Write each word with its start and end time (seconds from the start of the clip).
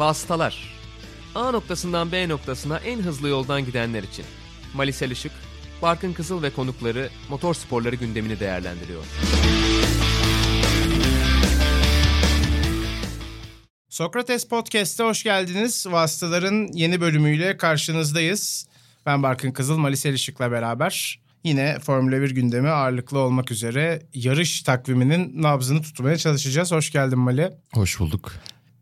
Vasıtalar. 0.00 0.74
A 1.34 1.50
noktasından 1.50 2.12
B 2.12 2.28
noktasına 2.28 2.78
en 2.78 2.98
hızlı 2.98 3.28
yoldan 3.28 3.64
gidenler 3.64 4.02
için. 4.02 4.24
Malisel 4.74 5.10
Işık, 5.10 5.32
Barkın 5.82 6.12
Kızıl 6.12 6.42
ve 6.42 6.50
konukları 6.50 7.08
motor 7.28 7.54
sporları 7.54 7.96
gündemini 7.96 8.40
değerlendiriyor. 8.40 9.04
Sokrates 13.88 14.48
Podcast'a 14.48 15.04
hoş 15.04 15.22
geldiniz. 15.22 15.86
Vasıtaların 15.90 16.68
yeni 16.72 17.00
bölümüyle 17.00 17.56
karşınızdayız. 17.56 18.66
Ben 19.06 19.22
Barkın 19.22 19.50
Kızıl, 19.50 19.78
Malisel 19.78 20.14
Işık'la 20.14 20.50
beraber 20.50 21.20
yine 21.44 21.78
Formula 21.78 22.22
1 22.22 22.30
gündemi 22.30 22.68
ağırlıklı 22.68 23.18
olmak 23.18 23.50
üzere 23.50 24.02
yarış 24.14 24.62
takviminin 24.62 25.42
nabzını 25.42 25.82
tutmaya 25.82 26.16
çalışacağız. 26.16 26.72
Hoş 26.72 26.92
geldin 26.92 27.18
Mali. 27.18 27.52
Hoş 27.74 28.00
bulduk. 28.00 28.32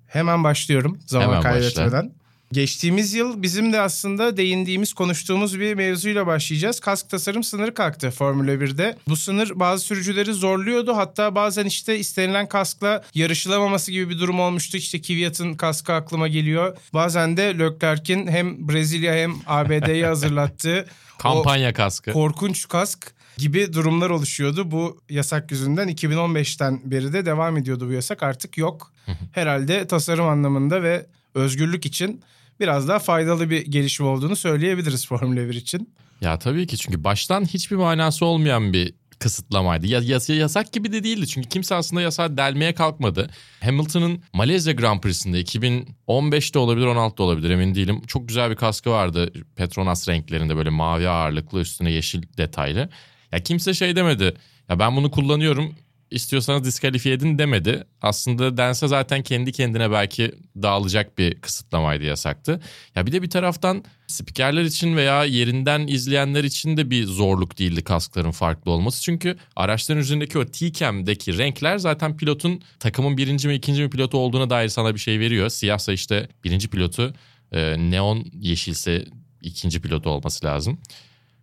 Hemen 0.09 0.45
başlıyorum 0.45 0.99
zaman 1.07 1.27
Hemen 1.29 1.43
kaybetmeden. 1.43 1.93
başla. 1.93 2.19
Geçtiğimiz 2.53 3.15
yıl 3.15 3.43
bizim 3.43 3.73
de 3.73 3.81
aslında 3.81 4.37
değindiğimiz, 4.37 4.93
konuştuğumuz 4.93 5.61
bir 5.61 5.75
mevzuyla 5.75 6.27
başlayacağız. 6.27 6.81
Kask 6.81 7.11
tasarım 7.11 7.45
sınırı 7.45 7.75
kalktı 7.75 8.11
Formula 8.11 8.51
1'de. 8.53 8.97
Bu 9.09 9.17
sınır 9.17 9.53
bazı 9.55 9.85
sürücüleri 9.85 10.33
zorluyordu. 10.35 10.97
Hatta 10.97 11.35
bazen 11.35 11.65
işte 11.67 11.99
istenilen 11.99 12.49
kaskla 12.49 13.05
yarışılamaması 13.15 13.93
gibi 13.93 14.09
bir 14.11 14.19
durum 14.19 14.41
olmuştu. 14.41 14.77
İşte 14.77 15.01
Kvyat'ın 15.01 15.55
kaskı 15.55 15.93
aklıma 15.93 16.29
geliyor. 16.29 16.77
Bazen 16.95 17.37
de 17.37 17.59
Leclerc'in 17.59 18.27
hem 18.27 18.69
Brezilya 18.69 19.15
hem 19.15 19.35
ABD'yi 19.47 20.05
hazırlattığı 20.07 20.87
Kampanya 21.19 21.73
kaskı. 21.73 22.13
korkunç 22.13 22.69
kask 22.69 23.13
gibi 23.39 23.73
durumlar 23.73 24.11
oluşuyordu. 24.11 24.71
Bu 24.71 25.01
yasak 25.11 25.51
yüzünden 25.51 25.89
2015'ten 25.89 26.81
beri 26.91 27.13
de 27.13 27.27
devam 27.27 27.57
ediyordu 27.57 27.89
bu 27.89 27.93
yasak. 27.93 28.23
Artık 28.23 28.59
yok. 28.59 28.93
Herhalde 29.33 29.87
tasarım 29.87 30.27
anlamında 30.27 30.83
ve 30.83 31.07
özgürlük 31.35 31.87
için 31.87 32.23
biraz 32.61 32.89
daha 32.89 32.99
faydalı 32.99 33.51
bir 33.51 33.67
gelişme 33.67 34.07
olduğunu 34.07 34.37
söyleyebiliriz 34.37 35.07
Formula 35.07 35.49
1 35.49 35.55
için. 35.55 35.95
Ya 36.21 36.39
tabii 36.39 36.67
ki 36.67 36.77
çünkü 36.77 37.05
baştan 37.05 37.45
hiçbir 37.45 37.77
manası 37.77 38.25
olmayan 38.25 38.73
bir 38.73 38.95
kısıtlamaydı. 39.19 39.87
Ya, 39.87 40.01
yas- 40.03 40.31
yasak 40.31 40.73
gibi 40.73 40.93
de 40.93 41.05
değildi 41.05 41.27
çünkü 41.27 41.49
kimse 41.49 41.75
aslında 41.75 42.03
yasağı 42.03 42.37
delmeye 42.37 42.75
kalkmadı. 42.75 43.31
Hamilton'ın 43.61 44.23
Malezya 44.33 44.73
Grand 44.73 45.01
Prix'sinde 45.01 45.41
2015'te 45.41 46.59
olabilir 46.59 46.87
16'da 46.87 47.23
olabilir 47.23 47.51
emin 47.51 47.75
değilim. 47.75 48.03
Çok 48.07 48.29
güzel 48.29 48.51
bir 48.51 48.57
kaskı 48.57 48.91
vardı 48.91 49.33
Petronas 49.57 50.09
renklerinde 50.09 50.57
böyle 50.57 50.71
mavi 50.71 51.09
ağırlıklı 51.09 51.61
üstüne 51.61 51.91
yeşil 51.93 52.23
detaylı. 52.39 52.89
Ya 53.33 53.43
kimse 53.43 53.75
şey 53.75 53.97
demedi 53.97 54.35
ya 54.69 54.79
ben 54.79 54.97
bunu 54.97 55.11
kullanıyorum 55.11 55.75
istiyorsanız 56.11 56.65
diskalifiye 56.65 57.15
edin 57.15 57.39
demedi. 57.39 57.85
Aslında 58.03 58.57
dense 58.57 58.89
zaten 58.89 59.23
kendi 59.23 59.53
kendine 59.53 59.91
belki 59.91 60.33
dağılacak 60.63 61.19
bir 61.19 61.41
kısıtlamaydı 61.41 62.05
yasaktı. 62.05 62.61
Ya 62.95 63.07
bir 63.07 63.13
de 63.13 63.23
bir 63.23 63.31
taraftan 63.31 63.85
spikerler 64.07 64.63
için 64.63 64.97
veya 64.97 65.25
yerinden 65.25 65.87
izleyenler 65.87 66.45
için 66.45 66.77
de 66.77 66.91
bir 66.91 67.05
zorluk 67.05 67.59
değildi 67.59 67.85
kaskların 67.85 68.31
farklı 68.31 68.71
olması. 68.71 69.03
Çünkü 69.03 69.37
araçların 69.57 70.01
üzerindeki 70.01 70.39
o 70.39 70.47
T-Cam'deki 70.47 71.39
renkler 71.39 71.79
zaten 71.79 72.17
pilotun 72.17 72.63
takımın 72.81 73.17
birinci 73.17 73.49
mi 73.49 73.55
ikinci 73.55 73.83
mi 73.83 73.91
pilotu 73.91 74.19
olduğuna 74.19 74.51
dair 74.51 74.69
sana 74.69 74.95
bir 74.95 75.01
şey 75.01 75.21
veriyor. 75.21 75.49
Siyahsa 75.49 75.93
işte 75.93 76.29
birinci 76.45 76.69
pilotu, 76.69 77.15
e, 77.53 77.91
neon 77.91 78.25
yeşilse 78.33 79.05
ikinci 79.43 79.81
pilotu 79.81 80.11
olması 80.11 80.47
lazım 80.47 80.79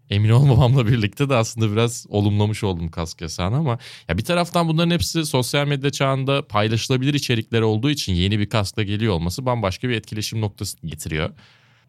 emin 0.10 0.30
olmamamla 0.30 0.88
birlikte 0.88 1.30
de 1.30 1.36
aslında 1.36 1.72
biraz 1.72 2.06
olumlamış 2.10 2.64
oldum 2.64 2.92
kask 2.92 3.22
yasağını 3.22 3.56
ama 3.56 3.80
ya 4.08 4.18
bir 4.18 4.24
taraftan 4.24 4.68
bunların 4.68 4.92
hepsi 4.92 5.26
sosyal 5.26 5.68
medya 5.68 5.90
çağında 5.90 6.48
paylaşılabilir 6.48 7.14
içerikler 7.14 7.62
olduğu 7.62 7.90
için 7.90 8.14
yeni 8.14 8.40
bir 8.40 8.50
kaskla 8.50 8.84
geliyor 8.84 9.14
olması 9.14 9.46
bambaşka 9.46 9.90
bir 9.90 9.96
etkileşim 9.96 10.42
noktası 10.42 10.78
getiriyor. 10.88 11.30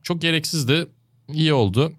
Çok 0.02 0.22
gereksizdi, 0.22 0.86
iyi 1.32 1.52
oldu. 1.52 1.92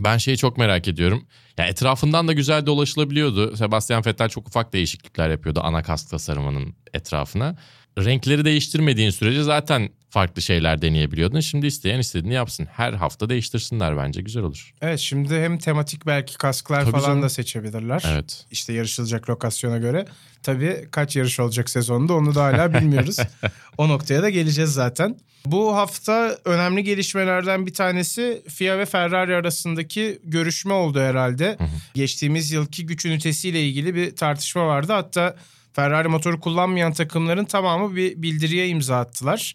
Ben 0.00 0.18
şeyi 0.18 0.36
çok 0.36 0.58
merak 0.58 0.88
ediyorum. 0.88 1.24
Ya 1.58 1.66
etrafından 1.66 2.28
da 2.28 2.32
güzel 2.32 2.66
dolaşılabiliyordu. 2.66 3.56
Sebastian 3.56 4.04
Vettel 4.06 4.28
çok 4.28 4.48
ufak 4.48 4.72
değişiklikler 4.72 5.30
yapıyordu 5.30 5.60
ana 5.62 5.82
kask 5.82 6.10
tasarımının 6.10 6.74
etrafına. 6.94 7.56
Renkleri 7.98 8.44
değiştirmediğin 8.44 9.10
sürece 9.10 9.42
zaten 9.42 9.88
farklı 10.10 10.42
şeyler 10.42 10.82
deneyebiliyordun. 10.82 11.40
Şimdi 11.40 11.66
isteyen 11.66 11.98
istediğini 11.98 12.34
yapsın. 12.34 12.68
Her 12.72 12.92
hafta 12.92 13.28
değiştirsinler 13.28 13.96
bence 13.96 14.20
güzel 14.22 14.42
olur. 14.42 14.72
Evet 14.82 14.98
şimdi 14.98 15.34
hem 15.34 15.58
tematik 15.58 16.06
belki 16.06 16.38
kasklar 16.38 16.80
Tabii 16.80 16.90
falan 16.90 17.04
canım. 17.06 17.22
da 17.22 17.28
seçebilirler. 17.28 18.02
Evet. 18.06 18.46
İşte 18.50 18.72
yarışılacak 18.72 19.30
lokasyona 19.30 19.78
göre. 19.78 20.06
Tabii 20.42 20.88
kaç 20.90 21.16
yarış 21.16 21.40
olacak 21.40 21.70
sezonda 21.70 22.14
onu 22.14 22.34
da 22.34 22.44
hala 22.44 22.74
bilmiyoruz. 22.74 23.16
o 23.78 23.88
noktaya 23.88 24.22
da 24.22 24.30
geleceğiz 24.30 24.72
zaten. 24.72 25.16
Bu 25.46 25.76
hafta 25.76 26.38
önemli 26.44 26.84
gelişmelerden 26.84 27.66
bir 27.66 27.74
tanesi 27.74 28.42
FIA 28.48 28.78
ve 28.78 28.86
Ferrari 28.86 29.34
arasındaki 29.34 30.18
görüşme 30.24 30.72
oldu 30.72 31.00
herhalde. 31.00 31.58
Geçtiğimiz 31.94 32.52
yılki 32.52 32.86
güç 32.86 33.04
ünitesiyle 33.04 33.62
ilgili 33.68 33.94
bir 33.94 34.16
tartışma 34.16 34.66
vardı. 34.66 34.92
Hatta 34.92 35.36
Ferrari 35.78 36.08
motoru 36.08 36.40
kullanmayan 36.40 36.92
takımların 36.92 37.44
tamamı 37.44 37.96
bir 37.96 38.22
bildiriye 38.22 38.68
imza 38.68 38.98
attılar. 38.98 39.54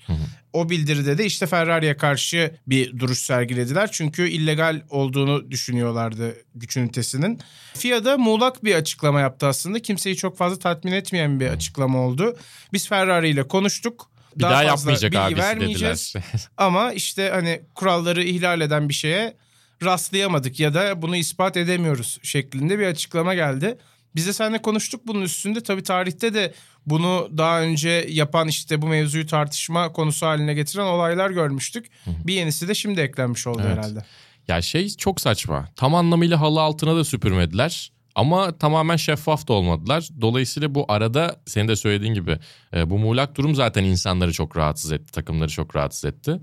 O 0.53 0.69
bildiride 0.69 1.17
de 1.17 1.25
işte 1.25 1.47
Ferrari'ye 1.47 1.97
karşı 1.97 2.55
bir 2.67 2.99
duruş 2.99 3.19
sergilediler. 3.19 3.89
Çünkü 3.91 4.27
illegal 4.27 4.81
olduğunu 4.89 5.51
düşünüyorlardı 5.51 6.35
güç 6.55 6.77
ünitesinin. 6.77 7.39
FIA 7.73 8.05
da 8.05 8.17
muğlak 8.17 8.63
bir 8.63 8.75
açıklama 8.75 9.21
yaptı 9.21 9.47
aslında. 9.47 9.79
Kimseyi 9.79 10.15
çok 10.15 10.37
fazla 10.37 10.59
tatmin 10.59 10.91
etmeyen 10.91 11.39
bir 11.39 11.47
açıklama 11.47 11.99
oldu. 11.99 12.37
Biz 12.73 12.87
Ferrari 12.87 13.29
ile 13.29 13.47
konuştuk. 13.47 14.11
Bir 14.35 14.43
daha, 14.43 14.51
fazla 14.51 14.67
yapmayacak 14.67 15.11
bilgi 15.11 15.21
abisi 15.21 15.39
vermeyeceğiz. 15.39 16.13
dediler. 16.15 16.49
Ama 16.57 16.93
işte 16.93 17.29
hani 17.33 17.61
kuralları 17.75 18.23
ihlal 18.23 18.61
eden 18.61 18.89
bir 18.89 18.93
şeye 18.93 19.37
rastlayamadık 19.83 20.59
ya 20.59 20.73
da 20.73 21.01
bunu 21.01 21.15
ispat 21.15 21.57
edemiyoruz 21.57 22.19
şeklinde 22.23 22.79
bir 22.79 22.87
açıklama 22.87 23.33
geldi. 23.33 23.77
Biz 24.15 24.27
de 24.27 24.33
seninle 24.33 24.61
konuştuk 24.61 25.07
bunun 25.07 25.21
üstünde. 25.21 25.63
Tabii 25.63 25.83
tarihte 25.83 26.33
de 26.33 26.53
bunu 26.85 27.29
daha 27.37 27.61
önce 27.61 28.05
yapan 28.09 28.47
işte 28.47 28.81
bu 28.81 28.87
mevzuyu 28.87 29.27
tartışma 29.27 29.91
konusu 29.91 30.25
haline 30.25 30.53
getiren 30.53 30.85
olaylar 30.85 31.29
görmüştük. 31.29 31.85
Bir 32.07 32.33
yenisi 32.33 32.67
de 32.67 32.73
şimdi 32.75 33.01
eklenmiş 33.01 33.47
oldu 33.47 33.61
Evet. 33.65 33.77
herhalde. 33.77 34.05
ya 34.47 34.61
şey 34.61 34.89
çok 34.89 35.21
saçma. 35.21 35.67
Tam 35.75 35.95
anlamıyla 35.95 36.39
halı 36.41 36.61
altına 36.61 36.95
da 36.95 37.03
süpürmediler. 37.03 37.91
Ama 38.15 38.57
tamamen 38.57 38.95
şeffaf 38.95 39.47
da 39.47 39.53
olmadılar. 39.53 40.09
Dolayısıyla 40.21 40.75
bu 40.75 40.85
arada 40.87 41.41
senin 41.45 41.67
de 41.67 41.75
söylediğin 41.75 42.13
gibi 42.13 42.37
e, 42.75 42.89
bu 42.89 42.97
muğlak 42.99 43.35
durum 43.37 43.55
zaten 43.55 43.83
insanları 43.83 44.33
çok 44.33 44.57
rahatsız 44.57 44.91
etti. 44.91 45.11
Takımları 45.11 45.49
çok 45.49 45.75
rahatsız 45.75 46.05
etti. 46.05 46.39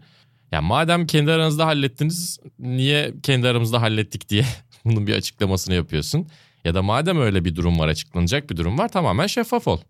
Ya 0.53 0.61
madem 0.63 1.07
kendi 1.07 1.33
aranızda 1.33 1.67
hallettiniz 1.67 2.39
niye 2.59 3.15
kendi 3.23 3.49
aramızda 3.49 3.83
hallettik 3.83 4.29
diye 4.29 4.45
bunun 4.85 5.07
bir 5.07 5.15
açıklamasını 5.15 5.75
yapıyorsun. 5.75 6.27
Ya 6.65 6.75
da 6.75 6.82
madem 6.82 7.21
öyle 7.21 7.44
bir 7.44 7.56
durum 7.56 7.78
var 7.78 7.88
açıklanacak 7.88 8.50
bir 8.50 8.56
durum 8.56 8.78
var 8.78 8.88
tamamen 8.88 9.26
şeffaf 9.26 9.69
ol. 9.69 9.81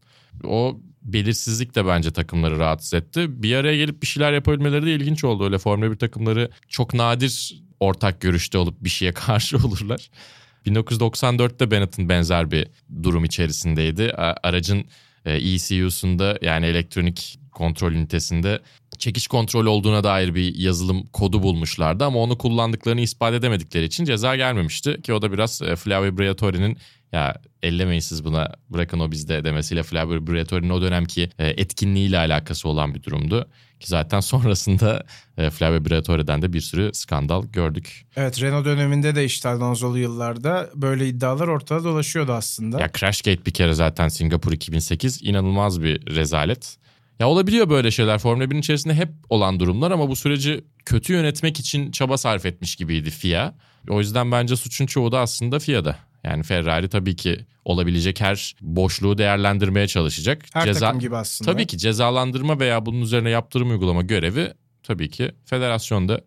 O 0.45 0.81
belirsizlik 1.03 1.75
de 1.75 1.87
bence 1.87 2.11
takımları 2.11 2.59
rahatsız 2.59 2.95
etti. 2.95 3.43
Bir 3.43 3.55
araya 3.55 3.77
gelip 3.77 4.03
bir 4.03 4.07
şeyler 4.07 4.33
yapabilmeleri 4.33 4.87
de 4.87 4.95
ilginç 4.95 5.25
oldu. 5.25 5.45
Öyle 5.45 5.59
Formula 5.59 5.91
1 5.91 5.97
takımları 5.97 6.51
çok 6.69 6.95
nadir 6.95 7.63
ortak 7.81 8.21
görüşte 8.21 8.59
olup 8.59 8.85
bir 8.85 8.91
şeye 8.91 9.13
karşı 9.15 9.57
olurlar. 9.57 10.11
1994'te 10.67 11.71
Benetton 11.71 12.09
benzer 12.09 12.51
bir 12.51 12.69
durum 13.03 13.25
içerisindeydi. 13.25 14.13
Aracın 14.43 14.85
e, 15.25 15.33
ECU'sunda 15.35 16.39
yani 16.43 16.67
elektronik 16.67 17.39
kontrol 17.53 17.93
ünitesinde 17.93 18.61
çekiş 19.01 19.27
kontrol 19.27 19.67
olduğuna 19.67 20.05
dair 20.05 20.35
bir 20.35 20.55
yazılım 20.55 21.07
kodu 21.07 21.43
bulmuşlardı 21.43 22.05
ama 22.05 22.19
onu 22.19 22.39
kullandıklarını 22.39 23.01
ispat 23.01 23.35
edemedikleri 23.35 23.85
için 23.85 24.05
ceza 24.05 24.37
gelmemişti 24.37 25.03
ki 25.03 25.15
o 25.15 25.23
da 25.23 25.33
biraz 25.33 25.63
e, 25.63 25.77
Flavio 25.77 26.19
Briatore'nin 26.19 26.79
ya 27.13 27.35
ellemeyin 27.63 28.01
siz 28.01 28.25
buna 28.25 28.53
bırakın 28.71 29.01
o 29.01 29.11
bizde 29.11 29.45
demesiyle 29.45 29.83
Flavio 29.83 30.27
Briatore'nin 30.27 30.71
o 30.71 30.83
dönemki 30.83 31.31
e, 31.39 31.49
etkinliğiyle 31.49 32.19
alakası 32.19 32.69
olan 32.69 32.95
bir 32.95 33.03
durumdu. 33.03 33.49
Ki 33.81 33.87
zaten 33.89 34.21
sonrasında 34.31 35.05
e, 35.39 35.51
Flavio 35.51 35.85
Briatore'den 35.85 36.43
de 36.43 36.53
bir 36.53 36.61
sürü 36.61 36.91
skandal 36.93 37.45
gördük. 37.45 38.07
Evet 38.17 38.43
Renault 38.43 38.65
döneminde 38.65 39.15
de 39.15 39.25
işte 39.25 39.49
Alonso'lu 39.49 39.99
yıllarda 39.99 40.71
böyle 40.75 41.09
iddialar 41.09 41.49
ortada 41.49 41.85
dolaşıyordu 41.85 42.33
aslında. 42.33 42.81
Ya 42.81 42.91
Crashgate 42.99 43.47
bir 43.47 43.51
kere 43.51 43.75
zaten 43.75 44.09
Singapur 44.09 44.53
2008 44.53 45.23
inanılmaz 45.23 45.83
bir 45.83 46.17
rezalet. 46.17 46.77
Ya 47.21 47.29
olabiliyor 47.29 47.71
böyle 47.71 47.91
şeyler. 47.91 48.19
Formula 48.19 48.45
1'in 48.45 48.59
içerisinde 48.59 48.95
hep 48.95 49.09
olan 49.29 49.61
durumlar 49.61 49.91
ama 49.91 50.09
bu 50.09 50.17
süreci 50.17 50.65
kötü 50.85 51.13
yönetmek 51.13 51.61
için 51.61 51.91
çaba 51.91 52.17
sarf 52.17 52.47
etmiş 52.47 52.77
gibiydi 52.77 53.11
FIA. 53.11 53.55
O 53.89 53.99
yüzden 53.99 54.33
bence 54.33 54.57
suçun 54.57 54.87
çoğu 54.87 55.13
da 55.13 55.21
aslında 55.21 55.59
FIA'da. 55.59 55.97
Yani 56.25 56.43
Ferrari 56.43 56.89
tabii 56.89 57.17
ki 57.17 57.47
olabilecek 57.65 58.21
her 58.21 58.55
boşluğu 58.61 59.19
değerlendirmeye 59.19 59.87
çalışacak. 59.87 60.45
Her 60.53 60.75
takım 60.75 61.01
gibi 61.01 61.17
aslında. 61.17 61.53
Tabii 61.53 61.67
ki 61.67 61.79
cezalandırma 61.79 62.61
veya 62.61 62.87
bunun 62.87 63.01
üzerine 63.01 63.31
yaptırım 63.31 63.71
uygulama 63.71 64.03
görevi 64.03 64.53
tabii 64.83 65.11
ki 65.11 65.33
federasyonda. 65.45 66.21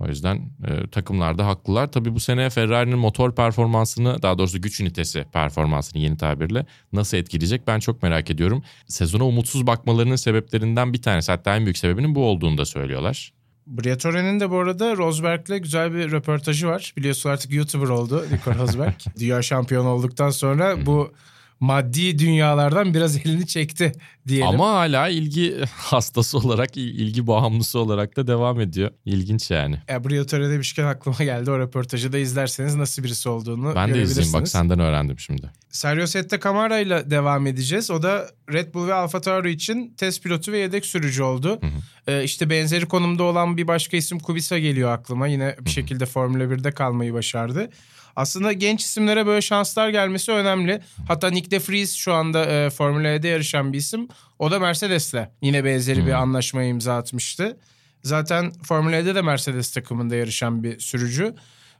O 0.00 0.08
yüzden 0.08 0.36
e, 0.66 0.86
takımlar 0.90 1.38
da 1.38 1.46
haklılar. 1.46 1.92
Tabii 1.92 2.14
bu 2.14 2.20
sene 2.20 2.50
Ferrari'nin 2.50 2.98
motor 2.98 3.34
performansını 3.34 4.22
daha 4.22 4.38
doğrusu 4.38 4.62
güç 4.62 4.80
ünitesi 4.80 5.24
performansını 5.32 6.02
yeni 6.02 6.16
tabirle 6.16 6.66
nasıl 6.92 7.16
etkileyecek 7.16 7.66
ben 7.66 7.78
çok 7.78 8.02
merak 8.02 8.30
ediyorum. 8.30 8.62
Sezona 8.86 9.24
umutsuz 9.24 9.66
bakmalarının 9.66 10.16
sebeplerinden 10.16 10.92
bir 10.92 11.02
tanesi 11.02 11.32
hatta 11.32 11.56
en 11.56 11.64
büyük 11.64 11.78
sebebinin 11.78 12.14
bu 12.14 12.24
olduğunu 12.24 12.58
da 12.58 12.64
söylüyorlar. 12.64 13.32
Briatore'nin 13.66 14.40
de 14.40 14.50
bu 14.50 14.58
arada 14.58 14.96
Rosberg'le 14.96 15.62
güzel 15.62 15.94
bir 15.94 16.10
röportajı 16.10 16.66
var. 16.66 16.92
Biliyorsun 16.96 17.30
artık 17.30 17.52
YouTuber 17.52 17.88
oldu 17.88 18.24
Nico 18.32 18.54
Rosberg. 18.54 18.94
Dünya 19.18 19.42
şampiyonu 19.42 19.88
olduktan 19.88 20.30
sonra 20.30 20.86
bu 20.86 21.12
maddi 21.60 22.18
dünyalardan 22.18 22.94
biraz 22.94 23.16
elini 23.16 23.46
çekti 23.46 23.92
diyelim. 24.28 24.48
Ama 24.48 24.70
hala 24.70 25.08
ilgi 25.08 25.56
hastası 25.76 26.38
olarak, 26.38 26.76
ilgi 26.76 27.26
bağımlısı 27.26 27.78
olarak 27.78 28.16
da 28.16 28.26
devam 28.26 28.60
ediyor. 28.60 28.90
İlginç 29.04 29.50
yani. 29.50 29.82
E, 29.90 30.04
Briatore 30.04 30.50
demişken 30.50 30.84
aklıma 30.84 31.18
geldi. 31.18 31.50
O 31.50 31.58
röportajı 31.58 32.12
da 32.12 32.18
izlerseniz 32.18 32.74
nasıl 32.74 33.04
birisi 33.04 33.28
olduğunu 33.28 33.74
Ben 33.74 33.94
de 33.94 34.02
izleyeyim 34.02 34.34
bak 34.34 34.48
senden 34.48 34.80
öğrendim 34.80 35.18
şimdi. 35.18 35.50
Sergio 35.70 36.06
Sette 36.06 36.40
Camara 36.40 36.78
ile 36.78 37.10
devam 37.10 37.46
edeceğiz. 37.46 37.90
O 37.90 38.02
da 38.02 38.30
Red 38.52 38.74
Bull 38.74 38.86
ve 38.86 38.94
Alfa 38.94 39.20
Tauri 39.20 39.50
için 39.50 39.94
test 39.96 40.22
pilotu 40.22 40.52
ve 40.52 40.58
yedek 40.58 40.86
sürücü 40.86 41.22
oldu. 41.22 41.58
Hı 41.60 41.66
hı. 41.66 42.12
Ee, 42.12 42.24
işte 42.24 42.50
benzeri 42.50 42.86
konumda 42.86 43.22
olan 43.22 43.56
bir 43.56 43.68
başka 43.68 43.96
isim 43.96 44.18
Kubica 44.18 44.58
geliyor 44.58 44.90
aklıma. 44.90 45.26
Yine 45.26 45.56
bir 45.60 45.70
şekilde 45.70 46.06
Formula 46.06 46.44
1'de 46.44 46.72
kalmayı 46.72 47.14
başardı. 47.14 47.70
Aslında 48.18 48.52
genç 48.52 48.82
isimlere 48.82 49.26
böyle 49.26 49.40
şanslar 49.40 49.88
gelmesi 49.88 50.32
önemli. 50.32 50.80
Hatta 51.08 51.30
Nick 51.30 51.50
de 51.50 51.58
Vries 51.58 51.94
şu 51.94 52.12
anda 52.14 52.46
e, 52.46 52.70
Formula 52.70 53.08
E'de 53.08 53.28
yarışan 53.28 53.72
bir 53.72 53.78
isim. 53.78 54.08
O 54.38 54.50
da 54.50 54.58
Mercedes'le 54.58 55.14
yine 55.42 55.64
benzeri 55.64 56.06
bir 56.06 56.12
Hmm. 56.12 56.20
anlaşmaya 56.20 56.68
imza 56.68 56.96
atmıştı. 56.96 57.56
Zaten 58.02 58.52
Formula 58.62 58.96
E'de 58.96 59.14
de 59.14 59.22
Mercedes 59.22 59.70
takımında 59.72 60.16
yarışan 60.16 60.62
bir 60.62 60.80
sürücü. 60.80 61.34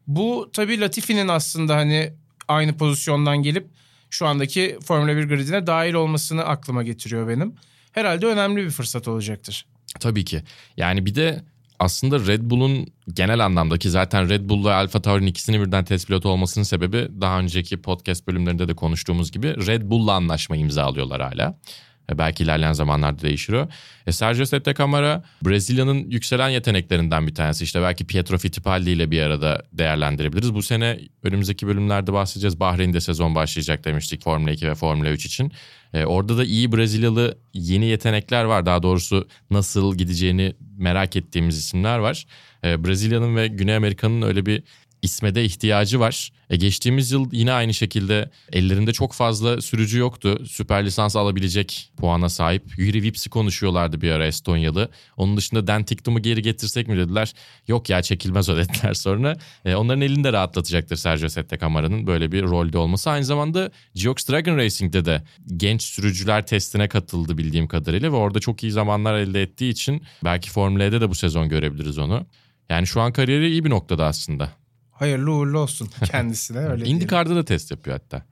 Bu 0.07 0.51
tabii 0.53 0.81
Latifi'nin 0.81 1.29
aslında 1.29 1.77
hani 1.77 2.13
aynı 2.49 2.77
pozisyondan 2.77 3.43
gelip 3.43 3.67
şu 4.11 4.27
andaki 4.27 4.79
Formula 4.85 5.17
1 5.17 5.25
gridine 5.25 5.67
dahil 5.67 5.95
olmasını 5.95 6.45
aklıma 6.45 6.83
getiriyor 6.83 7.29
benim. 7.29 7.55
Herhalde 7.93 8.27
önemli 8.27 8.65
bir 8.65 8.71
fırsat 8.71 9.09
olacaktır. 9.09 9.67
Tabii 10.01 10.25
ki. 10.25 10.43
Yani 10.77 11.07
bir 11.07 11.15
de 11.15 11.45
aslında 11.79 12.19
Red 12.19 12.41
Bull'un 12.43 12.87
genel 13.15 13.45
anlamdaki 13.45 13.91
zaten 13.91 14.29
Red 14.29 14.49
Bull 14.49 14.65
ve 14.65 14.73
Alfa 14.73 15.03
Tauri'nin 15.03 15.27
ikisini 15.27 15.61
birden 15.61 15.85
test 15.85 16.07
pilotu 16.07 16.29
olmasının 16.29 16.65
sebebi 16.65 17.09
daha 17.21 17.39
önceki 17.39 17.83
podcast 17.83 18.27
bölümlerinde 18.27 18.69
de 18.69 18.75
konuştuğumuz 18.75 19.31
gibi 19.31 19.67
Red 19.67 19.83
Bull'la 19.83 20.13
anlaşma 20.13 20.57
imzalıyorlar 20.57 21.21
hala. 21.21 21.59
E, 22.13 22.19
Belki 22.19 22.43
ilerleyen 22.43 22.73
zamanlarda 22.73 23.23
değişir 23.23 23.53
o. 23.53 23.69
E, 24.07 24.13
Sergio 24.13 24.45
Sette 24.45 24.75
Camara 24.75 25.25
Brezilya'nın 25.43 26.11
yükselen 26.11 26.49
yeteneklerinden 26.49 27.27
bir 27.27 27.35
tanesi. 27.35 27.65
İşte 27.65 27.83
belki 27.83 28.07
Pietro 28.07 28.39
Fittipaldi 28.39 28.91
ile 28.91 29.11
bir 29.11 29.23
arada 29.23 29.63
değerlendirebiliriz. 29.73 30.55
Bu 30.55 30.63
sene 30.63 31.01
önümüzdeki 31.23 31.67
bölümlerde 31.67 32.13
bahsedeceğiz. 32.13 32.61
Bahreyn'de 32.61 33.01
sezon 33.01 33.35
başlayacak 33.35 33.85
demiştik 33.85 34.23
Formula 34.23 34.51
2 34.51 34.69
ve 34.69 34.75
Formula 34.75 35.11
3 35.11 35.27
için. 35.27 35.53
E, 35.95 36.05
orada 36.05 36.39
da 36.39 36.45
iyi 36.45 36.73
Brezilyalı 36.73 37.39
yeni 37.55 37.87
yetenekler 37.87 38.45
var. 38.45 38.67
Daha 38.67 38.83
doğrusu 38.83 39.29
nasıl 39.51 39.95
gideceğini 39.95 40.55
merak 40.79 41.17
ettiğimiz 41.17 41.59
isimler 41.59 41.99
var. 41.99 42.27
E, 42.65 42.85
Brezilya'nın 42.85 43.37
ve 43.37 43.49
Güney 43.49 43.77
Amerika'nın 43.77 44.23
öyle 44.23 44.47
bir 44.47 44.63
isme 45.03 45.35
de 45.35 45.45
ihtiyacı 45.45 46.01
var. 46.01 46.33
E 46.51 46.57
geçtiğimiz 46.57 47.13
yıl 47.13 47.29
yine 47.33 47.53
aynı 47.53 47.75
şekilde 47.75 48.31
ellerinde 48.53 48.93
çok 48.93 49.13
fazla 49.13 49.61
sürücü 49.61 49.99
yoktu. 49.99 50.45
Süper 50.49 50.85
lisans 50.85 51.17
alabilecek 51.17 51.93
puana 51.97 52.29
sahip. 52.29 52.63
Yuri 52.79 53.03
Vips'i 53.03 53.31
konuşuyorlardı 53.31 54.01
bir 54.01 54.11
ara 54.11 54.27
Estonyalı. 54.27 54.89
Onun 55.17 55.37
dışında 55.37 55.67
Dan 55.67 55.85
Tictum'u 55.85 56.23
geri 56.23 56.43
getirsek 56.43 56.89
mi 56.89 56.97
dediler. 56.97 57.33
Yok 57.69 57.91
ya 57.91 58.03
çekilmez 58.03 58.49
o 58.49 58.57
dediler 58.57 58.95
sonra. 58.95 59.37
E, 59.65 59.75
onların 59.75 60.01
elini 60.01 60.25
de 60.25 60.33
rahatlatacaktır 60.33 60.97
Sergio 60.97 61.29
Sette 61.29 61.59
Camara'nın 61.59 62.07
böyle 62.07 62.33
bir 62.33 62.43
rolde 62.43 62.79
olması. 62.79 63.11
Aynı 63.11 63.25
zamanda 63.25 63.71
Geox 63.95 64.29
Dragon 64.29 64.57
Racing'de 64.57 65.05
de 65.05 65.23
genç 65.57 65.83
sürücüler 65.83 66.47
testine 66.47 66.89
katıldı 66.89 67.39
bildiğim 67.39 67.69
kadarıyla. 67.69 68.13
Ve 68.13 68.17
orada 68.17 68.41
çok 68.41 68.63
iyi 68.63 68.73
zamanlar 68.73 69.15
elde 69.15 69.43
ettiği 69.43 69.71
için 69.71 70.03
belki 70.25 70.51
Formula 70.51 70.85
E'de 70.85 71.01
de 71.01 71.11
bu 71.11 71.15
sezon 71.15 71.49
görebiliriz 71.49 71.99
onu. 71.99 72.27
Yani 72.69 72.87
şu 72.87 73.01
an 73.01 73.13
kariyeri 73.13 73.51
iyi 73.51 73.65
bir 73.65 73.71
noktada 73.71 74.07
aslında. 74.07 74.58
Hayırlı 74.99 75.33
uğurlu 75.33 75.59
olsun 75.59 75.89
kendisine 76.05 76.59
öyle. 76.59 76.85
IndyCar'da 76.87 77.37
da 77.37 77.45
test 77.45 77.71
yapıyor 77.71 77.97
hatta. 78.03 78.23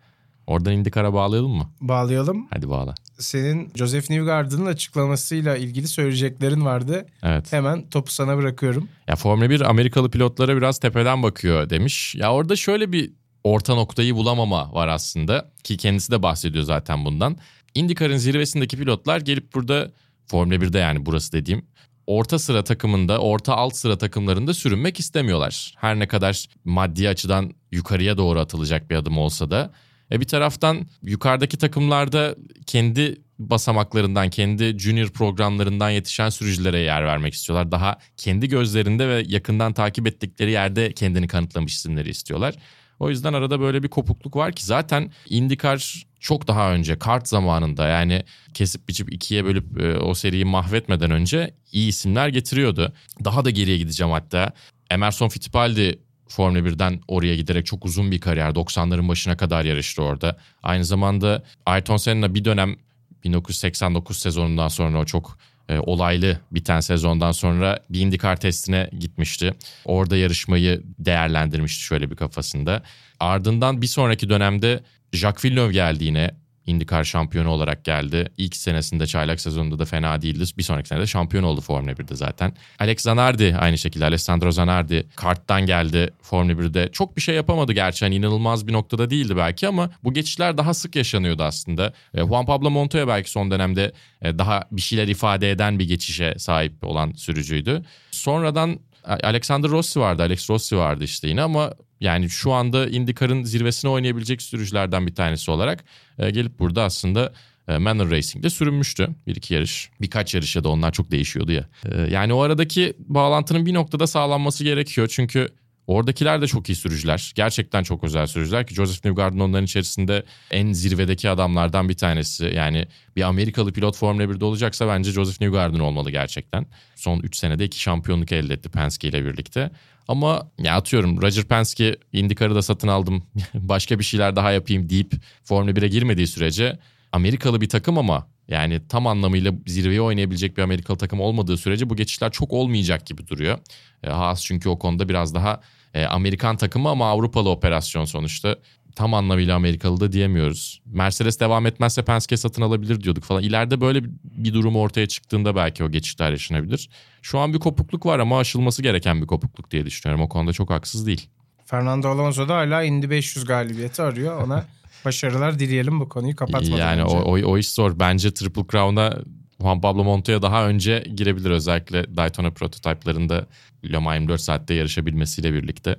Oradan 0.47 0.73
IndyCar'a 0.73 1.13
bağlayalım 1.15 1.53
mı? 1.53 1.71
Bağlayalım. 1.81 2.47
Hadi 2.51 2.69
bağla. 2.69 2.95
Senin 3.19 3.73
Joseph 3.75 4.11
Newgarden'ın 4.11 4.67
açıklamasıyla 4.67 5.57
ilgili 5.57 5.89
söyleyeceklerin 5.89 6.65
vardı. 6.65 7.07
Evet. 7.23 7.53
Hemen 7.53 7.89
topu 7.89 8.13
sana 8.13 8.37
bırakıyorum. 8.37 8.89
Ya 9.09 9.17
Formula 9.17 9.51
1 9.51 9.61
Amerikalı 9.61 10.11
pilotlara 10.11 10.57
biraz 10.57 10.79
tepeden 10.79 11.23
bakıyor 11.23 11.71
demiş. 11.71 12.15
Ya 12.15 12.33
orada 12.33 12.57
şöyle 12.57 12.93
bir 12.93 13.13
orta 13.45 13.75
noktayı 13.75 14.15
bulamama 14.15 14.73
var 14.73 14.89
aslında. 14.89 15.51
Ki 15.65 15.77
kendisi 15.77 16.13
de 16.13 16.23
bahsediyor 16.23 16.65
zaten 16.65 17.05
bundan. 17.05 17.37
IndyCar'ın 17.75 18.17
zirvesindeki 18.17 18.77
pilotlar 18.77 19.21
gelip 19.21 19.55
burada 19.55 19.93
Formula 20.27 20.55
1'de 20.55 20.79
yani 20.79 21.07
burası 21.07 21.33
dediğim 21.33 21.67
orta 22.07 22.39
sıra 22.39 22.65
takımında, 22.65 23.19
orta 23.19 23.55
alt 23.55 23.77
sıra 23.77 23.99
takımlarında 23.99 24.55
sürünmek 24.55 25.01
istemiyorlar. 25.01 25.75
Her 25.79 25.99
ne 25.99 26.09
kadar 26.09 26.47
maddi 26.65 27.09
açıdan 27.09 27.53
yukarıya 27.73 28.19
doğru 28.19 28.41
atılacak 28.41 28.91
bir 28.91 28.97
adım 28.97 29.19
olsa 29.19 29.51
da. 29.51 29.73
E 30.13 30.21
bir 30.21 30.27
taraftan 30.27 30.87
yukarıdaki 31.03 31.59
takımlarda 31.59 32.37
kendi 32.67 33.17
basamaklarından, 33.39 34.31
kendi 34.31 34.79
junior 34.79 35.09
programlarından 35.09 35.91
yetişen 35.91 36.29
sürücülere 36.29 36.79
yer 36.79 37.05
vermek 37.05 37.35
istiyorlar. 37.35 37.73
Daha 37.73 37.99
kendi 38.17 38.49
gözlerinde 38.49 39.09
ve 39.09 39.25
yakından 39.27 39.73
takip 39.73 40.07
ettikleri 40.07 40.51
yerde 40.51 40.93
kendini 40.93 41.29
kanıtlamış 41.29 41.75
isimleri 41.75 42.09
istiyorlar. 42.09 42.55
O 42.99 43.11
yüzden 43.11 43.33
arada 43.33 43.61
böyle 43.61 43.83
bir 43.83 43.89
kopukluk 43.89 44.37
var 44.37 44.53
ki 44.53 44.67
zaten 44.67 45.11
IndyCar 45.29 46.07
çok 46.21 46.49
daha 46.49 46.73
önce 46.73 46.99
kart 46.99 47.29
zamanında 47.29 47.89
yani 47.89 48.23
kesip 48.55 48.89
biçip 48.89 49.13
ikiye 49.13 49.45
bölüp 49.45 49.81
e, 49.81 49.99
o 49.99 50.15
seriyi 50.15 50.45
mahvetmeden 50.45 51.11
önce 51.11 51.55
iyi 51.73 51.89
isimler 51.89 52.29
getiriyordu. 52.29 52.93
Daha 53.25 53.45
da 53.45 53.51
geriye 53.51 53.79
gideceğim 53.79 54.13
hatta. 54.13 54.53
Emerson 54.91 55.29
Fittipaldi 55.29 55.99
Formula 56.29 56.59
1'den 56.59 57.01
oraya 57.09 57.37
giderek 57.37 57.67
çok 57.67 57.85
uzun 57.85 58.11
bir 58.11 58.21
kariyer 58.21 58.51
90'ların 58.51 59.09
başına 59.09 59.37
kadar 59.37 59.65
yarıştı 59.65 60.03
orada. 60.03 60.37
Aynı 60.63 60.85
zamanda 60.85 61.43
Ayrton 61.67 61.97
Senna 61.97 62.35
bir 62.35 62.45
dönem 62.45 62.77
1989 63.25 64.19
sezonundan 64.19 64.69
sonra 64.69 64.99
o 65.01 65.05
çok 65.05 65.39
e, 65.69 65.79
olaylı 65.79 66.41
biten 66.51 66.81
sezondan 66.81 67.33
sonra 67.33 67.79
bir 67.91 68.01
IndyCar 68.01 68.37
testine 68.37 68.91
gitmişti. 68.99 69.55
Orada 69.85 70.17
yarışmayı 70.17 70.83
değerlendirmişti 70.99 71.83
şöyle 71.83 72.11
bir 72.11 72.17
kafasında. 72.17 72.83
Ardından 73.21 73.83
bir 73.83 73.87
sonraki 73.87 74.29
dönemde 74.29 74.81
Jacques 75.13 75.45
Villeneuve 75.45 75.73
geldi 75.73 76.05
yine. 76.05 76.31
IndyCar 76.67 77.05
şampiyonu 77.05 77.49
olarak 77.51 77.85
geldi. 77.85 78.29
İlk 78.37 78.57
senesinde 78.57 79.07
çaylak 79.07 79.41
sezonunda 79.41 79.79
da 79.79 79.85
fena 79.85 80.23
değildi. 80.23 80.45
Bir 80.59 80.63
sonraki 80.63 80.89
senede 80.89 81.07
şampiyon 81.07 81.45
oldu 81.45 81.61
Formula 81.61 81.93
1'de 81.93 82.17
zaten. 82.17 82.53
Alex 82.79 83.01
Zanardi 83.01 83.57
aynı 83.61 83.79
şekilde. 83.79 84.05
Alessandro 84.05 84.53
Zanardi 84.53 85.07
karttan 85.17 85.67
geldi 85.67 86.11
Formula 86.23 86.53
1'de. 86.53 86.89
Çok 86.93 87.17
bir 87.17 87.23
şey 87.23 87.35
yapamadı 87.35 87.73
gerçi. 87.73 88.05
Hani 88.05 88.15
inanılmaz 88.15 88.67
bir 88.67 88.73
noktada 88.73 89.11
değildi 89.11 89.37
belki 89.37 89.69
ama 89.69 89.91
bu 90.05 90.13
geçişler 90.13 90.59
daha 90.59 90.75
sık 90.75 90.97
yaşanıyordu 90.97 91.43
aslında. 91.43 91.93
E, 92.15 92.19
Juan 92.19 92.47
Pablo 92.47 92.71
Montoya 92.71 93.09
belki 93.09 93.31
son 93.31 93.51
dönemde 93.51 93.93
e, 94.23 94.39
daha 94.39 94.65
bir 94.73 94.81
şeyler 94.81 95.09
ifade 95.09 95.51
eden 95.51 95.79
bir 95.79 95.89
geçişe 95.89 96.35
sahip 96.39 96.85
olan 96.85 97.13
sürücüydü. 97.13 97.83
Sonradan 98.11 98.81
Alexander 99.07 99.71
Rossi 99.71 100.01
vardı. 100.01 100.23
Alex 100.23 100.51
Rossi 100.51 100.77
vardı 100.77 101.05
işte 101.05 101.29
yine 101.29 101.43
ama 101.43 101.73
yani 102.01 102.31
şu 102.31 102.53
anda 102.53 102.89
IndyCar'ın 102.89 103.43
zirvesine 103.43 103.91
oynayabilecek 103.91 104.43
sürücülerden 104.43 105.07
bir 105.07 105.15
tanesi 105.15 105.51
olarak 105.51 105.85
e, 106.19 106.31
gelip 106.31 106.59
burada 106.59 106.83
aslında 106.83 107.33
e, 107.69 107.79
Manor 107.79 108.11
Racing'de 108.11 108.51
sürünmüştü. 108.51 109.09
Bir 109.27 109.37
iki 109.37 109.55
yarış. 109.55 109.91
Birkaç 110.01 110.35
yarış 110.35 110.57
ya 110.57 110.65
da 110.65 110.69
onlar 110.69 110.93
çok 110.93 111.11
değişiyordu 111.11 111.53
ya. 111.53 111.69
E, 111.85 112.01
yani 112.01 112.33
o 112.33 112.41
aradaki 112.41 112.95
bağlantının 112.99 113.67
bir 113.67 113.75
noktada 113.75 114.07
sağlanması 114.07 114.65
gerekiyor. 114.65 115.09
Çünkü 115.11 115.49
oradakiler 115.87 116.43
de 116.43 116.47
çok 116.47 116.69
iyi 116.69 116.77
sürücüler. 116.77 117.33
Gerçekten 117.35 117.83
çok 117.83 118.05
özel 118.05 118.27
sürücüler 118.27 118.67
ki 118.67 118.75
Joseph 118.75 119.05
Newgarden 119.05 119.39
onların 119.39 119.65
içerisinde 119.65 120.25
en 120.51 120.73
zirvedeki 120.73 121.31
adamlardan 121.31 121.89
bir 121.89 121.97
tanesi. 121.97 122.53
Yani 122.55 122.87
bir 123.17 123.23
Amerikalı 123.23 123.73
pilot 123.73 123.97
Formula 123.97 124.25
1'de 124.25 124.45
olacaksa 124.45 124.89
bence 124.89 125.13
Joseph 125.13 125.41
Newgarden 125.41 125.79
olmalı 125.79 126.11
gerçekten. 126.11 126.67
Son 126.97 127.21
3 127.21 127.37
senede 127.37 127.65
iki 127.65 127.81
şampiyonluk 127.81 128.33
elde 128.33 128.55
etti 128.55 128.69
Penske 128.69 129.09
ile 129.09 129.25
birlikte. 129.25 129.71
Ama 130.09 130.51
ya 130.59 130.77
atıyorum 130.77 131.23
Roger 131.23 131.45
Penske 131.45 131.97
IndyCar'ı 132.13 132.55
da 132.55 132.63
satın 132.63 132.89
aldım 132.89 133.23
başka 133.55 133.99
bir 133.99 134.05
şeyler 134.05 134.37
daha 134.37 134.53
yapayım 134.53 134.89
deyip 134.89 135.13
Formula 135.45 135.71
1'e 135.71 135.89
girmediği 135.89 136.27
sürece 136.27 136.79
Amerikalı 137.13 137.61
bir 137.61 137.69
takım 137.69 137.99
ama 137.99 138.27
yani 138.49 138.81
tam 138.89 139.07
anlamıyla 139.07 139.53
zirveye 139.67 140.01
oynayabilecek 140.01 140.57
bir 140.57 140.63
Amerikalı 140.63 140.99
takım 140.99 141.21
olmadığı 141.21 141.57
sürece 141.57 141.91
bu 141.91 141.97
geçişler 141.97 142.33
çok 142.33 142.53
olmayacak 142.53 143.07
gibi 143.07 143.29
duruyor. 143.29 143.59
E, 144.03 144.11
Haas 144.11 144.45
çünkü 144.45 144.69
o 144.69 144.79
konuda 144.79 145.09
biraz 145.09 145.35
daha 145.35 145.61
e, 145.95 146.05
Amerikan 146.05 146.57
takımı 146.57 146.89
ama 146.89 147.11
Avrupalı 147.11 147.51
operasyon 147.51 148.05
sonuçta. 148.05 148.57
Tam 148.97 149.15
anlamıyla 149.15 149.57
Amerikalı 149.57 150.01
da 150.01 150.13
diyemiyoruz. 150.13 150.81
Mercedes 150.87 151.41
devam 151.41 151.67
etmezse 151.67 152.03
Penske 152.05 152.37
satın 152.37 152.63
alabilir 152.63 153.01
diyorduk 153.01 153.25
falan. 153.25 153.43
İleride 153.43 153.81
böyle 153.81 154.01
bir 154.25 154.55
durum 154.55 154.77
ortaya 154.77 155.07
çıktığında 155.07 155.57
belki 155.57 155.85
o 155.85 155.91
geçişler 155.91 156.31
yaşanabilir. 156.31 156.89
Şu 157.23 157.39
an 157.39 157.55
bir 157.55 157.59
kopukluk 157.59 158.07
var 158.07 158.19
ama 158.19 158.39
aşılması 158.39 158.83
gereken 158.83 159.23
bir 159.23 159.27
kopukluk 159.27 159.71
diye 159.71 159.87
düşünüyorum. 159.87 160.25
O 160.25 160.29
konuda 160.29 160.53
çok 160.53 160.71
haksız 160.71 161.07
değil. 161.07 161.29
Fernando 161.65 162.09
Alonso 162.09 162.49
da 162.49 162.57
hala 162.57 162.83
Indy 162.83 163.11
500 163.11 163.45
galibiyeti 163.45 164.03
arıyor. 164.03 164.43
Ona 164.43 164.65
başarılar 165.05 165.59
dileyelim 165.59 166.01
bu 166.01 166.09
konuyu 166.09 166.37
kapatmadan 166.37 166.77
Yani 166.77 167.03
önce. 167.03 167.17
o, 167.17 167.21
o, 167.21 167.53
o 167.53 167.59
iş 167.59 167.69
zor. 167.71 167.99
Bence 167.99 168.35
Triple 168.35 168.63
Crown'a 168.73 169.19
Juan 169.61 169.81
Pablo 169.81 170.05
Montoya 170.05 170.43
daha 170.43 170.69
önce 170.69 171.05
girebilir. 171.17 171.51
Özellikle 171.51 172.17
Daytona 172.17 172.51
prototyplarında 172.51 173.47
Le 173.93 173.99
Mans 173.99 174.15
24 174.15 174.41
saatte 174.41 174.75
yarışabilmesiyle 174.75 175.53
birlikte. 175.53 175.97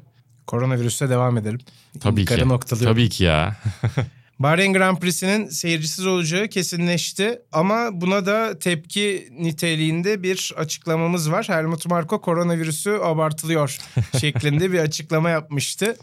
Koronavirüse 0.48 1.10
devam 1.10 1.38
edelim. 1.38 1.60
Tabii 2.00 2.22
İlkarı 2.22 2.42
ki. 2.42 2.48
noktalıyorum. 2.50 2.96
Tabii 2.96 3.10
ki 3.10 3.24
ya. 3.24 3.56
Bahreyn 4.40 4.74
Grand 4.74 4.98
Prix'sinin 4.98 5.50
seyircisiz 5.50 6.06
olacağı 6.06 6.48
kesinleşti 6.48 7.40
ama 7.52 7.90
buna 7.94 8.26
da 8.26 8.60
tepki 8.60 9.30
niteliğinde 9.40 10.24
bir 10.24 10.54
açıklamamız 10.58 11.32
var. 11.32 11.50
Helmut 11.50 11.86
Marko 11.86 12.22
koronavirüsü 12.22 12.90
abartılıyor 12.92 13.78
şeklinde 14.20 14.72
bir 14.72 14.80
açıklama 14.80 15.30
yapmıştı. 15.30 15.98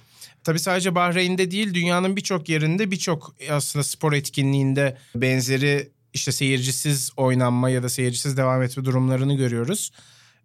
Tabii 0.44 0.58
sadece 0.58 0.94
Bahreyn'de 0.94 1.50
değil 1.50 1.74
dünyanın 1.74 2.16
birçok 2.16 2.48
yerinde 2.48 2.90
birçok 2.90 3.34
aslında 3.50 3.82
spor 3.82 4.12
etkinliğinde 4.12 4.96
benzeri 5.14 5.88
işte 6.14 6.32
seyircisiz 6.32 7.10
oynanma 7.16 7.70
ya 7.70 7.82
da 7.82 7.88
seyircisiz 7.88 8.36
devam 8.36 8.62
etme 8.62 8.84
durumlarını 8.84 9.34
görüyoruz. 9.34 9.90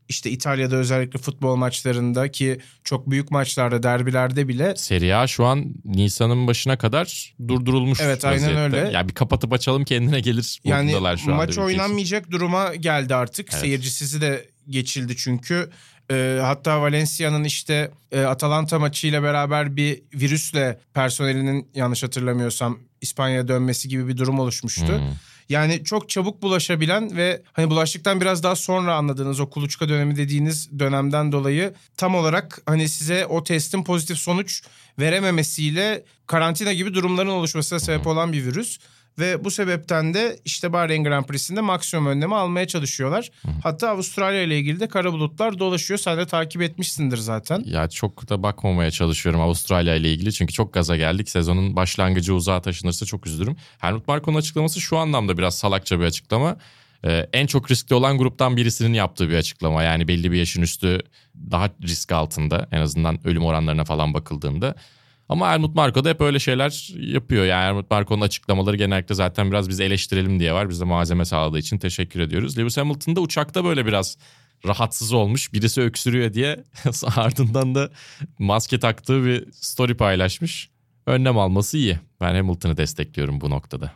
İşte 0.10 0.32
İtalya'da 0.32 0.75
özellikle 0.75 1.20
futbol 1.20 1.56
maçlarında 1.56 2.32
ki 2.32 2.60
çok 2.84 3.10
büyük 3.10 3.32
maçlarda 3.32 3.84
derbilerde 3.84 4.48
bile 4.48 4.75
Serie 4.75 5.13
A 5.13 5.28
şu 5.28 5.46
an 5.46 5.74
Nisan'ın 5.86 6.48
başına 6.48 6.78
kadar 6.78 7.36
durdurulmuş 7.48 8.00
Evet, 8.01 8.25
aynen 8.25 8.42
vaziyette. 8.42 8.78
öyle. 8.78 8.92
Ya 8.92 9.08
bir 9.08 9.13
kapatıp 9.13 9.54
açalım 9.54 9.84
kendine 9.86 10.20
gelir. 10.20 10.60
Yani 10.63 10.92
şu 10.92 10.98
anda 10.98 11.36
maç 11.36 11.58
oynanmayacak 11.58 12.32
duruma 12.32 12.75
geldi 12.75 13.16
artık. 13.16 13.48
Evet. 13.51 13.62
Seyircisizi 13.62 14.22
de 14.22 14.46
geçildi 14.70 15.18
çünkü. 15.18 15.70
Ee, 16.12 16.39
hatta 16.42 16.82
Valencia'nın 16.82 17.44
işte 17.44 17.92
e, 18.12 18.22
Atalanta 18.22 18.80
maçıyla 18.80 19.24
beraber 19.24 19.75
bir 19.75 20.01
virüsle 20.13 20.80
personelinin 20.94 21.68
yanlış 21.75 22.04
hatırlamıyorsam 22.04 22.80
İspanya'ya 23.01 23.48
dönmesi 23.48 23.89
gibi 23.89 24.08
bir 24.08 24.18
durum 24.18 24.39
oluşmuştu. 24.39 24.88
Hmm. 24.88 25.13
Yani 25.50 25.84
çok 25.84 26.10
çabuk 26.10 26.41
bulaşabilen 26.41 27.18
ve 27.18 27.41
hani 27.53 27.70
bulaştıktan 27.70 28.22
biraz 28.22 28.44
daha 28.44 28.56
sonra 28.56 28.96
anladığınız 28.96 29.39
o 29.39 29.50
kuluçka 29.50 29.89
dönemi 29.89 30.15
dediğiniz 30.15 30.79
dönemden 30.79 31.32
dolayı 31.32 31.74
tam 31.98 32.15
olarak 32.15 32.62
hani 32.65 32.89
size 32.89 33.25
o 33.25 33.44
testin 33.44 33.84
pozitif 33.84 34.18
sonuç 34.18 34.63
verememesiyle 35.00 36.03
karantina 36.27 36.74
gibi 36.74 36.94
durumların 36.94 37.29
oluşmasına 37.29 37.79
sebep 37.79 38.08
olan 38.08 38.34
bir 38.34 38.46
virüs. 38.46 38.79
Ve 39.20 39.44
bu 39.44 39.52
sebepten 39.52 40.14
de 40.14 40.40
işte 40.46 40.74
Bahreyn 40.74 41.04
Grand 41.04 41.26
Prix'sinde 41.26 41.62
maksimum 41.62 42.06
önlemi 42.06 42.36
almaya 42.36 42.68
çalışıyorlar. 42.68 43.30
Hatta 43.64 43.90
Avustralya 43.90 44.42
ile 44.42 44.60
ilgili 44.60 44.80
de 44.80 44.88
kara 44.88 45.14
bulutlar 45.14 45.60
dolaşıyor. 45.60 45.98
Sen 45.98 46.18
de 46.18 46.26
takip 46.26 46.62
etmişsindir 46.62 47.18
zaten. 47.18 47.64
Ya 47.66 47.90
çok 47.90 48.30
da 48.30 48.44
bakmamaya 48.44 48.92
çalışıyorum 48.92 49.42
Avustralya 49.42 49.96
ile 49.96 50.12
ilgili. 50.12 50.34
Çünkü 50.34 50.54
çok 50.54 50.74
gaza 50.74 50.98
geldik. 50.98 51.30
Sezonun 51.30 51.76
başlangıcı 51.76 52.34
uzağa 52.34 52.62
taşınırsa 52.62 53.06
çok 53.06 53.28
üzülürüm. 53.28 53.56
Helmut 53.78 54.08
Marko'nun 54.08 54.38
açıklaması 54.38 54.82
şu 54.82 54.98
anlamda 54.98 55.38
biraz 55.38 55.58
salakça 55.58 56.00
bir 56.00 56.06
açıklama. 56.06 56.58
Ee, 57.06 57.30
en 57.34 57.48
çok 57.48 57.72
riskli 57.72 57.94
olan 57.94 58.18
gruptan 58.18 58.58
birisinin 58.58 58.94
yaptığı 58.94 59.30
bir 59.30 59.36
açıklama. 59.36 59.84
Yani 59.84 60.08
belli 60.08 60.32
bir 60.32 60.38
yaşın 60.38 60.62
üstü 60.62 61.00
daha 61.52 61.70
risk 61.84 62.12
altında. 62.12 62.68
En 62.72 62.82
azından 62.82 63.28
ölüm 63.28 63.46
oranlarına 63.46 63.86
falan 63.86 64.14
bakıldığında. 64.14 64.76
Ama 65.29 65.53
Helmut 65.53 65.75
Marko 65.75 66.03
da 66.03 66.09
hep 66.09 66.21
öyle 66.21 66.39
şeyler 66.39 66.93
yapıyor. 67.00 67.45
Yani 67.45 67.67
Helmut 67.67 67.91
Marko'nun 67.91 68.21
açıklamaları 68.21 68.77
genellikle 68.77 69.15
zaten 69.15 69.51
biraz 69.51 69.69
biz 69.69 69.79
eleştirelim 69.79 70.39
diye 70.39 70.53
var. 70.53 70.69
Bize 70.69 70.86
malzeme 70.86 71.25
sağladığı 71.25 71.59
için 71.59 71.77
teşekkür 71.77 72.19
ediyoruz. 72.19 72.57
Lewis 72.57 72.77
Hamilton 72.77 73.15
da 73.15 73.21
uçakta 73.21 73.63
böyle 73.63 73.86
biraz 73.86 74.17
rahatsız 74.65 75.13
olmuş. 75.13 75.53
Birisi 75.53 75.81
öksürüyor 75.81 76.33
diye 76.33 76.63
ardından 77.15 77.75
da 77.75 77.89
maske 78.39 78.79
taktığı 78.79 79.25
bir 79.25 79.51
story 79.51 79.98
paylaşmış. 79.98 80.69
Önlem 81.05 81.38
alması 81.38 81.77
iyi. 81.77 82.00
Ben 82.21 82.36
Hamilton'ı 82.36 82.77
destekliyorum 82.77 83.41
bu 83.41 83.50
noktada. 83.50 83.91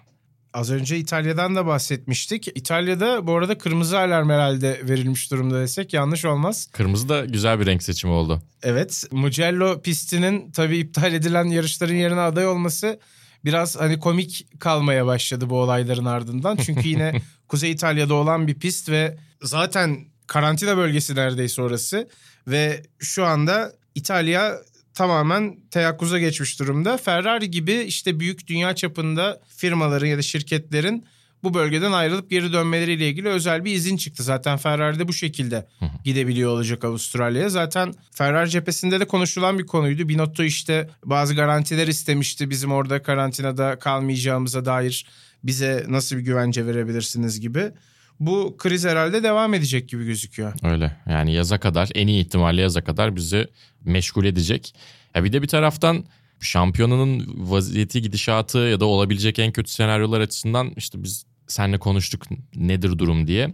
Az 0.53 0.71
önce 0.71 0.97
İtalya'dan 0.97 1.55
da 1.55 1.65
bahsetmiştik. 1.65 2.47
İtalya'da 2.55 3.27
bu 3.27 3.35
arada 3.35 3.57
kırmızı 3.57 3.99
alarm 3.99 4.29
herhalde 4.29 4.81
verilmiş 4.83 5.31
durumda 5.31 5.59
desek 5.59 5.93
yanlış 5.93 6.25
olmaz. 6.25 6.67
Kırmızı 6.71 7.09
da 7.09 7.25
güzel 7.25 7.59
bir 7.59 7.65
renk 7.65 7.83
seçimi 7.83 8.13
oldu. 8.13 8.41
Evet 8.63 9.03
Mugello 9.11 9.81
pistinin 9.81 10.51
tabii 10.51 10.77
iptal 10.77 11.13
edilen 11.13 11.45
yarışların 11.45 11.95
yerine 11.95 12.19
aday 12.19 12.47
olması 12.47 12.99
biraz 13.45 13.79
hani 13.79 13.99
komik 13.99 14.47
kalmaya 14.59 15.05
başladı 15.05 15.49
bu 15.49 15.59
olayların 15.59 16.05
ardından. 16.05 16.55
Çünkü 16.55 16.87
yine 16.87 17.21
Kuzey 17.47 17.71
İtalya'da 17.71 18.13
olan 18.13 18.47
bir 18.47 18.55
pist 18.55 18.89
ve 18.89 19.17
zaten 19.41 20.05
karantina 20.27 20.77
bölgesi 20.77 21.15
neredeyse 21.15 21.61
orası. 21.61 22.09
Ve 22.47 22.83
şu 22.99 23.25
anda 23.25 23.73
İtalya 23.95 24.55
tamamen 24.93 25.59
teyakkuza 25.71 26.19
geçmiş 26.19 26.59
durumda. 26.59 26.97
Ferrari 26.97 27.51
gibi 27.51 27.73
işte 27.73 28.19
büyük 28.19 28.47
dünya 28.47 28.75
çapında 28.75 29.41
firmaların 29.57 30.07
ya 30.07 30.17
da 30.17 30.21
şirketlerin 30.21 31.05
bu 31.43 31.53
bölgeden 31.53 31.91
ayrılıp 31.91 32.29
geri 32.29 32.53
dönmeleriyle 32.53 33.09
ilgili 33.09 33.27
özel 33.27 33.65
bir 33.65 33.75
izin 33.75 33.97
çıktı. 33.97 34.23
Zaten 34.23 34.57
Ferrari 34.57 34.99
de 34.99 35.07
bu 35.07 35.13
şekilde 35.13 35.67
gidebiliyor 36.03 36.51
olacak 36.51 36.83
Avustralya'ya. 36.83 37.49
Zaten 37.49 37.93
Ferrari 38.11 38.49
cephesinde 38.49 38.99
de 38.99 39.05
konuşulan 39.05 39.59
bir 39.59 39.65
konuydu. 39.65 40.09
Binotto 40.09 40.43
işte 40.43 40.89
bazı 41.05 41.35
garantiler 41.35 41.87
istemişti 41.87 42.49
bizim 42.49 42.71
orada 42.71 43.01
karantinada 43.01 43.79
kalmayacağımıza 43.79 44.65
dair 44.65 45.05
bize 45.43 45.85
nasıl 45.89 46.15
bir 46.17 46.21
güvence 46.21 46.65
verebilirsiniz 46.65 47.39
gibi. 47.39 47.71
Bu 48.19 48.55
kriz 48.57 48.85
herhalde 48.85 49.23
devam 49.23 49.53
edecek 49.53 49.89
gibi 49.89 50.05
gözüküyor. 50.05 50.53
Öyle 50.63 50.97
yani 51.09 51.33
yaza 51.33 51.59
kadar 51.59 51.89
en 51.95 52.07
iyi 52.07 52.25
ihtimalle 52.25 52.61
yaza 52.61 52.83
kadar 52.83 53.15
bizi 53.15 53.47
meşgul 53.85 54.25
edecek. 54.25 54.75
Ya 55.15 55.23
bir 55.23 55.33
de 55.33 55.41
bir 55.41 55.47
taraftan 55.47 56.05
şampiyonanın 56.39 57.33
vaziyeti 57.49 58.01
gidişatı 58.01 58.57
ya 58.57 58.79
da 58.79 58.85
olabilecek 58.85 59.39
en 59.39 59.51
kötü 59.51 59.71
senaryolar 59.71 60.21
açısından 60.21 60.73
işte 60.77 61.03
biz 61.03 61.25
seninle 61.47 61.77
konuştuk 61.77 62.23
nedir 62.55 62.99
durum 62.99 63.27
diye. 63.27 63.53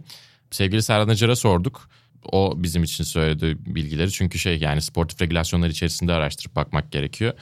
Sevgili 0.50 0.82
Serhan 0.82 1.08
Acar'a 1.08 1.36
sorduk. 1.36 1.90
O 2.32 2.54
bizim 2.56 2.82
için 2.82 3.04
söyledi 3.04 3.56
bilgileri. 3.66 4.10
Çünkü 4.10 4.38
şey 4.38 4.58
yani 4.58 4.82
sportif 4.82 5.22
regülasyonlar 5.22 5.68
içerisinde 5.68 6.12
araştırıp 6.12 6.56
bakmak 6.56 6.92
gerekiyor. 6.92 7.32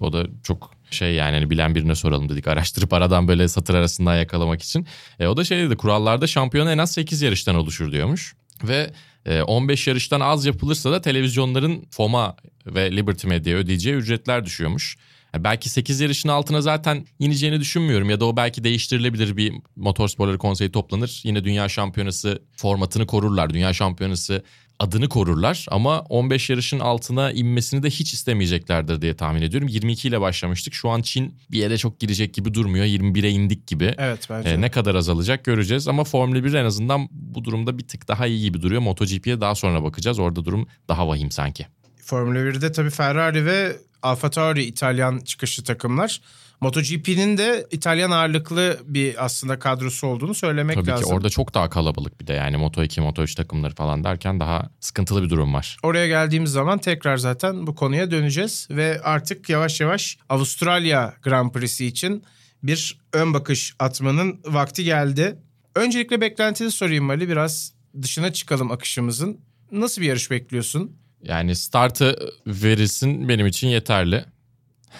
O 0.00 0.12
da 0.12 0.26
çok 0.42 0.70
şey 0.94 1.14
yani 1.14 1.34
hani 1.34 1.50
bilen 1.50 1.74
birine 1.74 1.94
soralım 1.94 2.28
dedik. 2.28 2.48
Araştırıp 2.48 2.92
aradan 2.92 3.28
böyle 3.28 3.48
satır 3.48 3.74
arasından 3.74 4.16
yakalamak 4.16 4.62
için. 4.62 4.86
E, 5.20 5.26
o 5.26 5.36
da 5.36 5.44
şey 5.44 5.58
dedi 5.58 5.76
kurallarda 5.76 6.26
şampiyon 6.26 6.66
en 6.66 6.78
az 6.78 6.92
8 6.92 7.22
yarıştan 7.22 7.54
oluşur 7.54 7.92
diyormuş. 7.92 8.34
Ve 8.64 8.90
e, 9.26 9.42
15 9.42 9.86
yarıştan 9.86 10.20
az 10.20 10.46
yapılırsa 10.46 10.92
da 10.92 11.00
televizyonların 11.00 11.86
FOMA 11.90 12.36
ve 12.66 12.96
Liberty 12.96 13.26
Media 13.26 13.52
ödeyeceği 13.52 13.96
ücretler 13.96 14.44
düşüyormuş. 14.44 14.96
Yani 15.34 15.44
belki 15.44 15.70
8 15.70 16.00
yarışın 16.00 16.28
altına 16.28 16.60
zaten 16.60 17.06
ineceğini 17.18 17.60
düşünmüyorum 17.60 18.10
ya 18.10 18.20
da 18.20 18.24
o 18.24 18.36
belki 18.36 18.64
değiştirilebilir 18.64 19.36
bir 19.36 19.52
motorsporları 19.76 20.38
konseyi 20.38 20.72
toplanır. 20.72 21.20
Yine 21.24 21.44
dünya 21.44 21.68
şampiyonası 21.68 22.42
formatını 22.56 23.06
korurlar. 23.06 23.50
Dünya 23.50 23.72
şampiyonası 23.72 24.42
adını 24.78 25.08
korurlar 25.08 25.66
ama 25.70 26.00
15 26.00 26.50
yarışın 26.50 26.78
altına 26.80 27.32
inmesini 27.32 27.82
de 27.82 27.90
hiç 27.90 28.14
istemeyeceklerdir 28.14 29.02
diye 29.02 29.16
tahmin 29.16 29.42
ediyorum. 29.42 29.68
22 29.68 30.08
ile 30.08 30.20
başlamıştık. 30.20 30.74
Şu 30.74 30.88
an 30.90 31.02
Çin 31.02 31.34
bir 31.50 31.58
yere 31.58 31.78
çok 31.78 32.00
girecek 32.00 32.34
gibi 32.34 32.54
durmuyor. 32.54 32.84
21'e 32.84 33.30
indik 33.30 33.66
gibi. 33.66 33.94
Evet 33.98 34.26
bence. 34.30 34.48
E, 34.48 34.60
ne 34.60 34.70
kadar 34.70 34.94
azalacak 34.94 35.44
göreceğiz 35.44 35.88
ama 35.88 36.04
Formula 36.04 36.44
1 36.44 36.54
en 36.54 36.64
azından 36.64 37.08
bu 37.12 37.44
durumda 37.44 37.78
bir 37.78 37.88
tık 37.88 38.08
daha 38.08 38.26
iyi 38.26 38.40
gibi 38.40 38.62
duruyor. 38.62 38.80
MotoGP'ye 38.80 39.40
daha 39.40 39.54
sonra 39.54 39.84
bakacağız. 39.84 40.18
Orada 40.18 40.44
durum 40.44 40.66
daha 40.88 41.08
vahim 41.08 41.30
sanki. 41.30 41.66
Formula 41.96 42.38
1'de 42.38 42.72
tabii 42.72 42.90
Ferrari 42.90 43.46
ve 43.46 43.76
AlphaTauri 44.02 44.64
İtalyan 44.64 45.18
çıkışlı 45.18 45.64
takımlar. 45.64 46.20
MotoGP'nin 46.62 47.38
de 47.38 47.66
İtalyan 47.70 48.10
ağırlıklı 48.10 48.78
bir 48.84 49.24
aslında 49.24 49.58
kadrosu 49.58 50.06
olduğunu 50.06 50.34
söylemek 50.34 50.76
Tabii 50.76 50.90
lazım. 50.90 51.08
ki 51.08 51.14
orada 51.14 51.30
çok 51.30 51.54
daha 51.54 51.70
kalabalık 51.70 52.20
bir 52.20 52.26
de 52.26 52.32
yani 52.32 52.56
Moto2, 52.56 53.00
Moto3 53.00 53.36
takımları 53.36 53.74
falan 53.74 54.04
derken 54.04 54.40
daha 54.40 54.70
sıkıntılı 54.80 55.22
bir 55.22 55.30
durum 55.30 55.54
var. 55.54 55.76
Oraya 55.82 56.06
geldiğimiz 56.06 56.50
zaman 56.50 56.78
tekrar 56.78 57.16
zaten 57.16 57.66
bu 57.66 57.74
konuya 57.74 58.10
döneceğiz 58.10 58.68
ve 58.70 59.00
artık 59.02 59.48
yavaş 59.48 59.80
yavaş 59.80 60.18
Avustralya 60.28 61.14
Grand 61.22 61.52
Prix'si 61.52 61.86
için 61.86 62.24
bir 62.62 62.98
ön 63.12 63.34
bakış 63.34 63.74
atmanın 63.78 64.40
vakti 64.44 64.84
geldi. 64.84 65.38
Öncelikle 65.74 66.20
beklentini 66.20 66.70
sorayım 66.70 67.10
Ali 67.10 67.28
biraz 67.28 67.72
dışına 68.02 68.32
çıkalım 68.32 68.70
akışımızın. 68.70 69.40
Nasıl 69.72 70.02
bir 70.02 70.06
yarış 70.06 70.30
bekliyorsun? 70.30 70.96
Yani 71.22 71.56
startı 71.56 72.16
verilsin 72.46 73.28
benim 73.28 73.46
için 73.46 73.68
yeterli. 73.68 74.24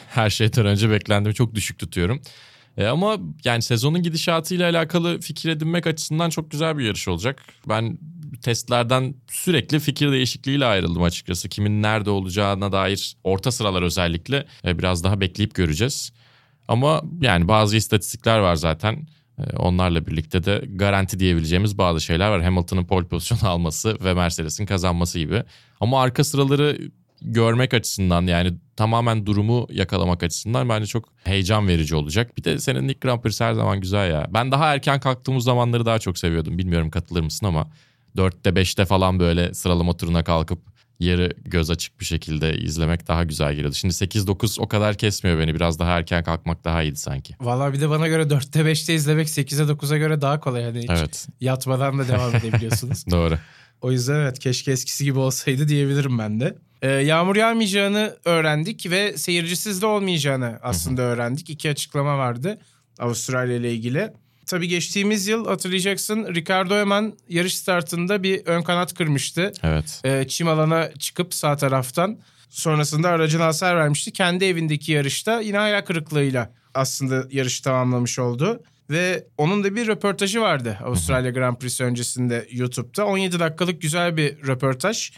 Her 0.09 0.31
şeyden 0.31 0.67
önce 0.67 0.91
beklentimi 0.91 1.35
çok 1.35 1.55
düşük 1.55 1.79
tutuyorum. 1.79 2.23
E 2.77 2.87
ama 2.87 3.19
yani 3.45 3.63
sezonun 3.63 4.03
gidişatıyla 4.03 4.71
alakalı 4.71 5.21
fikir 5.21 5.51
edinmek 5.51 5.87
açısından 5.87 6.31
çok 6.31 6.51
güzel 6.51 6.79
bir 6.79 6.85
yarış 6.85 7.09
olacak. 7.09 7.43
Ben 7.69 7.99
testlerden 8.43 9.15
sürekli 9.31 9.81
fikir 9.81 10.13
değişikliğiyle 10.13 10.67
ayrıldım 10.67 11.03
açıkçası. 11.03 11.49
Kimin 11.49 11.83
nerede 11.83 12.11
olacağına 12.11 12.73
dair 12.73 13.17
orta 13.25 13.51
sıralar 13.53 13.83
özellikle 13.83 14.47
e, 14.65 14.79
biraz 14.79 15.05
daha 15.05 15.21
bekleyip 15.21 15.55
göreceğiz. 15.55 16.13
Ama 16.69 17.03
yani 17.21 17.49
bazı 17.49 17.77
istatistikler 17.77 18.39
var 18.39 18.55
zaten. 18.55 19.07
E, 19.39 19.57
onlarla 19.57 20.07
birlikte 20.07 20.45
de 20.45 20.65
garanti 20.67 21.19
diyebileceğimiz 21.19 21.79
bazı 21.79 22.01
şeyler 22.01 22.29
var. 22.31 22.43
Hamilton'ın 22.43 22.85
pole 22.85 23.07
pozisyonu 23.07 23.41
alması 23.53 24.05
ve 24.05 24.15
Mercedes'in 24.15 24.67
kazanması 24.67 25.19
gibi. 25.19 25.43
Ama 25.81 26.03
arka 26.03 26.25
sıraları 26.25 26.79
görmek 27.25 27.75
açısından 27.75 28.23
yani 28.27 28.55
tamamen 28.77 29.27
durumu 29.27 29.67
yakalamak 29.71 30.23
açısından 30.23 30.69
bence 30.69 30.87
çok 30.87 31.09
heyecan 31.25 31.69
verici 31.69 31.97
olacak. 31.97 32.37
Bir 32.39 32.45
de 32.45 32.59
senin 32.59 32.89
ilk 32.89 33.01
Grand 33.01 33.21
Prix 33.23 33.41
her 33.41 33.53
zaman 33.55 33.81
güzel 33.81 34.11
ya. 34.11 34.27
Ben 34.35 34.53
daha 34.53 34.75
erken 34.75 35.01
kalktığımız 35.01 35.45
zamanları 35.45 35.87
daha 35.87 35.99
çok 35.99 36.19
seviyordum. 36.19 36.59
Bilmiyorum 36.59 36.91
katılır 36.91 37.21
mısın 37.21 37.47
ama 37.47 37.71
4'te 38.17 38.51
5'te 38.51 38.85
falan 38.85 39.19
böyle 39.19 39.55
sıralama 39.55 39.97
turuna 39.97 40.25
kalkıp 40.25 40.73
yarı 41.01 41.33
göz 41.45 41.71
açık 41.71 42.01
bir 42.01 42.05
şekilde 42.05 42.59
izlemek 42.59 43.09
daha 43.09 43.25
güzel 43.25 43.53
geliyordu. 43.55 43.75
Şimdi 43.75 43.95
8-9 43.95 44.61
o 44.61 44.69
kadar 44.69 44.95
kesmiyor 44.95 45.39
beni. 45.39 45.55
Biraz 45.55 45.79
daha 45.79 45.99
erken 45.99 46.25
kalkmak 46.25 46.65
daha 46.65 46.83
iyiydi 46.83 46.97
sanki. 46.97 47.35
Valla 47.41 47.73
bir 47.73 47.81
de 47.81 47.91
bana 47.91 48.09
göre 48.09 48.23
4'te 48.23 48.61
5'te 48.61 48.95
izlemek 48.95 49.29
8'e 49.29 49.73
9'a 49.73 49.97
göre 49.97 50.21
daha 50.21 50.41
kolay. 50.41 50.65
Hani 50.65 50.79
hiç 50.79 50.91
Evet. 50.91 51.29
yatmadan 51.41 51.99
da 51.99 52.09
devam 52.09 52.37
edebiliyorsunuz. 52.37 53.05
Doğru. 53.11 53.39
O 53.81 53.93
yüzden 53.93 54.15
evet 54.15 54.39
keşke 54.39 54.73
eskisi 54.73 55.05
gibi 55.05 55.19
olsaydı 55.19 55.69
diyebilirim 55.69 56.19
ben 56.19 56.41
de. 56.41 56.59
Ee, 56.83 56.89
yağmur 56.91 57.37
yağmayacağını 57.37 58.17
öğrendik 58.25 58.91
ve 58.91 59.17
seyircisiz 59.19 59.83
de 59.83 59.87
olmayacağını 59.87 60.59
aslında 60.63 61.03
öğrendik. 61.03 61.51
İki 61.51 61.71
açıklama 61.71 62.19
vardı 62.19 62.59
Avustralya 62.99 63.57
ile 63.57 63.73
ilgili. 63.73 64.13
Tabii 64.47 64.69
geçtiğimiz 64.69 65.27
yıl 65.27 65.47
hatırlayacaksın 65.47 66.35
Ricardo 66.35 66.77
hemen 66.77 67.13
yarış 67.29 67.57
startında 67.57 68.23
bir 68.23 68.47
ön 68.47 68.63
kanat 68.63 68.95
kırmıştı. 68.95 69.53
Evet. 69.63 70.01
Ee, 70.05 70.29
çim 70.29 70.49
alana 70.49 70.93
çıkıp 70.99 71.35
sağ 71.35 71.57
taraftan 71.57 72.19
sonrasında 72.49 73.09
aracına 73.09 73.45
hasar 73.47 73.77
vermişti. 73.77 74.13
Kendi 74.13 74.45
evindeki 74.45 74.93
yarışta 74.93 75.41
yine 75.41 75.59
hayal 75.59 75.83
kırıklığıyla 75.83 76.53
aslında 76.75 77.25
yarışı 77.31 77.63
tamamlamış 77.63 78.19
oldu. 78.19 78.63
Ve 78.91 79.27
onun 79.39 79.65
da 79.65 79.77
bir 79.77 79.87
röportajı 79.87 80.41
vardı 80.41 80.79
Avustralya 80.85 81.31
Grand 81.31 81.57
Prix 81.57 81.81
öncesinde 81.81 82.49
YouTube'da. 82.51 83.07
17 83.07 83.41
dakikalık 83.41 83.83
güzel 83.83 84.17
bir 84.17 84.47
röportaj. 84.47 85.11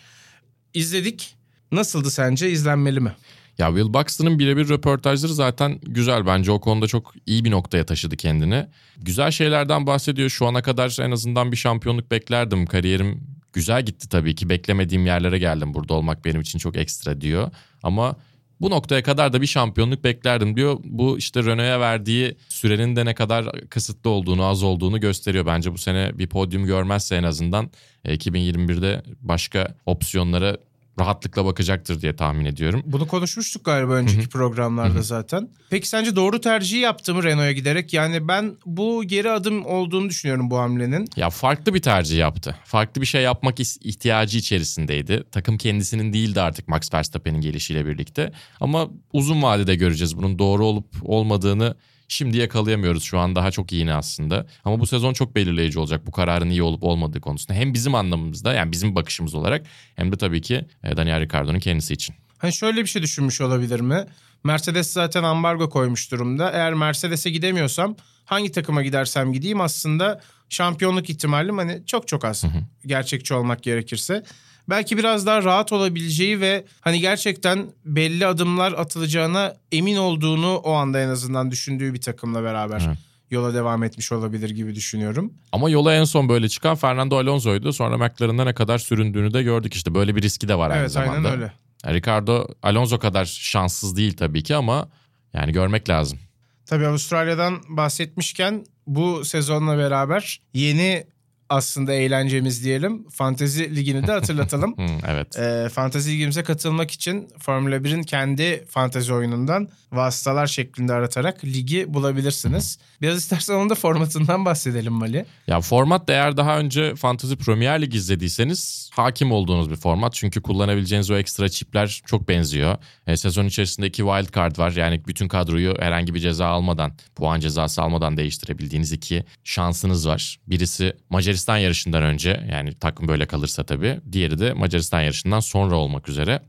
İzledik. 0.75 1.37
Nasıldı 1.75 2.11
sence? 2.11 2.51
İzlenmeli 2.51 3.01
mi? 3.01 3.13
Ya 3.59 3.69
Will 3.69 3.95
Buxton'ın 3.95 4.39
birebir 4.39 4.69
röportajları 4.69 5.35
zaten 5.35 5.79
güzel. 5.83 6.27
Bence 6.27 6.51
o 6.51 6.61
konuda 6.61 6.87
çok 6.87 7.15
iyi 7.27 7.45
bir 7.45 7.51
noktaya 7.51 7.87
taşıdı 7.87 8.17
kendini. 8.17 8.67
Güzel 8.97 9.31
şeylerden 9.31 9.87
bahsediyor. 9.87 10.31
Şu 10.31 10.47
ana 10.47 10.63
kadar 10.63 10.97
en 11.01 11.11
azından 11.11 11.53
bir 11.53 11.57
şampiyonluk 11.57 12.11
beklerdim. 12.11 12.67
Kariyerim 12.67 13.21
güzel 13.53 13.85
gitti 13.85 14.09
tabii 14.09 14.35
ki. 14.35 14.49
Beklemediğim 14.49 15.07
yerlere 15.07 15.39
geldim. 15.39 15.75
Burada 15.75 15.95
olmak 15.95 16.25
benim 16.25 16.41
için 16.41 16.59
çok 16.59 16.77
ekstra 16.77 17.21
diyor. 17.21 17.51
Ama 17.83 18.17
bu 18.61 18.71
noktaya 18.71 19.03
kadar 19.03 19.33
da 19.33 19.43
bir 19.43 19.47
şampiyonluk 19.47 20.05
beklerdim 20.05 20.57
diyor. 20.57 20.77
Bu 20.85 21.19
işte 21.19 21.45
Renault'a 21.45 21.81
verdiği 21.81 22.37
sürenin 22.49 22.97
de 22.97 23.05
ne 23.05 23.15
kadar 23.15 23.61
kısıtlı 23.69 24.11
olduğunu, 24.11 24.45
az 24.45 24.63
olduğunu 24.63 25.01
gösteriyor. 25.01 25.47
Bence 25.47 25.73
bu 25.73 25.79
sene 25.79 26.19
bir 26.19 26.27
podyum 26.27 26.67
görmezse 26.67 27.17
en 27.17 27.23
azından 27.23 27.71
e, 28.05 28.15
2021'de 28.15 29.03
başka 29.21 29.75
opsiyonlara 29.87 30.57
rahatlıkla 30.99 31.45
bakacaktır 31.45 32.01
diye 32.01 32.17
tahmin 32.17 32.45
ediyorum. 32.45 32.83
Bunu 32.87 33.07
konuşmuştuk 33.07 33.65
galiba 33.65 33.93
önceki 33.93 34.29
programlarda 34.29 35.03
zaten. 35.03 35.49
Peki 35.71 35.89
sence 35.89 36.17
doğru 36.17 36.41
tercihi 36.41 36.81
yaptı 36.81 37.15
mı 37.15 37.23
Renault'a 37.23 37.53
giderek? 37.53 37.93
Yani 37.93 38.29
ben 38.29 38.57
bu 38.67 39.05
geri 39.05 39.31
adım 39.31 39.67
olduğunu 39.67 40.09
düşünüyorum 40.09 40.51
bu 40.51 40.59
hamlenin. 40.59 41.09
Ya 41.17 41.31
farklı 41.31 41.75
bir 41.75 41.83
tercih 41.83 42.19
yaptı. 42.19 42.57
Farklı 42.65 43.01
bir 43.01 43.07
şey 43.07 43.23
yapmak 43.23 43.61
ihtiyacı 43.61 44.39
içerisindeydi. 44.39 45.25
Takım 45.33 45.59
kendisinin 45.59 46.13
değildi 46.13 46.41
artık 46.41 46.69
Max 46.69 46.95
Verstappen'in 46.95 47.41
gelişiyle 47.41 47.87
birlikte. 47.87 48.33
Ama 48.61 48.89
uzun 49.13 49.43
vadede 49.43 49.75
göreceğiz 49.75 50.17
bunun 50.17 50.39
doğru 50.39 50.67
olup 50.67 50.87
olmadığını. 51.03 51.77
Şimdi 52.09 52.37
yakalayamıyoruz 52.37 53.03
şu 53.03 53.19
an 53.19 53.35
daha 53.35 53.51
çok 53.51 53.73
iyi 53.73 53.93
aslında. 53.93 54.47
Ama 54.65 54.81
bu 54.81 54.87
sezon 54.87 55.13
çok 55.13 55.35
belirleyici 55.35 55.79
olacak 55.79 56.07
bu 56.07 56.13
kararın 56.13 56.51
iyi 56.51 56.63
olup 56.63 56.83
olmadığı 56.83 57.21
konusunda. 57.21 57.59
Hem 57.59 57.75
bizim 57.75 57.95
anlamımızda 57.95 58.53
yani 58.55 58.73
bizim 58.73 58.95
bakışımız 58.95 59.35
olarak 59.35 59.67
hem 59.97 60.13
de 60.13 60.17
tabii 60.17 60.43
ki 60.43 60.65
e, 60.85 60.97
Daniel 60.97 61.21
Ricciardo'nun 61.21 61.59
kendisi 61.59 61.95
için. 61.95 62.15
Hani 62.39 62.53
şöyle 62.53 62.81
bir 62.83 62.87
şey 62.87 63.03
düşünmüş 63.03 63.41
olabilir 63.41 63.81
mi? 63.81 64.07
Mercedes 64.45 64.93
zaten 64.93 65.23
ambargo 65.23 65.71
koymuş 65.71 66.11
durumda. 66.13 66.51
Eğer 66.51 66.75
Mercedes'e 66.75 67.31
gidemiyorsam 67.31 67.97
hangi 68.25 68.53
takıma 68.53 68.83
gidersem 68.83 69.33
gideyim 69.33 69.61
aslında 69.61 70.21
şampiyonluk 70.49 71.11
ihtimalim 71.11 71.59
hani 71.59 71.83
çok 71.87 72.09
çok 72.09 72.25
az. 72.25 72.45
Gerçekçi 72.87 73.35
olmak 73.35 73.63
gerekirse. 73.63 74.25
Belki 74.69 74.99
biraz 74.99 75.27
daha 75.27 75.43
rahat 75.45 75.73
olabileceği 75.73 76.41
ve 76.41 76.65
hani 76.81 77.01
gerçekten 77.01 77.67
belli 77.85 78.27
adımlar 78.27 78.73
atılacağına 78.73 79.55
emin 79.73 79.97
olduğunu 79.97 80.57
o 80.57 80.73
anda 80.73 81.01
en 81.01 81.09
azından 81.09 81.51
düşündüğü 81.51 81.95
bir 81.95 82.01
takımla 82.01 82.43
beraber 82.43 82.83
Evet. 82.87 82.99
yola 83.31 83.55
devam 83.55 83.83
etmiş 83.85 84.13
olabilir 84.13 84.51
gibi 84.51 84.75
düşünüyorum. 84.75 85.33
Ama 85.53 85.71
yola 85.71 85.95
en 85.95 86.05
son 86.05 86.29
böyle 86.29 86.49
çıkan 86.49 86.77
Fernando 86.77 87.17
Alonso'ydu. 87.19 87.73
Sonra 87.73 87.99
McLaren'da 87.99 88.45
ne 88.45 88.55
kadar 88.55 88.79
süründüğünü 88.79 89.35
de 89.35 89.43
gördük 89.43 89.75
işte. 89.75 89.95
Böyle 89.95 90.17
bir 90.17 90.23
riski 90.23 90.49
de 90.49 90.55
var 90.59 90.71
aynı 90.71 90.81
evet 90.81 90.91
zamanda. 90.93 91.29
aynen 91.29 91.33
öyle. 91.33 91.53
Ricardo 91.87 92.47
Alonso 92.63 92.99
kadar 92.99 93.25
şanssız 93.25 93.97
değil 93.97 94.17
tabii 94.17 94.43
ki 94.43 94.57
ama 94.57 94.89
yani 95.33 95.53
görmek 95.53 95.89
lazım. 95.89 96.19
Tabii 96.67 96.87
Avustralya'dan 96.87 97.63
bahsetmişken 97.69 98.65
bu 98.87 99.25
sezonla 99.25 99.79
beraber 99.79 100.41
yeni 100.55 101.07
aslında 101.49 101.93
eğlencemiz 101.93 102.65
diyelim. 102.65 103.09
Fantezi 103.09 103.77
Ligi'ni 103.77 104.07
de 104.07 104.13
hatırlatalım. 104.13 104.75
Evet. 105.09 105.39
Ee, 105.39 105.69
Fantezi 105.69 106.13
Ligimize 106.13 106.43
katılmak 106.43 106.91
için 106.91 107.29
Formula 107.39 107.77
1'in 107.77 108.03
kendi 108.03 108.65
fantezi 108.69 109.13
oyunundan 109.13 109.69
vasıtalar 109.93 110.47
şeklinde 110.47 110.93
aratarak 110.93 111.45
ligi 111.45 111.95
bulabilirsiniz. 111.95 112.79
Biraz 113.03 113.17
istersen 113.19 113.55
onun 113.55 113.71
da 113.71 113.75
formatından 113.75 114.45
bahsedelim 114.45 114.93
Mali. 114.93 115.27
Ya 115.47 115.61
format 115.61 116.09
da 116.09 116.13
eğer 116.13 116.37
daha 116.37 116.59
önce 116.59 116.95
Fantasy 116.95 117.35
Premier 117.35 117.83
Lig 117.83 117.95
izlediyseniz 117.95 118.91
hakim 118.93 119.33
olduğunuz 119.33 119.71
bir 119.71 119.77
format. 119.77 120.15
Çünkü 120.15 120.43
kullanabileceğiniz 120.43 121.11
o 121.11 121.17
ekstra 121.17 121.49
çipler 121.49 122.03
çok 122.07 122.29
benziyor. 122.29 122.77
E, 123.07 123.17
sezon 123.17 123.47
içerisinde 123.47 123.87
iki 123.87 124.03
wild 124.03 124.35
card 124.35 124.59
var. 124.59 124.73
Yani 124.73 125.03
bütün 125.07 125.29
kadroyu 125.29 125.75
herhangi 125.81 126.15
bir 126.15 126.21
ceza 126.21 126.47
almadan, 126.47 126.93
puan 127.17 127.41
cezası 127.41 127.83
almadan 127.83 128.17
değiştirebildiğiniz 128.17 128.93
iki 128.93 129.25
şansınız 129.45 130.09
var. 130.09 130.39
Birisi 130.47 130.97
Macaristan 131.35 131.57
yarışından 131.57 132.03
önce 132.03 132.47
yani 132.51 132.75
takım 132.75 133.09
böyle 133.09 133.27
kalırsa 133.27 133.65
tabii. 133.65 134.01
Diğeri 134.13 134.39
de 134.39 134.53
Macaristan 134.53 135.01
yarışından 135.01 135.41
sonra 135.41 135.77
olmak 135.77 136.09
üzere. 136.09 136.41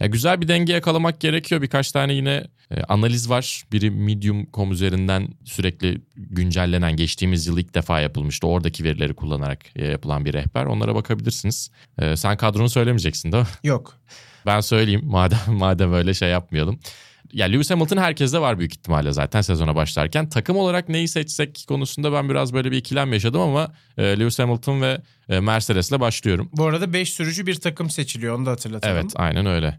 Ya 0.00 0.06
güzel 0.06 0.40
bir 0.40 0.48
denge 0.48 0.72
yakalamak 0.72 1.20
gerekiyor. 1.20 1.62
Birkaç 1.62 1.92
tane 1.92 2.12
yine 2.12 2.44
e, 2.70 2.82
analiz 2.82 3.30
var. 3.30 3.64
Biri 3.72 3.90
Medium.com 3.90 4.72
üzerinden 4.72 5.28
sürekli 5.44 6.00
güncellenen 6.16 6.96
geçtiğimiz 6.96 7.46
yıl 7.46 7.58
ilk 7.58 7.74
defa 7.74 8.00
yapılmıştı. 8.00 8.46
Oradaki 8.46 8.84
verileri 8.84 9.14
kullanarak 9.14 9.64
e, 9.76 9.86
yapılan 9.86 10.24
bir 10.24 10.32
rehber. 10.32 10.64
Onlara 10.64 10.94
bakabilirsiniz. 10.94 11.70
E, 11.98 12.16
sen 12.16 12.36
kadronu 12.36 12.68
söylemeyeceksin 12.68 13.32
değil 13.32 13.44
mi? 13.44 13.50
Yok. 13.64 13.96
Ben 14.46 14.60
söyleyeyim 14.60 15.02
madem 15.04 15.38
madem 15.48 15.92
öyle 15.92 16.14
şey 16.14 16.28
yapmayalım. 16.28 16.80
Ya 17.32 17.46
Lewis 17.46 17.70
Hamilton 17.70 17.96
herkeste 17.96 18.38
var 18.40 18.58
büyük 18.58 18.72
ihtimalle 18.72 19.12
zaten 19.12 19.40
sezona 19.40 19.74
başlarken. 19.76 20.28
Takım 20.28 20.56
olarak 20.56 20.88
neyi 20.88 21.08
seçsek 21.08 21.64
konusunda 21.68 22.12
ben 22.12 22.28
biraz 22.28 22.52
böyle 22.52 22.70
bir 22.70 22.76
ikilem 22.76 23.12
yaşadım 23.12 23.40
ama 23.40 23.72
e, 23.98 24.02
Lewis 24.02 24.38
Hamilton 24.38 24.82
ve 24.82 25.00
e, 25.28 25.40
Mercedes'le 25.40 26.00
başlıyorum. 26.00 26.50
Bu 26.52 26.64
arada 26.64 26.92
5 26.92 27.12
sürücü 27.12 27.46
bir 27.46 27.54
takım 27.54 27.90
seçiliyor 27.90 28.38
onu 28.38 28.46
da 28.46 28.50
hatırlatalım. 28.50 28.96
Evet 28.96 29.12
aynen 29.16 29.46
öyle. 29.46 29.78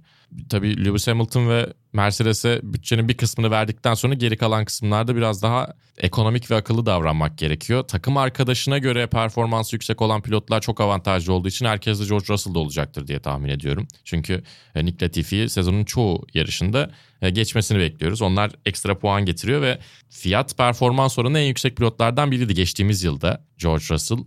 Tabii 0.49 0.85
Lewis 0.85 1.07
Hamilton 1.07 1.49
ve 1.49 1.73
Mercedes'e 1.93 2.59
bütçenin 2.63 3.09
bir 3.09 3.17
kısmını 3.17 3.51
verdikten 3.51 3.93
sonra 3.93 4.13
geri 4.13 4.37
kalan 4.37 4.65
kısımlarda 4.65 5.15
biraz 5.15 5.41
daha 5.41 5.73
ekonomik 5.97 6.51
ve 6.51 6.55
akıllı 6.55 6.85
davranmak 6.85 7.37
gerekiyor. 7.37 7.83
Takım 7.83 8.17
arkadaşına 8.17 8.77
göre 8.77 9.07
performansı 9.07 9.75
yüksek 9.75 10.01
olan 10.01 10.21
pilotlar 10.21 10.61
çok 10.61 10.81
avantajlı 10.81 11.33
olduğu 11.33 11.47
için 11.47 11.65
herkes 11.65 11.99
de 11.99 12.05
George 12.05 12.25
Russell'da 12.29 12.59
olacaktır 12.59 13.07
diye 13.07 13.19
tahmin 13.19 13.49
ediyorum. 13.49 13.87
Çünkü 14.03 14.43
e, 14.75 14.85
Nick 14.85 15.05
Latifi 15.05 15.49
sezonun 15.49 15.83
çoğu 15.83 16.25
yarışında 16.33 16.91
e, 17.21 17.29
geçmesini 17.29 17.79
bekliyoruz. 17.79 18.21
Onlar 18.21 18.51
ekstra 18.65 18.99
puan 18.99 19.25
getiriyor 19.25 19.61
ve 19.61 19.79
fiyat 20.09 20.57
performans 20.57 21.19
oranı 21.19 21.39
en 21.39 21.47
yüksek 21.47 21.77
pilotlardan 21.77 22.31
biriydi 22.31 22.53
geçtiğimiz 22.53 23.03
yılda 23.03 23.45
George 23.57 23.85
Russell. 23.89 24.17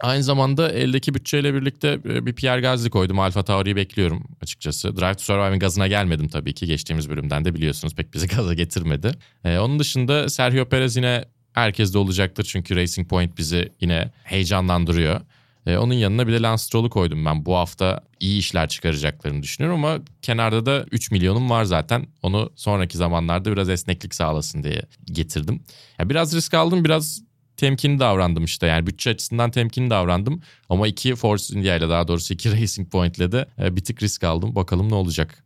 Aynı 0.00 0.22
zamanda 0.22 0.72
eldeki 0.72 1.14
bütçeyle 1.14 1.54
birlikte 1.54 1.88
e, 1.88 2.26
bir 2.26 2.32
Pierre 2.32 2.60
Gasly 2.60 2.90
koydum. 2.90 3.18
Alfa 3.18 3.42
Tauri'yi 3.42 3.76
bekliyorum 3.76 4.24
açıkçası. 4.42 4.96
Drive 4.96 5.14
to 5.14 5.22
Survive'in 5.22 5.58
gazına 5.58 5.88
gelmedim 5.88 6.28
tabii 6.28 6.54
ki. 6.54 6.66
Geçtiğimiz 6.66 7.10
bölümden 7.10 7.44
de 7.44 7.54
biliyorsunuz 7.54 7.94
pek 7.94 8.14
bizi 8.14 8.26
gaza 8.36 8.54
getirmedi. 8.54 9.10
Ee, 9.44 9.58
onun 9.58 9.78
dışında 9.78 10.28
Sergio 10.28 10.64
Perez 10.64 10.96
yine 10.96 11.24
herkeste 11.52 11.98
olacaktır. 11.98 12.44
Çünkü 12.44 12.76
Racing 12.76 13.08
Point 13.08 13.38
bizi 13.38 13.72
yine 13.80 14.10
heyecanlandırıyor. 14.24 15.20
Ee, 15.66 15.76
onun 15.76 15.94
yanına 15.94 16.26
bir 16.26 16.32
de 16.32 16.42
Lance 16.42 16.62
Stroll'u 16.62 16.90
koydum 16.90 17.24
ben. 17.24 17.44
Bu 17.46 17.56
hafta 17.56 18.00
iyi 18.20 18.38
işler 18.38 18.68
çıkaracaklarını 18.68 19.42
düşünüyorum 19.42 19.84
ama 19.84 20.02
kenarda 20.22 20.66
da 20.66 20.86
3 20.92 21.10
milyonum 21.10 21.50
var 21.50 21.64
zaten. 21.64 22.06
Onu 22.22 22.50
sonraki 22.56 22.98
zamanlarda 22.98 23.52
biraz 23.52 23.68
esneklik 23.68 24.14
sağlasın 24.14 24.62
diye 24.62 24.82
getirdim. 25.04 25.62
Ya 25.98 26.10
biraz 26.10 26.34
risk 26.34 26.54
aldım, 26.54 26.84
biraz 26.84 27.27
temkinli 27.58 28.00
davrandım 28.00 28.44
işte. 28.44 28.66
Yani 28.66 28.86
bütçe 28.86 29.10
açısından 29.10 29.50
temkinli 29.50 29.90
davrandım. 29.90 30.42
Ama 30.68 30.88
iki 30.88 31.14
Force 31.14 31.58
India 31.58 31.76
ile 31.76 31.88
daha 31.88 32.08
doğrusu 32.08 32.34
iki 32.34 32.52
Racing 32.60 32.90
Point 32.90 33.18
ile 33.18 33.32
de 33.32 33.46
e, 33.58 33.76
bir 33.76 33.84
tık 33.84 34.02
risk 34.02 34.24
aldım. 34.24 34.54
Bakalım 34.54 34.90
ne 34.90 34.94
olacak. 34.94 35.44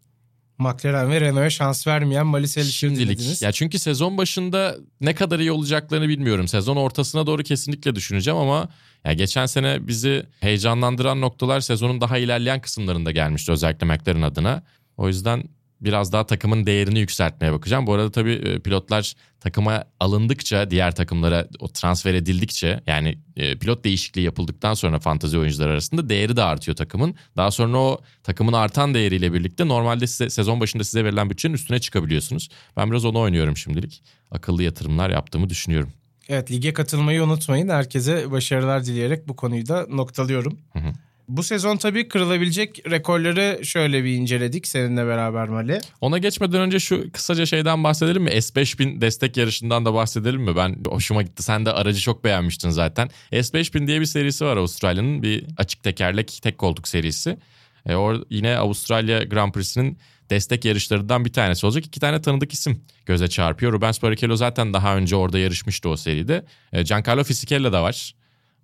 McLaren 0.59 1.11
ve 1.11 1.21
Renault'a 1.21 1.51
şans 1.51 1.87
vermeyen 1.87 2.27
Malisel 2.27 2.65
Şimdilik. 2.65 3.43
Ya 3.43 3.53
çünkü 3.53 3.79
sezon 3.79 4.19
başında 4.19 4.77
ne 5.01 5.15
kadar 5.15 5.39
iyi 5.39 5.53
olacaklarını 5.53 6.09
bilmiyorum. 6.09 6.49
Sezon 6.49 6.77
ortasına 6.77 7.27
doğru 7.27 7.43
kesinlikle 7.43 7.95
düşüneceğim 7.95 8.39
ama 8.39 8.69
ya 9.05 9.13
geçen 9.13 9.47
sene 9.47 9.89
bizi 9.89 10.27
heyecanlandıran 10.41 11.21
noktalar 11.21 11.61
sezonun 11.61 12.01
daha 12.01 12.19
ilerleyen 12.19 12.61
kısımlarında 12.61 13.11
gelmişti 13.11 13.53
özellikle 13.53 13.87
McLaren 13.87 14.23
adına. 14.23 14.63
O 14.97 15.09
yüzden 15.09 15.45
biraz 15.85 16.13
daha 16.13 16.27
takımın 16.27 16.67
değerini 16.67 16.99
yükseltmeye 16.99 17.53
bakacağım. 17.53 17.87
Bu 17.87 17.93
arada 17.93 18.11
tabii 18.11 18.33
e, 18.33 18.59
pilotlar 18.59 19.15
takıma 19.41 19.85
alındıkça, 20.01 20.71
diğer 20.71 20.95
takımlara 20.95 21.49
o 21.61 21.69
transfer 21.69 22.15
edildikçe 22.15 22.81
yani 22.87 23.19
e, 23.37 23.59
pilot 23.59 23.85
değişikliği 23.85 24.21
yapıldıktan 24.21 24.75
sonra 24.75 25.01
fantazi 25.01 25.39
oyuncular 25.39 25.69
arasında 25.69 26.09
değeri 26.09 26.37
de 26.37 26.43
artıyor 26.43 26.77
takımın. 26.77 27.15
Daha 27.37 27.51
sonra 27.51 27.79
o 27.79 28.01
takımın 28.23 28.53
artan 28.53 28.95
değeriyle 28.95 29.33
birlikte 29.33 29.69
normalde 29.69 30.07
size 30.07 30.31
sezon 30.31 30.61
başında 30.61 30.85
size 30.85 31.05
verilen 31.05 31.31
bütçenin 31.31 31.55
üstüne 31.55 31.79
çıkabiliyorsunuz. 31.79 32.49
Ben 32.77 32.91
biraz 32.91 33.05
onu 33.05 33.19
oynuyorum 33.19 33.57
şimdilik. 33.57 34.03
Akıllı 34.31 34.63
yatırımlar 34.63 35.11
yaptığımı 35.11 35.49
düşünüyorum. 35.49 35.93
Evet 36.29 36.51
lige 36.51 36.73
katılmayı 36.73 37.23
unutmayın. 37.23 37.69
Herkese 37.69 38.31
başarılar 38.31 38.85
dileyerek 38.85 39.29
bu 39.29 39.37
konuyu 39.37 39.69
da 39.69 39.87
noktalıyorum. 39.91 40.59
Hı 40.73 40.79
hı. 40.79 40.93
Bu 41.33 41.43
sezon 41.43 41.77
tabii 41.77 42.09
kırılabilecek 42.09 42.91
rekorları 42.91 43.65
şöyle 43.65 44.05
bir 44.05 44.13
inceledik 44.13 44.67
seninle 44.67 45.07
beraber 45.07 45.49
Mali. 45.49 45.79
Ona 46.01 46.19
geçmeden 46.19 46.61
önce 46.61 46.81
şu 46.81 47.13
kısaca 47.13 47.47
şeyden 47.47 47.85
bahsedelim 47.85 48.23
mi? 48.23 48.31
S5000 48.31 49.01
destek 49.01 49.37
yarışından 49.37 49.85
da 49.85 49.95
bahsedelim 49.95 50.41
mi? 50.41 50.57
Ben 50.57 50.77
hoşuma 50.89 51.23
gitti. 51.23 51.43
Sen 51.43 51.67
de 51.67 51.73
aracı 51.73 52.01
çok 52.01 52.25
beğenmiştin 52.25 52.71
zaten. 52.71 53.11
S5000 53.33 53.87
diye 53.87 54.01
bir 54.01 54.07
serisi 54.07 54.45
var 54.45 54.57
Avustralya'nın. 54.57 55.23
Bir 55.23 55.45
açık 55.57 55.83
tekerlek 55.83 56.39
tek 56.43 56.59
koltuk 56.59 56.89
serisi. 56.89 57.39
E, 57.87 57.95
or, 57.95 58.23
yine 58.31 58.57
Avustralya 58.57 59.23
Grand 59.23 59.53
Prix'sinin 59.53 59.99
destek 60.31 60.65
yarışlarından 60.65 61.25
bir 61.25 61.33
tanesi 61.33 61.67
olacak. 61.67 61.87
İki 61.87 62.01
tane 62.01 62.23
tanıdık 62.23 62.53
isim 62.53 62.85
göze 63.07 63.29
çarpıyor. 63.29 63.73
Rubens 63.73 64.03
Barrichello 64.03 64.37
zaten 64.37 64.75
daha 64.75 64.97
önce 64.97 65.17
orada 65.17 65.39
yarışmıştı 65.39 65.89
o 65.89 65.97
seride. 65.97 66.45
E, 66.73 66.83
Giancarlo 66.83 67.25
Fisichella 67.25 67.73
da 67.73 67.83
var. 67.83 68.15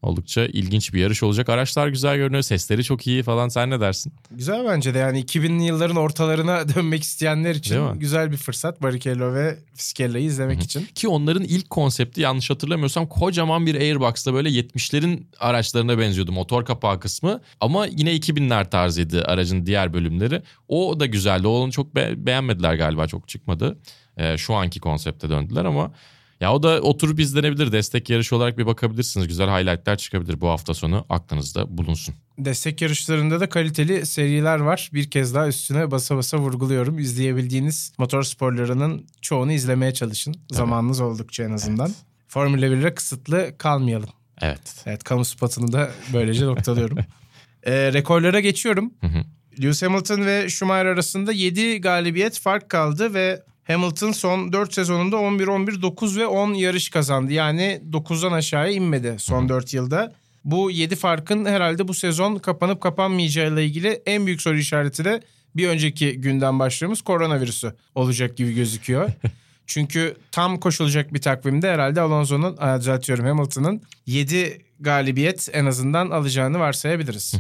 Oldukça 0.03 0.45
ilginç 0.45 0.95
bir 0.95 1.01
yarış 1.01 1.23
olacak. 1.23 1.49
Araçlar 1.49 1.89
güzel 1.89 2.17
görünüyor. 2.17 2.43
Sesleri 2.43 2.85
çok 2.85 3.07
iyi 3.07 3.23
falan. 3.23 3.49
Sen 3.49 3.71
ne 3.71 3.81
dersin? 3.81 4.13
Güzel 4.31 4.65
bence 4.69 4.95
de 4.95 4.99
yani 4.99 5.23
2000'li 5.23 5.65
yılların 5.65 5.97
ortalarına 5.97 6.69
dönmek 6.75 7.03
isteyenler 7.03 7.55
için 7.55 7.95
güzel 7.95 8.33
bir 8.33 8.37
fırsat. 8.37 8.83
Barrichello 8.83 9.35
ve 9.35 9.59
Fiskella'yı 9.75 10.25
izlemek 10.25 10.57
Hı-hı. 10.57 10.65
için. 10.65 10.89
Ki 10.95 11.09
onların 11.09 11.43
ilk 11.43 11.71
konsepti 11.71 12.21
yanlış 12.21 12.51
hatırlamıyorsam 12.51 13.07
kocaman 13.07 13.67
bir 13.67 13.75
Airbox'ta 13.75 14.35
böyle 14.35 14.49
70'lerin 14.49 15.23
araçlarına 15.41 15.99
benziyordu 15.99 16.33
motor 16.33 16.65
kapağı 16.65 17.01
kısmı. 17.01 17.41
Ama 17.61 17.87
yine 17.87 18.17
2000'ler 18.17 18.71
tarzıydı 18.71 19.25
aracın 19.25 19.67
diğer 19.67 19.93
bölümleri. 19.93 20.43
O 20.69 21.01
da 21.01 21.07
güzeldi. 21.07 21.47
Onu 21.47 21.73
çok 21.73 21.95
be- 21.95 22.27
beğenmediler 22.27 22.75
galiba 22.75 23.07
çok 23.07 23.29
çıkmadı. 23.29 23.79
Ee, 24.17 24.39
şu 24.39 24.55
anki 24.55 24.81
konsepte 24.81 25.29
döndüler 25.31 25.65
ama 25.65 25.93
ya 26.41 26.53
o 26.53 26.63
da 26.63 26.81
oturup 26.81 27.21
izlenebilir. 27.21 27.73
Destek 27.73 28.11
yarışı 28.11 28.37
olarak 28.37 28.59
bir 28.59 28.67
bakabilirsiniz. 28.67 29.29
Güzel 29.29 29.49
highlightlar 29.49 29.97
çıkabilir 29.97 30.41
bu 30.41 30.49
hafta 30.49 30.75
sonu. 30.75 31.07
Aklınızda 31.09 31.79
bulunsun. 31.79 32.15
Destek 32.39 32.83
yarışlarında 32.83 33.41
da 33.41 33.49
kaliteli 33.49 34.07
seriler 34.07 34.59
var. 34.59 34.91
Bir 34.93 35.11
kez 35.11 35.35
daha 35.35 35.49
üstüne 35.49 35.91
basa 35.91 36.17
basa 36.17 36.39
vurguluyorum. 36.39 36.99
İzleyebildiğiniz 36.99 37.93
motor 37.99 38.23
sporlarının 38.23 39.07
çoğunu 39.23 39.53
izlemeye 39.53 39.95
çalışın. 39.95 40.35
Evet. 40.35 40.57
Zamanınız 40.57 41.01
oldukça 41.01 41.45
en 41.45 41.53
azından. 41.53 41.87
Evet. 41.87 41.97
Formula 42.29 42.67
1'e 42.67 42.95
kısıtlı 42.95 43.59
kalmayalım. 43.59 44.09
Evet. 44.43 44.83
Evet 44.87 45.05
kamu 45.05 45.25
spotunu 45.25 45.73
da 45.73 45.91
böylece 46.13 46.47
noktalıyorum. 46.47 46.99
ee, 47.63 47.93
rekorlara 47.93 48.41
geçiyorum. 48.41 48.93
Hı 49.01 49.07
hı. 49.07 49.25
Lewis 49.63 49.83
Hamilton 49.83 50.27
ve 50.27 50.49
Schumacher 50.49 50.87
arasında 50.87 51.33
7 51.33 51.81
galibiyet 51.81 52.41
fark 52.41 52.69
kaldı 52.69 53.15
ve 53.15 53.43
Hamilton 53.69 54.13
son 54.13 54.53
4 54.53 54.75
sezonunda 54.75 55.17
11-11, 55.17 55.83
9 55.83 56.19
ve 56.19 56.27
10 56.27 56.55
yarış 56.55 56.91
kazandı. 56.91 57.33
Yani 57.33 57.81
9'dan 57.91 58.33
aşağıya 58.33 58.73
inmedi 58.73 59.15
son 59.19 59.49
4 59.49 59.75
yılda. 59.75 60.13
Bu 60.45 60.71
7 60.71 60.97
farkın 60.97 61.45
herhalde 61.45 61.89
bu 61.89 61.95
sezon 61.95 62.37
kapanıp 62.37 62.81
kapanmayacağıyla 62.81 63.63
ilgili 63.63 64.03
en 64.07 64.27
büyük 64.27 64.43
soru 64.43 64.59
işareti 64.59 65.05
de 65.05 65.23
bir 65.57 65.69
önceki 65.69 66.21
günden 66.21 66.59
başladığımız 66.59 67.03
koronavirüsü 67.03 67.75
olacak 67.95 68.37
gibi 68.37 68.55
gözüküyor. 68.55 69.11
Çünkü 69.67 70.17
tam 70.33 70.61
koşulacak 70.61 71.15
bir 71.15 71.21
takvimde 71.21 71.71
herhalde 71.71 72.01
Alonso'nun, 72.01 72.57
düzeltiyorum 72.79 73.27
Hamilton'ın 73.27 73.83
7 74.07 74.63
galibiyet 74.81 75.49
en 75.53 75.67
azından 75.67 76.11
alacağını 76.11 76.59
varsayabiliriz. 76.59 77.35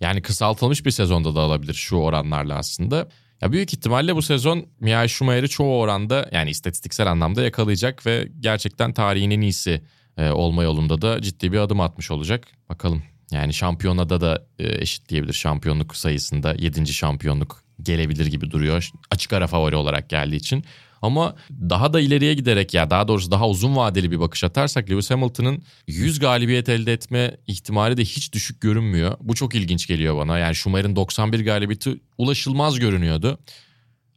Yani 0.00 0.22
kısaltılmış 0.22 0.86
bir 0.86 0.90
sezonda 0.90 1.34
da 1.34 1.40
alabilir 1.40 1.74
şu 1.74 1.96
oranlarla 1.96 2.54
aslında. 2.54 3.08
Ya 3.42 3.52
büyük 3.52 3.72
ihtimalle 3.72 4.16
bu 4.16 4.22
sezon 4.22 4.66
Mia 4.80 5.08
Schumacher'i 5.08 5.48
çoğu 5.48 5.80
oranda 5.80 6.28
yani 6.32 6.50
istatistiksel 6.50 7.10
anlamda 7.10 7.42
yakalayacak 7.42 8.06
ve 8.06 8.28
gerçekten 8.40 8.92
tarihin 8.92 9.30
en 9.30 9.40
iyisi 9.40 9.82
e, 10.16 10.30
olma 10.30 10.62
yolunda 10.62 11.02
da 11.02 11.22
ciddi 11.22 11.52
bir 11.52 11.58
adım 11.58 11.80
atmış 11.80 12.10
olacak. 12.10 12.48
Bakalım 12.68 13.02
yani 13.30 13.54
şampiyonada 13.54 14.20
da 14.20 14.46
e, 14.58 14.82
eşitleyebilir 14.82 15.32
şampiyonluk 15.32 15.96
sayısında 15.96 16.54
7. 16.58 16.92
şampiyonluk 16.92 17.62
gelebilir 17.82 18.26
gibi 18.26 18.50
duruyor. 18.50 18.90
Açık 19.10 19.32
ara 19.32 19.46
favori 19.46 19.76
olarak 19.76 20.08
geldiği 20.08 20.36
için. 20.36 20.64
Ama 21.06 21.34
daha 21.50 21.92
da 21.92 22.00
ileriye 22.00 22.34
giderek 22.34 22.74
ya 22.74 22.90
daha 22.90 23.08
doğrusu 23.08 23.30
daha 23.30 23.48
uzun 23.48 23.76
vadeli 23.76 24.10
bir 24.10 24.20
bakış 24.20 24.44
atarsak 24.44 24.90
Lewis 24.90 25.10
Hamilton'ın 25.10 25.62
100 25.86 26.18
galibiyet 26.18 26.68
elde 26.68 26.92
etme 26.92 27.36
ihtimali 27.46 27.96
de 27.96 28.02
hiç 28.02 28.32
düşük 28.32 28.60
görünmüyor. 28.60 29.16
Bu 29.20 29.34
çok 29.34 29.54
ilginç 29.54 29.86
geliyor 29.86 30.16
bana. 30.16 30.38
Yani 30.38 30.54
Schumacher'in 30.54 30.96
91 30.96 31.44
galibiyeti 31.44 32.00
ulaşılmaz 32.18 32.78
görünüyordu. 32.78 33.38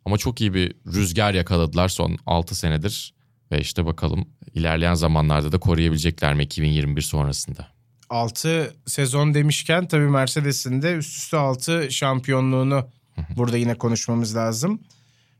Ama 0.05 0.17
çok 0.17 0.41
iyi 0.41 0.53
bir 0.53 0.73
rüzgar 0.87 1.33
yakaladılar 1.33 1.89
son 1.89 2.17
6 2.25 2.55
senedir. 2.55 3.13
Ve 3.51 3.61
işte 3.61 3.85
bakalım 3.85 4.27
ilerleyen 4.53 4.93
zamanlarda 4.93 5.51
da 5.51 5.59
koruyabilecekler 5.59 6.33
mi 6.33 6.43
2021 6.43 7.01
sonrasında. 7.01 7.67
6 8.09 8.73
sezon 8.85 9.33
demişken 9.33 9.87
tabii 9.87 10.09
Mercedes'in 10.09 10.81
de 10.81 10.93
üst 10.95 11.17
üste 11.17 11.37
6 11.37 11.91
şampiyonluğunu 11.91 12.89
burada 13.35 13.57
yine 13.57 13.75
konuşmamız 13.75 14.35
lazım. 14.35 14.81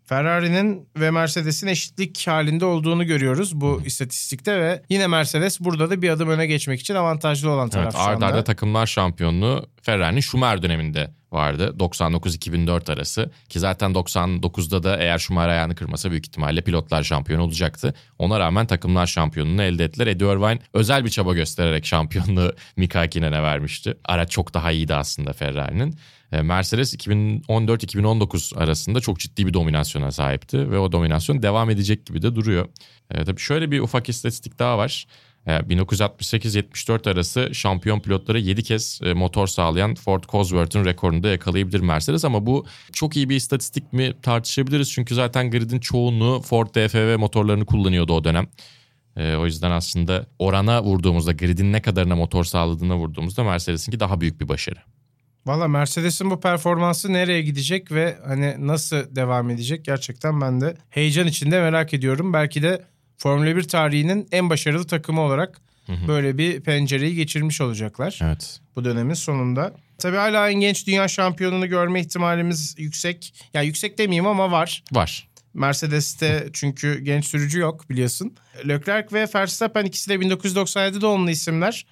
Ferrari'nin 0.10 0.88
ve 0.98 1.12
Mercedes'in 1.12 1.68
eşitlik 1.68 2.28
halinde 2.28 2.66
olduğunu 2.66 3.06
görüyoruz 3.06 3.62
bu 3.62 3.82
istatistikte 3.86 4.62
ve 4.62 4.82
yine 4.90 5.08
Mercedes 5.08 5.60
burada 5.60 5.90
da 5.90 6.02
bir 6.02 6.10
adım 6.10 6.30
öne 6.30 6.48
geçmek 6.48 6.80
için 6.80 6.96
avantajlı 6.96 7.52
olan 7.52 7.70
taraf 7.70 7.96
evet, 7.96 8.06
şu 8.06 8.12
anda. 8.12 8.26
Arda 8.26 8.44
takımlar 8.44 8.86
şampiyonluğu 8.86 9.66
Ferrari'nin 9.82 10.20
Schumacher 10.20 10.62
döneminde 10.62 11.12
vardı. 11.32 11.76
99-2004 11.80 12.94
arası 12.94 13.32
ki 13.50 13.60
zaten 13.60 13.92
99'da 13.92 14.84
da 14.84 14.98
eğer 14.98 15.18
Schumacher 15.18 15.50
ayağını 15.50 15.76
kırmasa 15.76 16.12
büyük 16.12 16.28
ihtimalle 16.28 16.62
pilotlar 16.62 17.04
şampiyon 17.04 17.40
olacaktı. 17.40 17.94
Ona 18.20 18.40
rağmen 18.40 18.68
takımlar 18.68 19.08
şampiyonluğunu 19.08 19.64
elde 19.64 19.84
ettiler. 19.84 20.08
Eddie 20.08 20.28
Irvine 20.28 20.60
özel 20.74 21.06
bir 21.06 21.10
çaba 21.10 21.34
göstererek 21.34 21.86
şampiyonluğu 21.86 22.54
Mika 22.78 23.00
Hakinen'e 23.00 23.44
vermişti. 23.44 23.98
Araç 24.06 24.32
çok 24.32 24.54
daha 24.54 24.72
iyiydi 24.72 24.96
aslında 24.96 25.34
Ferrari'nin. 25.34 25.96
E, 26.32 26.42
Mercedes 26.42 26.96
2014-2019 26.96 28.58
arasında 28.60 29.00
çok 29.00 29.20
ciddi 29.20 29.48
bir 29.48 29.54
dominasyona 29.54 30.12
sahipti 30.12 30.72
ve 30.72 30.80
o 30.80 30.92
dominasyon 30.92 31.42
devam 31.42 31.70
edecek 31.70 32.06
gibi 32.06 32.22
de 32.22 32.36
duruyor. 32.36 32.68
E, 33.12 33.26
tabii 33.26 33.42
şöyle 33.42 33.72
bir 33.72 33.80
ufak 33.80 34.10
istatistik 34.10 34.60
daha 34.60 34.78
var. 34.78 35.06
1968-74 35.58 37.08
e, 37.08 37.12
arası 37.12 37.56
şampiyon 37.56 38.00
pilotlara 38.00 38.38
7 38.38 38.64
kez 38.64 39.00
e, 39.04 39.14
motor 39.14 39.48
sağlayan 39.48 39.96
Ford 39.96 40.24
Cosworth'un 40.24 40.86
rekorunu 40.86 41.24
da 41.24 41.30
yakalayabilir 41.30 41.80
Mercedes 41.80 42.26
ama 42.26 42.46
bu 42.46 42.66
çok 42.94 43.16
iyi 43.18 43.30
bir 43.30 43.36
istatistik 43.36 43.94
mi 43.94 44.14
tartışabiliriz 44.22 44.92
çünkü 44.92 45.16
zaten 45.16 45.52
gridin 45.52 45.80
çoğunluğu 45.80 46.42
Ford 46.42 46.68
DFV 46.68 47.20
motorlarını 47.20 47.66
kullanıyordu 47.66 48.14
o 48.14 48.24
dönem. 48.24 48.48
E, 49.18 49.36
o 49.36 49.46
yüzden 49.46 49.72
aslında 49.72 50.26
orana 50.40 50.84
vurduğumuzda 50.84 51.32
gridin 51.32 51.74
ne 51.74 51.82
kadarına 51.82 52.16
motor 52.16 52.44
sağladığına 52.44 52.98
vurduğumuzda 52.98 53.44
Mercedes'inki 53.44 54.00
daha 54.00 54.22
büyük 54.22 54.42
bir 54.42 54.48
başarı. 54.48 54.80
Valla 55.46 55.68
Mercedes'in 55.68 56.32
bu 56.32 56.40
performansı 56.40 57.14
nereye 57.14 57.42
gidecek 57.42 57.92
ve 57.92 58.18
hani 58.26 58.56
nasıl 58.60 59.16
devam 59.16 59.50
edecek 59.50 59.86
gerçekten 59.86 60.42
ben 60.42 60.62
de 60.62 60.78
heyecan 60.90 61.28
içinde 61.28 61.62
merak 61.62 61.94
ediyorum. 61.94 62.34
Belki 62.34 62.64
de 62.64 62.86
Formula 63.20 63.56
1 63.56 63.64
tarihinin 63.64 64.28
en 64.32 64.50
başarılı 64.50 64.88
takımı 64.88 65.22
olarak 65.22 65.62
böyle 66.08 66.38
bir 66.38 66.62
pencereyi 66.62 67.16
geçirmiş 67.16 67.62
olacaklar. 67.62 68.20
Evet. 68.24 68.60
Bu 68.76 68.86
dönemin 68.86 69.14
sonunda. 69.14 69.74
Tabii 69.98 70.18
hala 70.18 70.50
en 70.50 70.60
genç 70.60 70.88
dünya 70.88 71.08
şampiyonunu 71.08 71.70
görme 71.70 72.02
ihtimalimiz 72.02 72.76
yüksek. 72.78 73.34
Yani 73.54 73.66
yüksek 73.66 73.98
demeyeyim 73.98 74.28
ama 74.28 74.52
var. 74.52 74.84
Var. 74.92 75.30
Mercedes'te 75.54 76.50
çünkü 76.54 77.00
genç 77.00 77.26
sürücü 77.26 77.60
yok 77.60 77.90
biliyorsun. 77.90 78.36
Leclerc 78.68 79.14
ve 79.14 79.28
Verstappen 79.36 79.86
ikisi 79.86 80.10
de 80.10 80.20
1997 80.20 81.02
doğumlu 81.02 81.30
isimler. 81.30 81.86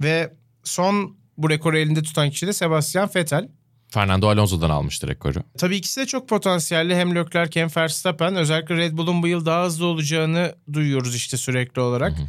Ve 0.00 0.32
son 0.64 1.16
bu 1.36 1.50
rekoru 1.50 1.78
elinde 1.78 2.02
tutan 2.02 2.30
kişi 2.30 2.46
de 2.46 2.52
Sebastian 2.52 3.10
Vettel. 3.16 3.48
Fernando 3.88 4.28
Alonso'dan 4.28 4.70
almıştı 4.70 5.08
rekoru. 5.08 5.38
Tabii 5.58 5.76
ikisi 5.76 6.00
de 6.00 6.06
çok 6.06 6.28
potansiyelli. 6.28 6.96
Hem 6.96 7.14
Leclerc 7.14 7.60
hem 7.60 7.68
Verstappen. 7.76 8.36
Özellikle 8.36 8.76
Red 8.76 8.92
Bull'un 8.92 9.22
bu 9.22 9.28
yıl 9.28 9.46
daha 9.46 9.64
hızlı 9.64 9.86
olacağını 9.86 10.54
duyuyoruz 10.72 11.14
işte 11.14 11.36
sürekli 11.36 11.80
olarak. 11.80 12.12
Hı 12.12 12.22
hı. 12.22 12.26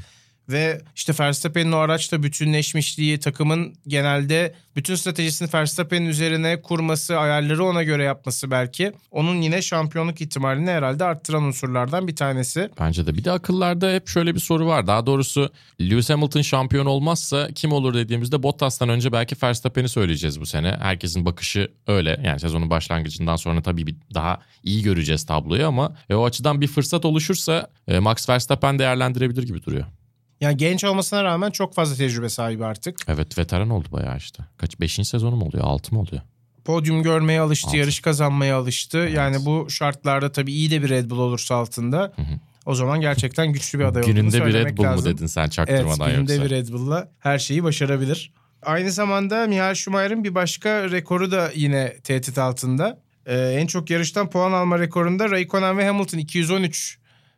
Ve 0.49 0.81
işte 0.95 1.13
Verstappen'in 1.19 1.71
o 1.71 1.77
araçla 1.77 2.23
bütünleşmişliği, 2.23 3.19
takımın 3.19 3.75
genelde 3.87 4.53
bütün 4.75 4.95
stratejisini 4.95 5.49
Verstappen'in 5.53 6.05
üzerine 6.05 6.61
kurması, 6.61 7.17
ayarları 7.17 7.65
ona 7.65 7.83
göre 7.83 8.03
yapması 8.03 8.51
belki. 8.51 8.91
Onun 9.11 9.41
yine 9.41 9.61
şampiyonluk 9.61 10.21
ihtimalini 10.21 10.69
herhalde 10.69 11.03
arttıran 11.03 11.43
unsurlardan 11.43 12.07
bir 12.07 12.15
tanesi. 12.15 12.69
Bence 12.79 13.07
de. 13.07 13.15
Bir 13.15 13.23
de 13.23 13.31
akıllarda 13.31 13.91
hep 13.91 14.07
şöyle 14.07 14.35
bir 14.35 14.39
soru 14.39 14.67
var. 14.67 14.87
Daha 14.87 15.05
doğrusu 15.05 15.49
Lewis 15.81 16.09
Hamilton 16.09 16.41
şampiyon 16.41 16.85
olmazsa 16.85 17.47
kim 17.55 17.71
olur 17.71 17.93
dediğimizde 17.93 18.43
Bottas'tan 18.43 18.89
önce 18.89 19.11
belki 19.11 19.35
Verstappen'i 19.43 19.89
söyleyeceğiz 19.89 20.41
bu 20.41 20.45
sene. 20.45 20.77
Herkesin 20.81 21.25
bakışı 21.25 21.71
öyle. 21.87 22.21
Yani 22.25 22.39
sezonun 22.39 22.69
başlangıcından 22.69 23.35
sonra 23.35 23.61
tabii 23.61 23.87
bir 23.87 23.95
daha 24.13 24.39
iyi 24.63 24.83
göreceğiz 24.83 25.25
tabloyu 25.25 25.67
ama 25.67 25.95
e, 26.09 26.15
o 26.15 26.25
açıdan 26.25 26.61
bir 26.61 26.67
fırsat 26.67 27.05
oluşursa 27.05 27.69
e, 27.87 27.99
Max 27.99 28.29
Verstappen 28.29 28.79
değerlendirebilir 28.79 29.43
gibi 29.43 29.63
duruyor. 29.63 29.85
Yani 30.41 30.57
genç 30.57 30.83
olmasına 30.83 31.23
rağmen 31.23 31.51
çok 31.51 31.73
fazla 31.75 31.95
tecrübe 31.95 32.29
sahibi 32.29 32.65
artık. 32.65 32.97
Evet 33.07 33.37
veteran 33.37 33.69
oldu 33.69 33.87
bayağı 33.91 34.17
işte. 34.17 34.43
Kaç 34.57 34.79
beşinci 34.79 35.09
sezonu 35.09 35.35
mu 35.35 35.45
oluyor? 35.45 35.63
Altı 35.63 35.95
mı 35.95 36.01
oluyor? 36.01 36.21
Podyum 36.65 37.03
görmeye 37.03 37.41
alıştı, 37.41 37.67
Altı. 37.67 37.77
yarış 37.77 37.99
kazanmaya 37.99 38.57
alıştı. 38.57 38.97
Evet. 38.97 39.13
Yani 39.17 39.45
bu 39.45 39.69
şartlarda 39.69 40.31
tabii 40.31 40.51
iyi 40.53 40.71
de 40.71 40.83
bir 40.83 40.89
Red 40.89 41.09
Bull 41.09 41.19
olursa 41.19 41.55
altında 41.55 41.99
Hı 42.15 42.21
hı. 42.21 42.39
o 42.65 42.75
zaman 42.75 43.01
gerçekten 43.01 43.53
güçlü 43.53 43.79
bir 43.79 43.83
aday 43.83 44.01
olduğunu 44.01 44.15
Gününde 44.15 44.45
bir 44.45 44.53
Red 44.53 44.77
Bull 44.77 44.83
lazım. 44.83 45.05
mu 45.11 45.17
dedin 45.17 45.25
sen 45.27 45.41
Evet, 45.41 45.51
çaktırmadan 45.53 46.11
gününde 46.11 46.33
yoksa? 46.33 46.45
bir 46.45 46.49
Red 46.55 46.69
Bull'la 46.69 47.11
her 47.19 47.39
şeyi 47.39 47.63
başarabilir. 47.63 48.33
Aynı 48.61 48.91
zamanda 48.91 49.47
Michael 49.47 49.75
Schumacher'ın 49.75 50.23
bir 50.23 50.35
başka 50.35 50.91
rekoru 50.91 51.31
da 51.31 51.51
yine 51.55 51.93
tehdit 52.03 52.37
altında. 52.37 52.99
Ee, 53.25 53.37
en 53.37 53.67
çok 53.67 53.89
yarıştan 53.89 54.29
puan 54.29 54.51
alma 54.51 54.79
rekorunda 54.79 55.29
Raikkonen 55.31 55.77
ve 55.77 55.87
Hamilton 55.87 56.17
213 56.17 56.97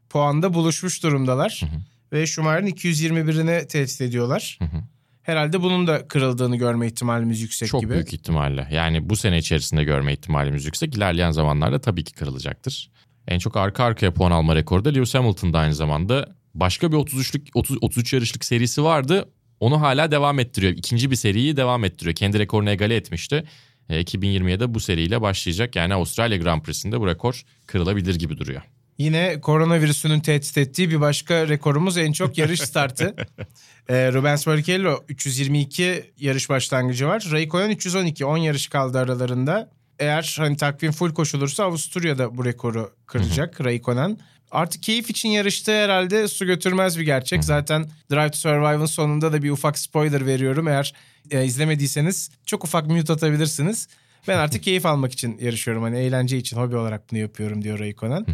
puanda 0.10 0.54
buluşmuş 0.54 1.04
durumdalar. 1.04 1.62
Hı 1.64 1.66
hı. 1.76 1.80
Ve 2.14 2.28
Schumacher'ın 2.28 2.68
221'ini 2.68 3.68
tehdit 3.68 4.02
ediyorlar. 4.02 4.60
Hı 4.60 4.66
hı. 4.66 4.84
Herhalde 5.22 5.62
bunun 5.62 5.88
da 5.88 6.08
kırıldığını 6.08 6.56
görme 6.56 6.88
ihtimalimiz 6.88 7.42
yüksek 7.42 7.70
Çok 7.70 7.82
gibi. 7.82 7.94
büyük 7.94 8.14
ihtimalle. 8.14 8.68
Yani 8.72 9.10
bu 9.10 9.16
sene 9.16 9.38
içerisinde 9.38 9.84
görme 9.84 10.14
ihtimalimiz 10.14 10.66
yüksek. 10.66 10.96
İlerleyen 10.96 11.32
zamanlarda 11.32 11.82
tabii 11.82 12.04
ki 12.04 12.14
kırılacaktır. 12.14 12.90
En 13.28 13.40
çok 13.40 13.58
arka 13.58 13.84
arkaya 13.84 14.14
puan 14.14 14.32
alma 14.32 14.56
rekoru 14.56 14.86
da 14.86 14.90
Lewis 14.90 15.16
Hamilton'da 15.16 15.60
aynı 15.60 15.76
zamanda. 15.76 16.36
Başka 16.54 16.92
bir 16.92 16.98
33'lük 16.98 17.48
30 17.54 17.78
33 17.82 18.14
yarışlık 18.14 18.46
serisi 18.46 18.84
vardı. 18.84 19.30
Onu 19.60 19.82
hala 19.82 20.12
devam 20.12 20.40
ettiriyor. 20.40 20.74
İkinci 20.74 21.12
bir 21.12 21.16
seriyi 21.16 21.58
devam 21.58 21.84
ettiriyor. 21.84 22.16
Kendi 22.16 22.40
rekorunu 22.40 22.70
egale 22.70 22.96
etmişti. 22.96 23.44
E, 23.90 24.02
2020'ye 24.02 24.60
de 24.60 24.74
bu 24.74 24.80
seriyle 24.80 25.22
başlayacak. 25.22 25.76
Yani 25.76 25.94
Avustralya 25.94 26.38
Grand 26.38 26.62
Prix'sinde 26.62 27.00
bu 27.00 27.08
rekor 27.08 27.44
kırılabilir 27.66 28.16
gibi 28.16 28.38
duruyor. 28.38 28.62
Yine 29.00 29.42
koronavirüsünün 29.42 30.20
tehdit 30.20 30.58
ettiği 30.58 30.90
bir 30.90 31.02
başka 31.02 31.48
rekorumuz 31.48 31.98
en 31.98 32.12
çok 32.12 32.38
yarış 32.38 32.60
startı. 32.60 33.16
ee, 33.90 34.14
Rubens 34.14 34.48
Barrichello 34.48 35.04
322 35.10 36.14
yarış 36.18 36.50
başlangıcı 36.50 37.08
var. 37.08 37.28
Raikkonen 37.32 37.70
312 37.70 38.26
10 38.26 38.38
yarış 38.38 38.68
kaldı 38.68 39.00
aralarında. 39.00 39.72
Eğer 40.00 40.36
hani 40.38 40.58
takvim 40.58 40.92
full 40.92 41.14
koşulursa 41.14 41.64
Avusturya'da 41.64 42.38
bu 42.38 42.46
rekoru 42.46 42.92
kıracak 43.06 43.66
Raikkonen. 43.66 44.18
Artık 44.52 44.84
keyif 44.84 45.10
için 45.10 45.30
yarışta 45.30 45.72
herhalde 45.72 46.28
su 46.28 46.46
götürmez 46.46 47.00
bir 47.00 47.04
gerçek. 47.04 47.44
Zaten 47.44 47.86
Drive 48.12 48.32
to 48.32 48.38
Survive'ın 48.38 48.86
sonunda 48.86 49.34
da 49.34 49.44
bir 49.44 49.50
ufak 49.52 49.80
spoiler 49.80 50.26
veriyorum. 50.26 50.68
Eğer 50.68 50.94
e, 51.32 51.46
izlemediyseniz 51.46 52.30
çok 52.46 52.64
ufak 52.64 52.88
mute 52.88 53.14
atabilirsiniz. 53.14 53.88
Ben 54.28 54.38
artık 54.38 54.64
keyif 54.64 54.86
almak 54.86 55.12
için 55.12 55.38
yarışıyorum. 55.38 55.84
Hani 55.84 56.00
eğlence 56.00 56.38
için, 56.38 56.58
hobi 56.58 56.76
olarak 56.76 57.12
bunu 57.12 57.20
yapıyorum 57.20 57.64
diyor 57.64 57.80
Raikkonen. 57.80 58.26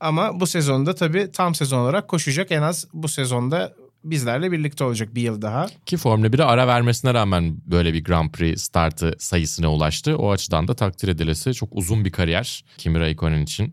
Ama 0.00 0.40
bu 0.40 0.46
sezonda 0.46 0.94
tabii 0.94 1.30
tam 1.32 1.54
sezon 1.54 1.78
olarak 1.78 2.08
koşacak. 2.08 2.52
En 2.52 2.62
az 2.62 2.86
bu 2.92 3.08
sezonda 3.08 3.74
bizlerle 4.04 4.52
birlikte 4.52 4.84
olacak 4.84 5.14
bir 5.14 5.22
yıl 5.22 5.42
daha. 5.42 5.66
Ki 5.86 5.96
Formula 5.96 6.26
1'e 6.26 6.44
ara 6.44 6.66
vermesine 6.66 7.14
rağmen 7.14 7.56
böyle 7.66 7.92
bir 7.92 8.04
Grand 8.04 8.30
Prix 8.30 8.62
startı 8.62 9.14
sayısına 9.18 9.72
ulaştı. 9.72 10.16
O 10.18 10.30
açıdan 10.30 10.68
da 10.68 10.74
takdir 10.74 11.08
edilesi 11.08 11.54
çok 11.54 11.68
uzun 11.72 12.04
bir 12.04 12.10
kariyer 12.10 12.64
Kimi 12.78 13.00
Raikkonen 13.00 13.42
için. 13.42 13.72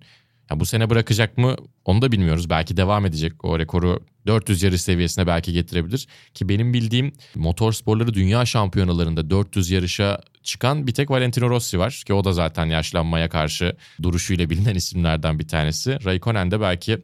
Ya 0.52 0.60
bu 0.60 0.66
sene 0.66 0.90
bırakacak 0.90 1.38
mı 1.38 1.56
onu 1.86 2.02
da 2.02 2.12
bilmiyoruz. 2.12 2.50
Belki 2.50 2.78
devam 2.78 3.06
edecek. 3.06 3.46
O 3.46 3.60
rekoru 3.60 4.00
400 4.28 4.64
yarış 4.64 4.82
seviyesine 4.82 5.28
belki 5.28 5.54
getirebilir. 5.54 6.08
Ki 6.34 6.50
benim 6.50 6.74
bildiğim 6.74 7.14
motor 7.36 7.74
sporları 7.74 8.14
dünya 8.14 8.46
şampiyonalarında 8.46 9.30
400 9.30 9.70
yarışa 9.70 10.22
çıkan 10.44 10.88
bir 10.88 10.94
tek 10.94 11.12
Valentino 11.12 11.50
Rossi 11.50 11.80
var. 11.80 12.04
Ki 12.06 12.14
o 12.14 12.24
da 12.24 12.34
zaten 12.34 12.66
yaşlanmaya 12.66 13.30
karşı 13.30 13.76
duruşuyla 14.02 14.50
bilinen 14.50 14.76
isimlerden 14.76 15.40
bir 15.40 15.48
tanesi. 15.48 16.06
Raikkonen 16.06 16.52
de 16.52 16.62
belki 16.62 17.02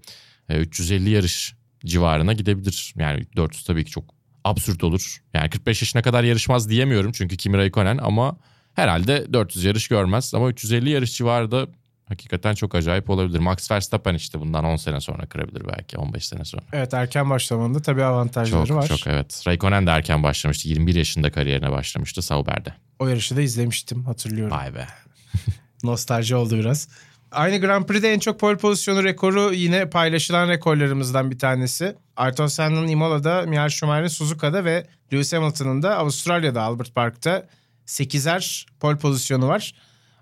e, 0.50 0.58
350 0.60 1.10
yarış 1.10 1.54
civarına 1.86 2.34
gidebilir. 2.34 2.94
Yani 2.98 3.26
400 3.36 3.64
tabii 3.64 3.86
ki 3.86 3.92
çok 3.92 4.04
absürt 4.44 4.84
olur. 4.84 5.18
Yani 5.34 5.50
45 5.50 5.82
yaşına 5.82 6.02
kadar 6.02 6.24
yarışmaz 6.24 6.70
diyemiyorum 6.70 7.12
çünkü 7.12 7.38
Kimi 7.38 7.58
Raikkonen 7.58 7.98
ama 7.98 8.38
herhalde 8.74 9.34
400 9.34 9.66
yarış 9.66 9.88
görmez. 9.88 10.34
Ama 10.34 10.50
350 10.50 10.90
yarış 10.90 11.18
civarı 11.18 11.52
da 11.52 11.68
hakikaten 12.12 12.54
çok 12.56 12.76
acayip 12.76 13.10
olabilir. 13.10 13.40
Max 13.40 13.72
Verstappen 13.72 14.14
işte 14.14 14.40
bundan 14.40 14.66
10 14.66 14.76
sene 14.76 15.02
sonra 15.02 15.26
kırabilir 15.26 15.64
belki 15.78 15.98
15 15.98 16.28
sene 16.28 16.46
sonra. 16.46 16.64
Evet 16.74 16.94
erken 16.94 17.30
başlamanın 17.30 17.74
da 17.74 17.82
tabii 17.82 18.04
avantajları 18.04 18.66
Çok 18.68 18.78
var. 18.78 18.88
çok 18.88 19.08
evet. 19.08 19.44
Raikkonen 19.48 19.88
de 19.88 19.92
erken 19.92 20.24
başlamıştı. 20.24 20.70
21 20.70 20.96
yaşında 20.96 21.32
kariyerine 21.32 21.72
başlamıştı 21.72 22.22
Sauber'de. 22.22 22.74
O 23.00 23.08
yarışı 23.08 23.38
da 23.38 23.42
izlemiştim 23.42 24.06
hatırlıyorum. 24.06 24.58
Vay 24.58 24.76
be. 24.76 24.88
Nostalji 25.84 26.36
oldu 26.36 26.58
biraz. 26.58 26.88
Aynı 27.32 27.58
Grand 27.58 27.86
Prix'de 27.86 28.14
en 28.14 28.20
çok 28.20 28.40
pole 28.40 28.58
pozisyonu 28.58 29.04
rekoru 29.04 29.54
yine 29.54 29.90
paylaşılan 29.90 30.50
rekorlarımızdan 30.50 31.32
bir 31.32 31.40
tanesi. 31.40 31.96
Ayrton 32.18 32.48
Senna'nın 32.48 32.88
Imola'da, 32.88 33.42
Michael 33.42 33.70
Schumacher'in 33.70 34.08
Suzuka'da 34.08 34.66
ve 34.66 34.88
Lewis 35.14 35.34
Hamilton'ın 35.34 35.82
da 35.82 35.98
Avustralya'da 35.98 36.62
Albert 36.62 36.96
Park'ta 36.96 37.48
8'er 37.88 38.66
pole 38.80 38.98
pozisyonu 38.98 39.48
var. 39.48 39.74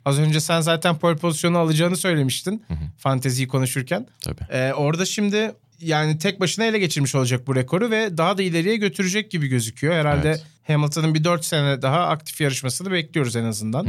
Az 0.06 0.20
önce 0.20 0.40
sen 0.40 0.62
zaten 0.62 0.98
pole 0.98 1.16
pozisyonu 1.16 1.58
alacağını 1.58 1.98
söylemiştin 1.98 2.64
fanteziyi 2.98 3.48
konuşurken. 3.48 4.08
Tabii. 4.22 4.44
Ee, 4.52 4.74
orada 4.74 5.06
şimdi 5.06 5.52
yani 5.82 6.18
tek 6.18 6.40
başına 6.40 6.66
ele 6.66 6.80
geçirmiş 6.80 7.16
olacak 7.16 7.48
bu 7.48 7.56
rekoru 7.56 7.92
ve 7.92 8.18
daha 8.18 8.38
da 8.38 8.42
ileriye 8.42 8.76
götürecek 8.76 9.32
gibi 9.32 9.48
gözüküyor. 9.48 9.94
Herhalde 9.94 10.30
Evet. 10.30 10.46
Hamilton'ın 10.68 11.14
bir 11.14 11.24
4 11.24 11.46
sene 11.46 11.82
daha 11.82 12.08
aktif 12.08 12.42
yarışmasını 12.42 12.92
bekliyoruz 12.92 13.36
en 13.36 13.44
azından. 13.44 13.88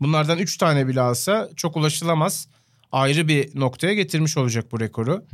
Bunlardan 0.00 0.38
3 0.38 0.56
tane 0.56 0.88
bile 0.88 1.00
alsa 1.00 1.48
çok 1.56 1.76
ulaşılamaz. 1.76 2.48
Ayrı 2.92 3.28
bir 3.28 3.60
noktaya 3.60 3.94
getirmiş 3.94 4.36
olacak 4.36 4.72
bu 4.72 4.80
rekoru. 4.80 5.24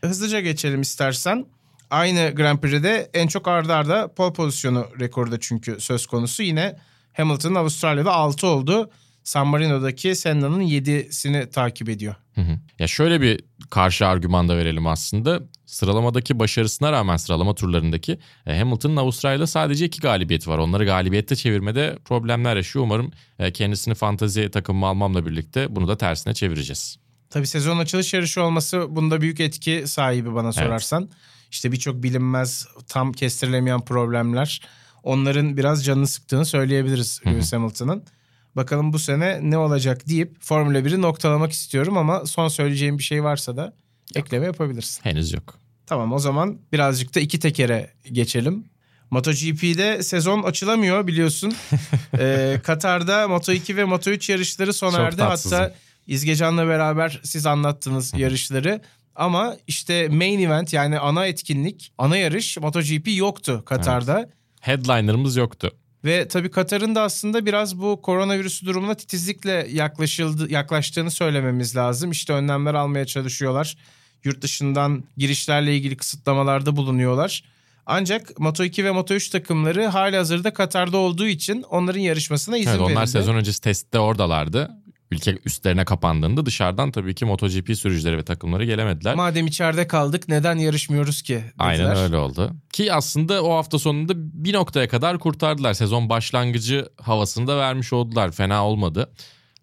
Hızlıca 0.00 0.40
geçelim 0.40 0.80
istersen. 0.80 1.46
Aynı 1.90 2.34
Grand 2.34 2.58
Prix'de 2.58 3.10
en 3.14 3.28
çok 3.28 3.48
ardarda 3.48 3.96
arda 3.96 4.14
pole 4.14 4.32
pozisyonu 4.32 4.86
rekoru 5.00 5.32
da 5.32 5.40
çünkü 5.40 5.80
söz 5.80 6.06
konusu. 6.06 6.42
Yine 6.42 6.76
Hamilton'ın 7.12 7.54
Avustralya'da 7.54 8.12
6 8.12 8.46
oldu. 8.46 8.90
San 9.24 9.46
Marino'daki 9.46 10.16
Senna'nın 10.16 10.60
7'sini 10.60 11.50
takip 11.50 11.88
ediyor. 11.88 12.14
Hı 12.34 12.40
hı. 12.40 12.58
Ya 12.78 12.86
şöyle 12.86 13.20
bir 13.20 13.40
karşı 13.70 14.06
argüman 14.06 14.48
da 14.48 14.56
verelim 14.56 14.86
aslında. 14.86 15.40
Sıralamadaki 15.66 16.38
başarısına 16.38 16.92
rağmen 16.92 17.16
sıralama 17.16 17.54
turlarındaki 17.54 18.18
e, 18.46 18.58
Hamilton'ın 18.58 18.96
Avustralya'da 18.96 19.46
sadece 19.46 19.84
iki 19.84 20.00
galibiyeti 20.00 20.50
var. 20.50 20.58
Onları 20.58 20.84
galibiyette 20.84 21.36
çevirmede 21.36 21.98
problemler 22.04 22.56
yaşıyor. 22.56 22.84
Umarım 22.84 23.12
e, 23.38 23.52
kendisini 23.52 23.94
fantazi 23.94 24.50
takımıma 24.50 24.88
almamla 24.88 25.26
birlikte 25.26 25.76
bunu 25.76 25.88
da 25.88 25.96
tersine 25.96 26.34
çevireceğiz. 26.34 26.98
Tabii 27.30 27.46
sezon 27.46 27.78
açılış 27.78 28.14
yarışı 28.14 28.42
olması 28.42 28.86
bunda 28.96 29.20
büyük 29.20 29.40
etki 29.40 29.84
sahibi 29.86 30.34
bana 30.34 30.52
sorarsan. 30.52 31.10
İşte 31.50 31.72
birçok 31.72 32.02
bilinmez, 32.02 32.66
tam 32.88 33.12
kestirilemeyen 33.12 33.80
problemler. 33.80 34.60
Onların 35.02 35.56
biraz 35.56 35.84
canını 35.84 36.06
sıktığını 36.06 36.46
söyleyebiliriz 36.46 37.20
Lewis 37.26 37.52
Hamilton'ın. 37.52 38.04
Bakalım 38.56 38.92
bu 38.92 38.98
sene 38.98 39.38
ne 39.42 39.58
olacak 39.58 40.08
deyip 40.08 40.36
Formula 40.40 40.78
1'i 40.78 41.02
noktalamak 41.02 41.52
istiyorum 41.52 41.96
ama 41.96 42.26
son 42.26 42.48
söyleyeceğim 42.48 42.98
bir 42.98 43.02
şey 43.02 43.24
varsa 43.24 43.56
da 43.56 43.72
ekleme 44.14 44.46
yapabilirsin. 44.46 45.04
Henüz 45.04 45.32
yok. 45.32 45.58
Tamam 45.86 46.12
o 46.12 46.18
zaman 46.18 46.58
birazcık 46.72 47.14
da 47.14 47.20
iki 47.20 47.38
tekere 47.40 47.90
geçelim. 48.12 48.64
MotoGP'de 49.10 50.02
sezon 50.02 50.42
açılamıyor 50.42 51.06
biliyorsun. 51.06 51.54
ee, 52.18 52.60
Katar'da 52.64 53.24
Moto2 53.24 53.76
ve 53.76 53.82
Moto3 53.82 54.32
yarışları 54.32 54.72
sona 54.72 55.00
erdi. 55.00 55.22
Hatta 55.22 55.74
İzgecan'la 56.06 56.66
beraber 56.66 57.20
siz 57.24 57.46
anlattınız 57.46 58.12
yarışları. 58.16 58.80
Ama 59.14 59.56
işte 59.66 60.08
main 60.08 60.40
event 60.40 60.72
yani 60.72 60.98
ana 60.98 61.26
etkinlik, 61.26 61.92
ana 61.98 62.16
yarış 62.16 62.58
MotoGP 62.58 63.08
yoktu 63.16 63.62
Katar'da. 63.66 64.30
Headliner'ımız 64.60 65.36
yoktu. 65.36 65.70
Ve 66.04 66.28
tabii 66.28 66.50
Katar'ın 66.50 66.94
da 66.94 67.02
aslında 67.02 67.46
biraz 67.46 67.78
bu 67.78 68.02
koronavirüsü 68.02 68.66
durumuna 68.66 68.94
titizlikle 68.94 69.66
yaklaşıldı, 69.72 70.52
yaklaştığını 70.52 71.10
söylememiz 71.10 71.76
lazım. 71.76 72.10
İşte 72.10 72.32
önlemler 72.32 72.74
almaya 72.74 73.06
çalışıyorlar. 73.06 73.76
Yurt 74.24 74.42
dışından 74.42 75.04
girişlerle 75.16 75.76
ilgili 75.76 75.96
kısıtlamalarda 75.96 76.76
bulunuyorlar. 76.76 77.44
Ancak 77.86 78.30
Moto2 78.30 78.84
ve 78.84 78.88
Moto3 78.88 79.32
takımları 79.32 79.86
hali 79.86 80.16
hazırda 80.16 80.52
Katar'da 80.52 80.96
olduğu 80.96 81.26
için 81.26 81.62
onların 81.62 82.00
yarışmasına 82.00 82.56
izin 82.56 82.70
Evet, 82.70 82.80
onlar 82.80 82.96
verildi. 82.96 83.10
sezon 83.10 83.34
öncesi 83.34 83.60
testte 83.60 83.98
oradalardı. 83.98 84.70
Ülke 85.12 85.38
üstlerine 85.44 85.84
kapandığında 85.84 86.46
dışarıdan 86.46 86.90
tabii 86.92 87.14
ki 87.14 87.24
MotoGP 87.24 87.76
sürücüleri 87.76 88.16
ve 88.18 88.22
takımları 88.22 88.64
gelemediler. 88.64 89.14
Madem 89.14 89.46
içeride 89.46 89.88
kaldık 89.88 90.28
neden 90.28 90.58
yarışmıyoruz 90.58 91.22
ki 91.22 91.34
dediler. 91.34 91.52
Aynen 91.58 91.96
öyle 91.96 92.16
oldu. 92.16 92.52
Ki 92.72 92.92
aslında 92.92 93.42
o 93.42 93.54
hafta 93.54 93.78
sonunda 93.78 94.12
bir 94.16 94.52
noktaya 94.52 94.88
kadar 94.88 95.18
kurtardılar. 95.18 95.74
Sezon 95.74 96.08
başlangıcı 96.08 96.88
havasını 97.00 97.46
da 97.46 97.58
vermiş 97.58 97.92
oldular. 97.92 98.32
Fena 98.32 98.66
olmadı. 98.66 99.12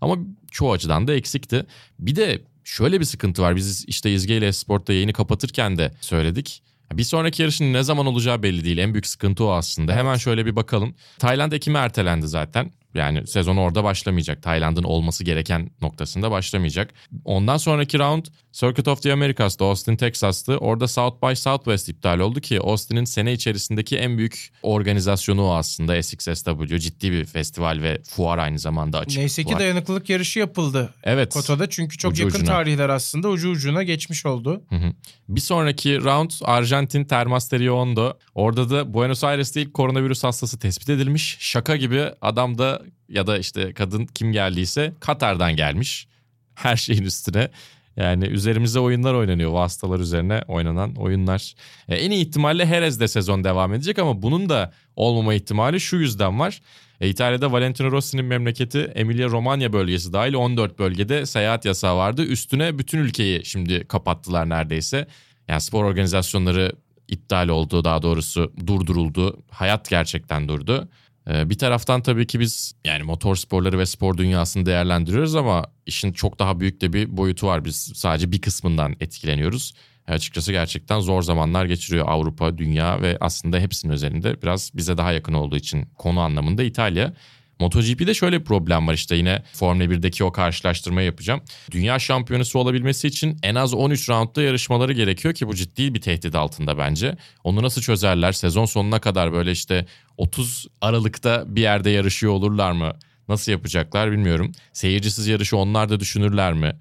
Ama 0.01 0.15
çoğu 0.51 0.71
açıdan 0.71 1.07
da 1.07 1.13
eksikti. 1.13 1.65
Bir 1.99 2.15
de 2.15 2.41
şöyle 2.63 2.99
bir 2.99 3.05
sıkıntı 3.05 3.41
var. 3.41 3.55
Biz 3.55 3.85
işte 3.87 4.13
İzge 4.13 4.37
ile 4.37 4.53
Sport'ta 4.53 4.93
yayını 4.93 5.13
kapatırken 5.13 5.77
de 5.77 5.93
söyledik. 6.01 6.63
Bir 6.93 7.03
sonraki 7.03 7.41
yarışın 7.41 7.73
ne 7.73 7.83
zaman 7.83 8.05
olacağı 8.05 8.43
belli 8.43 8.63
değil. 8.65 8.77
En 8.77 8.93
büyük 8.93 9.07
sıkıntı 9.07 9.43
o 9.43 9.51
aslında. 9.51 9.95
Hemen 9.95 10.15
şöyle 10.15 10.45
bir 10.45 10.55
bakalım. 10.55 10.95
Tayland 11.19 11.51
Ekim'e 11.51 11.79
ertelendi 11.79 12.27
zaten. 12.27 12.71
Yani 12.93 13.27
sezon 13.27 13.57
orada 13.57 13.83
başlamayacak. 13.83 14.43
Tayland'ın 14.43 14.83
olması 14.83 15.23
gereken 15.23 15.69
noktasında 15.81 16.31
başlamayacak. 16.31 16.93
Ondan 17.25 17.57
sonraki 17.57 17.99
round 17.99 18.25
Circuit 18.51 18.87
of 18.87 19.01
the 19.01 19.13
Americas'ta 19.13 19.65
Austin, 19.65 19.95
Texas'tı. 19.95 20.57
Orada 20.57 20.87
South 20.87 21.23
by 21.29 21.33
Southwest 21.35 21.89
iptal 21.89 22.19
oldu 22.19 22.41
ki 22.41 22.59
Austin'in 22.61 23.03
sene 23.05 23.33
içerisindeki 23.33 23.97
en 23.97 24.17
büyük 24.17 24.51
organizasyonu 24.63 25.43
o 25.45 25.53
aslında 25.53 26.03
SXSW. 26.03 26.79
Ciddi 26.79 27.11
bir 27.11 27.25
festival 27.25 27.79
ve 27.81 28.01
fuar 28.03 28.37
aynı 28.37 28.59
zamanda 28.59 28.99
açık 28.99 29.17
Neyse 29.19 29.43
ki 29.43 29.49
fuar. 29.49 29.59
dayanıklılık 29.59 30.09
yarışı 30.09 30.39
yapıldı 30.39 30.93
Evet. 31.03 31.33
Kota'da. 31.33 31.69
Çünkü 31.69 31.97
çok 31.97 32.11
Ucu 32.11 32.23
yakın 32.23 32.35
ucuna. 32.39 32.49
tarihler 32.51 32.89
aslında 32.89 33.29
ucu 33.29 33.49
ucuna 33.49 33.83
geçmiş 33.83 34.25
oldu. 34.25 34.63
Hı 34.69 34.75
hı. 34.75 34.93
Bir 35.29 35.41
sonraki 35.41 36.03
round 36.03 36.31
Arjantin 36.41 37.05
Termas 37.05 37.53
Riondo. 37.53 38.13
Orada 38.35 38.69
da 38.69 38.93
Buenos 38.93 39.23
Aires'te 39.23 39.61
ilk 39.61 39.73
koronavirüs 39.73 40.23
hastası 40.23 40.59
tespit 40.59 40.89
edilmiş. 40.89 41.37
Şaka 41.39 41.75
gibi 41.75 42.03
adam 42.21 42.57
da 42.57 42.78
ya 43.09 43.27
da 43.27 43.37
işte 43.37 43.73
kadın 43.73 44.05
kim 44.05 44.31
geldiyse 44.31 44.93
Katar'dan 44.99 45.55
gelmiş. 45.55 46.07
Her 46.55 46.75
şeyin 46.75 47.03
üstüne. 47.03 47.49
Yani 47.97 48.25
üzerimize 48.25 48.79
oyunlar 48.79 49.13
oynanıyor. 49.13 49.51
Bu 49.51 49.59
hastalar 49.59 49.99
üzerine 49.99 50.41
oynanan 50.47 50.95
oyunlar. 50.95 51.53
E, 51.87 51.95
en 51.95 52.11
iyi 52.11 52.27
ihtimalle 52.27 52.65
Jerez'de 52.65 53.07
sezon 53.07 53.43
devam 53.43 53.73
edecek 53.73 53.99
ama 53.99 54.21
bunun 54.21 54.49
da 54.49 54.73
olmama 54.95 55.33
ihtimali 55.33 55.79
şu 55.79 55.95
yüzden 55.95 56.39
var. 56.39 56.61
E, 57.01 57.09
İtalya'da 57.09 57.51
Valentino 57.51 57.91
Rossi'nin 57.91 58.25
memleketi 58.25 58.79
Emilia 58.79 59.29
Romagna 59.29 59.73
bölgesi 59.73 60.13
dahil 60.13 60.33
14 60.33 60.79
bölgede 60.79 61.25
seyahat 61.25 61.65
yasağı 61.65 61.97
vardı. 61.97 62.23
Üstüne 62.23 62.79
bütün 62.79 62.99
ülkeyi 62.99 63.45
şimdi 63.45 63.87
kapattılar 63.87 64.49
neredeyse. 64.49 65.07
Yani 65.47 65.61
spor 65.61 65.83
organizasyonları 65.83 66.71
iptal 67.07 67.47
oldu 67.47 67.83
daha 67.83 68.01
doğrusu 68.01 68.53
durduruldu. 68.67 69.43
Hayat 69.51 69.89
gerçekten 69.89 70.47
durdu. 70.47 70.89
Ee, 71.29 71.49
Bir 71.49 71.57
taraftan 71.57 72.01
tabii 72.01 72.27
ki 72.27 72.39
biz 72.39 72.73
yani 72.85 73.03
motor 73.03 73.35
sporları 73.35 73.79
ve 73.79 73.85
spor 73.85 74.17
dünyasını 74.17 74.65
değerlendiriyoruz 74.65 75.35
ama 75.35 75.65
işin 75.85 76.11
çok 76.13 76.39
daha 76.39 76.59
büyük 76.59 76.81
de 76.81 76.93
bir 76.93 77.17
boyutu 77.17 77.47
var. 77.47 77.65
Biz 77.65 77.91
sadece 77.95 78.31
bir 78.31 78.41
kısmından 78.41 78.95
etkileniyoruz. 78.99 79.73
E, 80.07 80.13
Açıkçası 80.13 80.51
gerçekten 80.51 80.99
zor 80.99 81.21
zamanlar 81.21 81.65
geçiriyor 81.65 82.07
Avrupa, 82.07 82.57
dünya 82.57 83.01
ve 83.01 83.17
aslında 83.21 83.59
hepsinin 83.59 83.93
üzerinde 83.93 84.41
biraz 84.41 84.71
bize 84.75 84.97
daha 84.97 85.11
yakın 85.11 85.33
olduğu 85.33 85.55
için 85.57 85.85
konu 85.97 86.19
anlamında 86.19 86.63
İtalya. 86.63 87.13
MotoGP'de 87.59 88.13
şöyle 88.13 88.39
bir 88.39 88.45
problem 88.45 88.87
var 88.87 88.93
işte 88.93 89.15
yine 89.15 89.43
Formula 89.53 89.83
1'deki 89.83 90.23
o 90.23 90.31
karşılaştırmayı 90.31 91.05
yapacağım. 91.05 91.41
Dünya 91.71 91.99
şampiyonası 91.99 92.59
olabilmesi 92.59 93.07
için 93.07 93.37
en 93.43 93.55
az 93.55 93.73
13 93.73 94.09
roundda 94.09 94.41
yarışmaları 94.41 94.93
gerekiyor 94.93 95.33
ki 95.33 95.47
bu 95.47 95.55
ciddi 95.55 95.93
bir 95.93 96.01
tehdit 96.01 96.35
altında 96.35 96.77
bence. 96.77 97.17
Onu 97.43 97.63
nasıl 97.63 97.81
çözerler? 97.81 98.31
Sezon 98.31 98.65
sonuna 98.65 98.99
kadar 98.99 99.33
böyle 99.33 99.51
işte 99.51 99.85
30 100.17 100.67
Aralık'ta 100.81 101.43
bir 101.47 101.61
yerde 101.61 101.89
yarışıyor 101.89 102.33
olurlar 102.33 102.71
mı? 102.71 102.93
Nasıl 103.27 103.51
yapacaklar 103.51 104.11
bilmiyorum. 104.11 104.51
Seyircisiz 104.73 105.27
yarışı 105.27 105.57
onlar 105.57 105.89
da 105.89 105.99
düşünürler 105.99 106.53
mi? 106.53 106.75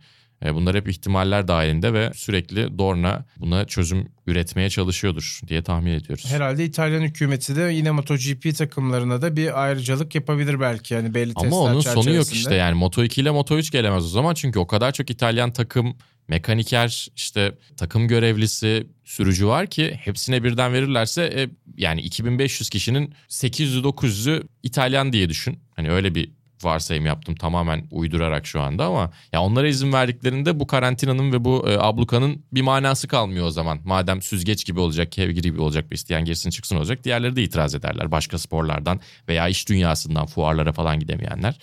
E, 0.44 0.54
Bunlar 0.54 0.76
hep 0.76 0.88
ihtimaller 0.88 1.48
dahilinde 1.48 1.92
ve 1.92 2.10
sürekli 2.14 2.78
Dorna 2.78 3.24
buna 3.36 3.64
çözüm 3.64 4.08
üretmeye 4.26 4.70
çalışıyordur 4.70 5.40
diye 5.48 5.62
tahmin 5.62 5.92
ediyoruz. 5.92 6.26
Herhalde 6.32 6.64
İtalyan 6.64 7.00
hükümeti 7.02 7.56
de 7.56 7.62
yine 7.62 7.90
MotoGP 7.90 8.56
takımlarına 8.58 9.22
da 9.22 9.36
bir 9.36 9.62
ayrıcalık 9.62 10.14
yapabilir 10.14 10.60
belki 10.60 10.94
yani 10.94 11.14
belli 11.14 11.34
testler 11.34 11.48
Ama 11.48 11.60
onun 11.60 11.80
sonu 11.80 12.14
yok 12.14 12.32
işte 12.32 12.54
yani 12.54 12.74
Moto 12.74 13.04
2 13.04 13.20
ile 13.20 13.30
Moto 13.30 13.58
3 13.58 13.70
gelemez 13.70 14.04
o 14.04 14.08
zaman 14.08 14.34
çünkü 14.34 14.58
o 14.58 14.66
kadar 14.66 14.92
çok 14.92 15.10
İtalyan 15.10 15.52
takım, 15.52 15.96
mekaniker, 16.28 17.08
işte 17.16 17.54
takım 17.76 18.08
görevlisi, 18.08 18.86
sürücü 19.04 19.46
var 19.46 19.66
ki 19.66 20.00
hepsine 20.04 20.44
birden 20.44 20.72
verirlerse 20.72 21.22
e, 21.22 21.48
yani 21.76 22.00
2500 22.00 22.70
kişinin 22.70 23.14
800-900'ü 23.28 24.42
İtalyan 24.62 25.12
diye 25.12 25.28
düşün. 25.28 25.58
Hani 25.76 25.90
öyle 25.90 26.14
bir 26.14 26.37
varsayım 26.64 27.06
yaptım 27.06 27.34
tamamen 27.34 27.86
uydurarak 27.90 28.46
şu 28.46 28.60
anda 28.60 28.84
ama 28.84 29.10
ya 29.32 29.42
onlara 29.42 29.68
izin 29.68 29.92
verdiklerinde 29.92 30.60
bu 30.60 30.66
karantinanın 30.66 31.32
ve 31.32 31.44
bu 31.44 31.68
e, 31.68 31.78
ablukanın 31.78 32.44
bir 32.52 32.62
manası 32.62 33.08
kalmıyor 33.08 33.46
o 33.46 33.50
zaman. 33.50 33.80
Madem 33.84 34.22
süzgeç 34.22 34.66
gibi 34.66 34.80
olacak, 34.80 35.12
kevgir 35.12 35.42
gibi 35.42 35.60
olacak 35.60 35.90
bir 35.90 35.96
isteyen 35.96 36.24
girsin 36.24 36.50
çıksın 36.50 36.76
olacak. 36.76 37.04
Diğerleri 37.04 37.36
de 37.36 37.42
itiraz 37.42 37.74
ederler 37.74 38.10
başka 38.10 38.38
sporlardan 38.38 39.00
veya 39.28 39.48
iş 39.48 39.68
dünyasından 39.68 40.26
fuarlara 40.26 40.72
falan 40.72 41.00
gidemeyenler. 41.00 41.58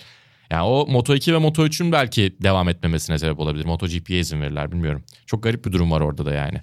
Yani 0.52 0.64
o 0.64 0.88
Moto2 0.90 1.34
ve 1.34 1.38
Moto3'ün 1.38 1.92
belki 1.92 2.36
devam 2.44 2.70
etmemesine 2.70 3.20
sebep 3.20 3.40
olabilir. 3.40 3.66
MotoGP'ye 3.66 4.20
izin 4.20 4.42
verirler 4.42 4.72
bilmiyorum. 4.72 5.04
Çok 5.26 5.44
garip 5.44 5.66
bir 5.66 5.72
durum 5.72 5.92
var 5.92 6.02
orada 6.02 6.26
da 6.26 6.34
yani. 6.34 6.62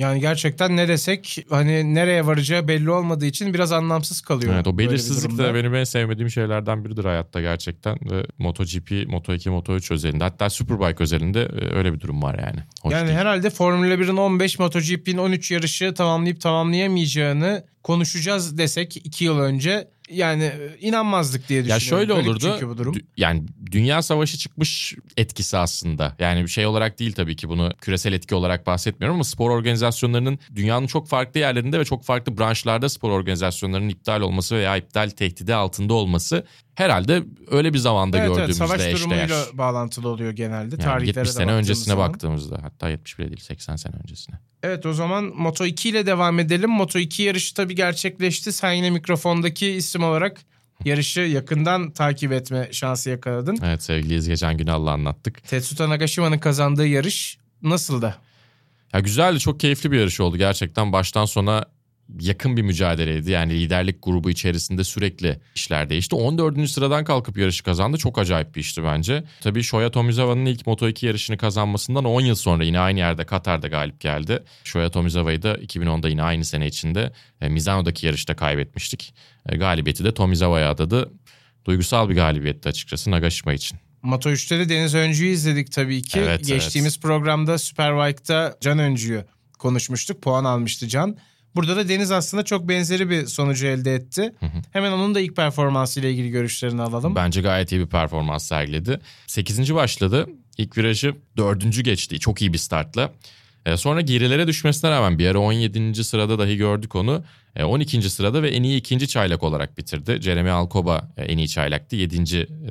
Yani 0.00 0.20
gerçekten 0.20 0.76
ne 0.76 0.88
desek 0.88 1.44
hani 1.50 1.94
nereye 1.94 2.26
varacağı 2.26 2.68
belli 2.68 2.90
olmadığı 2.90 3.26
için 3.26 3.54
biraz 3.54 3.72
anlamsız 3.72 4.20
kalıyor. 4.20 4.54
Evet 4.54 4.66
o 4.66 4.78
belirsizlik 4.78 5.38
de 5.38 5.54
benim 5.54 5.74
en 5.74 5.84
sevmediğim 5.84 6.30
şeylerden 6.30 6.84
biridir 6.84 7.04
hayatta 7.04 7.40
gerçekten. 7.40 7.98
Ve 8.10 8.26
MotoGP, 8.38 8.90
Moto2, 8.90 9.48
Moto3 9.48 9.94
özelinde 9.94 10.24
hatta 10.24 10.50
Superbike 10.50 11.02
özelinde 11.02 11.42
e, 11.42 11.76
öyle 11.76 11.92
bir 11.92 12.00
durum 12.00 12.22
var 12.22 12.38
yani. 12.38 12.60
Hoş 12.82 12.92
Yani 12.92 13.06
değil. 13.06 13.18
herhalde 13.18 13.50
Formula 13.50 13.94
1'in 13.94 14.16
15, 14.16 14.58
MotoGP'nin 14.58 15.18
13 15.18 15.50
yarışı 15.50 15.94
tamamlayıp 15.94 16.40
tamamlayamayacağını 16.40 17.64
konuşacağız 17.82 18.58
desek 18.58 18.96
2 18.96 19.24
yıl 19.24 19.38
önce 19.38 19.88
yani 20.10 20.44
e, 20.44 20.76
inanmazdık 20.80 21.48
diye 21.48 21.58
Ya 21.62 21.64
düşünüyorum. 21.76 21.88
şöyle 22.08 22.12
Garip 22.12 22.26
olurdu. 22.28 22.50
Çünkü 22.52 22.68
bu 22.68 22.78
durum. 22.78 22.94
dü- 22.94 23.04
Yani 23.16 23.42
dünya 23.70 24.02
savaşı 24.02 24.38
çıkmış 24.38 24.94
etkisi 25.16 25.56
aslında. 25.56 26.16
Yani 26.18 26.42
bir 26.42 26.48
şey 26.48 26.66
olarak 26.66 26.98
değil 26.98 27.12
tabii 27.12 27.36
ki 27.36 27.48
bunu 27.48 27.72
küresel 27.80 28.12
etki 28.12 28.34
olarak 28.34 28.66
bahsetmiyorum 28.66 29.14
ama 29.14 29.24
spor 29.24 29.50
organizasyonlarının 29.50 30.38
dünyanın 30.54 30.86
çok 30.86 31.08
farklı 31.08 31.40
yerlerinde 31.40 31.78
ve 31.80 31.84
çok 31.84 32.04
farklı 32.04 32.38
branşlarda 32.38 32.88
spor 32.88 33.10
organizasyonlarının 33.10 33.88
iptal 33.88 34.20
olması 34.20 34.56
veya 34.56 34.76
iptal 34.76 35.10
tehdidi 35.10 35.54
altında 35.54 35.94
olması 35.94 36.46
herhalde 36.80 37.22
öyle 37.50 37.72
bir 37.72 37.78
zamanda 37.78 38.16
Evet, 38.18 38.26
evet, 38.28 38.36
gördüğümüzde 38.38 38.66
savaş 38.66 38.80
eşdeğer. 38.80 38.96
durumuyla 38.98 39.44
bağlantılı 39.52 40.08
oluyor 40.08 40.30
genelde. 40.32 40.74
Yani 40.74 40.84
Tarihlere 40.84 41.06
70 41.18 41.28
de 41.28 41.32
sene 41.32 41.52
öncesine 41.52 41.94
zaman. 41.94 42.08
baktığımızda 42.08 42.58
hatta 42.62 42.88
70 42.88 43.18
bile 43.18 43.28
değil 43.28 43.40
80 43.40 43.76
sene 43.76 43.94
öncesine. 44.02 44.36
Evet 44.62 44.86
o 44.86 44.92
zaman 44.92 45.24
Moto 45.24 45.66
2 45.66 45.88
ile 45.88 46.06
devam 46.06 46.38
edelim. 46.38 46.70
Moto 46.70 46.98
2 46.98 47.22
yarışı 47.22 47.54
tabii 47.54 47.74
gerçekleşti. 47.74 48.52
Sen 48.52 48.72
yine 48.72 48.90
mikrofondaki 48.90 49.70
isim 49.70 50.04
olarak 50.04 50.40
yarışı 50.84 51.20
yakından 51.20 51.90
takip 51.90 52.32
etme 52.32 52.68
şansı 52.72 53.10
yakaladın. 53.10 53.58
Evet 53.64 53.82
sevgiliyiz 53.82 54.28
geçen 54.28 54.56
gün 54.56 54.66
Allah 54.66 54.90
anlattık. 54.90 55.44
Tetsuta 55.48 55.88
Nagashima'nın 55.88 56.38
kazandığı 56.38 56.86
yarış 56.86 57.38
nasıldı? 57.62 58.16
Ya 58.92 59.00
güzeldi 59.00 59.38
çok 59.38 59.60
keyifli 59.60 59.90
bir 59.92 59.98
yarış 59.98 60.20
oldu 60.20 60.36
gerçekten 60.36 60.92
baştan 60.92 61.24
sona 61.24 61.64
yakın 62.20 62.56
bir 62.56 62.62
mücadeleydi. 62.62 63.30
Yani 63.30 63.52
liderlik 63.52 64.02
grubu 64.02 64.30
içerisinde 64.30 64.84
sürekli 64.84 65.40
işler 65.54 65.90
değişti. 65.90 66.14
14. 66.14 66.70
sıradan 66.70 67.04
kalkıp 67.04 67.38
yarışı 67.38 67.64
kazandı. 67.64 67.98
Çok 67.98 68.18
acayip 68.18 68.54
bir 68.54 68.60
işti 68.60 68.84
bence. 68.84 69.24
Tabii 69.40 69.62
Shoya 69.62 69.90
Tomizawa'nın 69.90 70.46
ilk 70.46 70.60
Moto2 70.60 71.06
yarışını 71.06 71.36
kazanmasından 71.36 72.04
10 72.04 72.20
yıl 72.20 72.34
sonra 72.34 72.64
yine 72.64 72.78
aynı 72.80 72.98
yerde 72.98 73.24
Katar'da 73.24 73.68
galip 73.68 74.00
geldi. 74.00 74.42
Shoya 74.64 74.90
Tomizawa'yı 74.90 75.42
da 75.42 75.54
2010'da 75.54 76.08
yine 76.08 76.22
aynı 76.22 76.44
sene 76.44 76.66
içinde 76.66 77.12
e, 77.40 77.48
Mizano'daki 77.48 78.06
yarışta 78.06 78.36
kaybetmiştik. 78.36 79.14
E, 79.48 79.56
galibiyeti 79.56 80.04
de 80.04 80.14
Tomizawa'ya 80.14 80.70
adadı. 80.70 81.10
Duygusal 81.64 82.08
bir 82.08 82.14
galibiyetti 82.14 82.68
açıkçası 82.68 83.10
Nagashima 83.10 83.52
için. 83.52 83.78
Moto 84.02 84.30
3'te 84.30 84.58
de 84.58 84.68
Deniz 84.68 84.94
Öncü'yü 84.94 85.32
izledik 85.32 85.72
tabii 85.72 86.02
ki. 86.02 86.20
Evet, 86.20 86.46
Geçtiğimiz 86.46 87.00
programda 87.00 87.58
Superbike'da 87.58 88.56
Can 88.60 88.78
Öncü'yü 88.78 89.24
konuşmuştuk. 89.58 90.22
Puan 90.22 90.44
almıştı 90.44 90.88
Can. 90.88 91.16
Burada 91.54 91.76
da 91.76 91.88
Deniz 91.88 92.12
aslında 92.12 92.44
çok 92.44 92.68
benzeri 92.68 93.10
bir 93.10 93.26
sonucu 93.26 93.66
elde 93.66 93.94
etti. 93.94 94.34
Hemen 94.72 94.92
onun 94.92 95.14
da 95.14 95.20
ilk 95.20 95.36
performansıyla 95.36 96.08
ilgili 96.08 96.30
görüşlerini 96.30 96.82
alalım. 96.82 97.14
Bence 97.14 97.40
gayet 97.40 97.72
iyi 97.72 97.80
bir 97.80 97.86
performans 97.86 98.46
sergiledi. 98.46 99.00
8. 99.26 99.74
başladı. 99.74 100.26
İlk 100.58 100.78
virajı 100.78 101.14
4. 101.36 101.84
geçti. 101.84 102.18
Çok 102.18 102.42
iyi 102.42 102.52
bir 102.52 102.58
startla. 102.58 103.12
Ee, 103.66 103.76
sonra 103.76 104.00
gerilere 104.00 104.46
düşmesine 104.46 104.90
rağmen 104.90 105.18
bir 105.18 105.26
ara 105.26 105.38
17. 105.38 106.04
sırada 106.04 106.38
dahi 106.38 106.56
gördük 106.56 106.94
onu. 106.96 107.24
E, 107.56 107.64
12. 107.64 108.10
sırada 108.10 108.42
ve 108.42 108.50
en 108.50 108.62
iyi 108.62 108.78
ikinci 108.78 109.08
çaylak 109.08 109.42
olarak 109.42 109.78
bitirdi. 109.78 110.18
Jeremy 110.22 110.50
Alcoba 110.50 111.10
e, 111.16 111.24
en 111.24 111.38
iyi 111.38 111.48
çaylaktı. 111.48 111.96
7. 111.96 112.16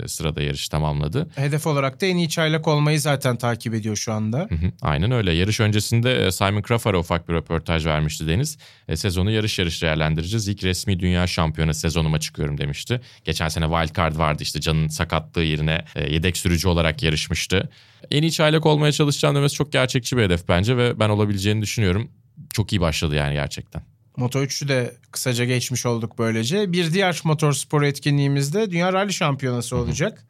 e, 0.04 0.08
sırada 0.08 0.42
yarış 0.42 0.70
tamamladı. 0.70 1.28
Hedef 1.36 1.68
olarak 1.68 2.02
da 2.02 2.06
en 2.06 2.18
iyi 2.18 2.30
çaylak 2.30 2.68
olmayı 2.68 3.00
zaten 3.00 3.36
takip 3.36 3.74
ediyor 3.74 3.96
şu 3.96 4.14
anda. 4.14 4.38
Hı 4.38 4.56
hı, 4.56 4.72
Aynen 4.82 5.12
öyle. 5.12 5.34
Yarış 5.34 5.60
öncesinde 5.60 6.26
e, 6.26 6.32
Simon 6.32 6.62
Crawford'a 6.68 6.98
ufak 7.00 7.30
bir 7.30 7.34
röportaj 7.34 7.86
vermişti 7.86 8.28
Deniz. 8.28 8.58
E, 8.88 8.96
sezonu 8.96 9.32
yarış 9.32 9.60
yarış 9.60 9.82
değerlendireceğiz. 9.82 10.48
İlk 10.48 10.64
resmi 10.64 11.00
dünya 11.00 11.28
şampiyonu 11.28 11.74
sezonuma 11.74 12.20
çıkıyorum 12.20 12.58
demişti. 12.58 13.02
Geçen 13.24 13.48
sene 13.48 13.66
wildcard 13.66 14.18
vardı 14.18 14.44
işte 14.44 14.62
canın 14.62 14.88
sakatlığı 14.88 15.44
yerine 15.44 15.86
e, 15.96 16.14
yedek 16.14 16.38
sürücü 16.38 16.68
olarak 16.68 17.04
yarışmıştı. 17.04 17.70
En 18.12 18.22
iyi 18.24 18.32
çaylak 18.32 18.66
olmaya 18.66 18.92
çalışacağım 18.92 19.36
demesi 19.36 19.56
çok 19.56 19.72
gerçekçi 19.72 20.18
bir 20.18 20.24
hedef 20.24 20.48
bence 20.48 20.78
ve 20.78 21.00
ben 21.00 21.10
olabileceğini 21.10 21.62
düşünüyorum. 21.62 22.12
Çok 22.54 22.74
iyi 22.74 22.82
başladı 22.82 23.16
yani 23.16 23.34
gerçekten. 23.34 23.82
Moto 24.20 24.44
3'ü 24.44 24.68
de 24.68 24.96
kısaca 25.12 25.46
geçmiş 25.46 25.86
olduk 25.86 26.20
böylece. 26.20 26.72
Bir 26.72 26.94
diğer 26.94 27.22
motorspor 27.24 27.82
etkinliğimizde 27.82 28.72
Dünya 28.72 28.94
Rally 28.94 29.14
Şampiyonası 29.14 29.76
olacak. 29.78 30.26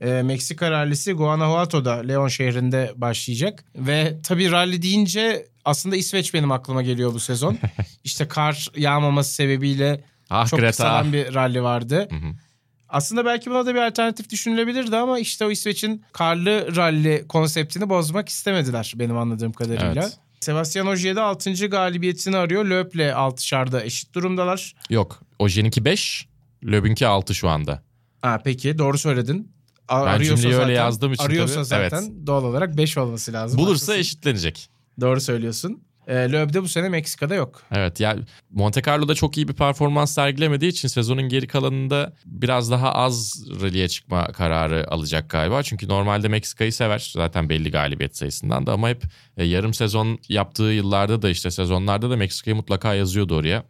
Ee, 0.00 0.22
Meksika 0.22 0.70
rallisi 0.70 1.12
Guanajuato'da 1.12 1.92
Leon 1.92 2.28
şehrinde 2.28 2.92
başlayacak. 2.96 3.64
Ve 3.76 4.16
tabii 4.22 4.50
rally 4.50 4.82
deyince 4.82 5.46
aslında 5.64 5.96
İsveç 5.96 6.34
benim 6.34 6.52
aklıma 6.52 6.82
geliyor 6.82 7.14
bu 7.14 7.20
sezon. 7.20 7.58
işte 8.04 8.28
kar 8.28 8.68
yağmaması 8.76 9.34
sebebiyle 9.34 10.04
Ah 10.30 10.46
çok 10.46 10.60
Greta. 10.60 10.70
kısalan 10.70 11.12
bir 11.12 11.34
rally 11.34 11.62
vardı. 11.62 12.08
Hı 12.10 12.16
hı. 12.16 12.32
Aslında 12.88 13.24
belki 13.24 13.50
buna 13.50 13.66
da 13.66 13.74
bir 13.74 13.80
alternatif 13.80 14.30
düşünülebilirdi 14.30 14.96
ama 14.96 15.18
işte 15.18 15.46
o 15.46 15.50
İsveç'in 15.50 16.04
karlı 16.12 16.76
rally 16.76 17.26
konseptini 17.28 17.88
bozmak 17.88 18.28
istemediler 18.28 18.92
benim 18.96 19.16
anladığım 19.16 19.52
kadarıyla. 19.52 20.02
Evet. 20.02 20.18
Sebastian 20.48 20.86
Ogier 20.86 21.16
de 21.16 21.20
6. 21.20 21.66
galibiyetini 21.68 22.36
arıyor. 22.36 22.64
Löp'le 22.64 22.94
6'şarda 23.12 23.82
eşit 23.84 24.14
durumdalar. 24.14 24.74
Yok. 24.90 25.22
Ojen'inki 25.38 25.84
5, 25.84 26.28
Löb'ünki 26.64 27.06
6 27.06 27.34
şu 27.34 27.48
anda. 27.48 27.82
Ha, 28.22 28.40
peki 28.44 28.78
doğru 28.78 28.98
söyledin. 28.98 29.52
A- 29.88 30.06
Ben 30.06 30.12
arıyorsa 30.12 30.42
cümleyi 30.42 30.60
öyle 30.60 30.74
zaten- 30.74 30.84
yazdığım 30.86 31.12
için 31.12 31.24
Arıyorsa 31.24 31.54
tabii, 31.54 31.64
zaten 31.90 32.26
doğal 32.26 32.44
olarak 32.44 32.76
5 32.76 32.98
olması 32.98 33.32
lazım. 33.32 33.58
Bulursa 33.58 33.72
Haklısın. 33.84 34.00
eşitlenecek. 34.00 34.68
Doğru 35.00 35.20
söylüyorsun. 35.20 35.82
E, 36.08 36.14
Löb 36.14 36.52
de 36.52 36.62
bu 36.62 36.68
sene 36.68 36.88
Meksika'da 36.88 37.34
yok. 37.34 37.62
Evet 37.72 38.00
ya 38.00 38.16
Monte 38.50 38.82
Carlo'da 38.82 39.14
çok 39.14 39.36
iyi 39.36 39.48
bir 39.48 39.52
performans 39.52 40.14
sergilemediği 40.14 40.70
için 40.70 40.88
sezonun 40.88 41.28
geri 41.28 41.46
kalanında 41.46 42.12
biraz 42.26 42.70
daha 42.70 42.92
az 42.92 43.46
rally'e 43.62 43.88
çıkma 43.88 44.26
kararı 44.26 44.90
alacak 44.90 45.30
galiba. 45.30 45.62
Çünkü 45.62 45.88
normalde 45.88 46.28
Meksika'yı 46.28 46.72
sever 46.72 47.10
zaten 47.12 47.48
belli 47.48 47.70
galibiyet 47.70 48.16
sayısından 48.16 48.66
da 48.66 48.72
ama 48.72 48.88
hep 48.88 49.02
e, 49.36 49.44
yarım 49.44 49.74
sezon 49.74 50.18
yaptığı 50.28 50.62
yıllarda 50.62 51.22
da 51.22 51.30
işte 51.30 51.50
sezonlarda 51.50 52.10
da 52.10 52.16
Meksika'yı 52.16 52.56
mutlaka 52.56 52.94
yazıyordu 52.94 53.36
oraya. 53.36 53.64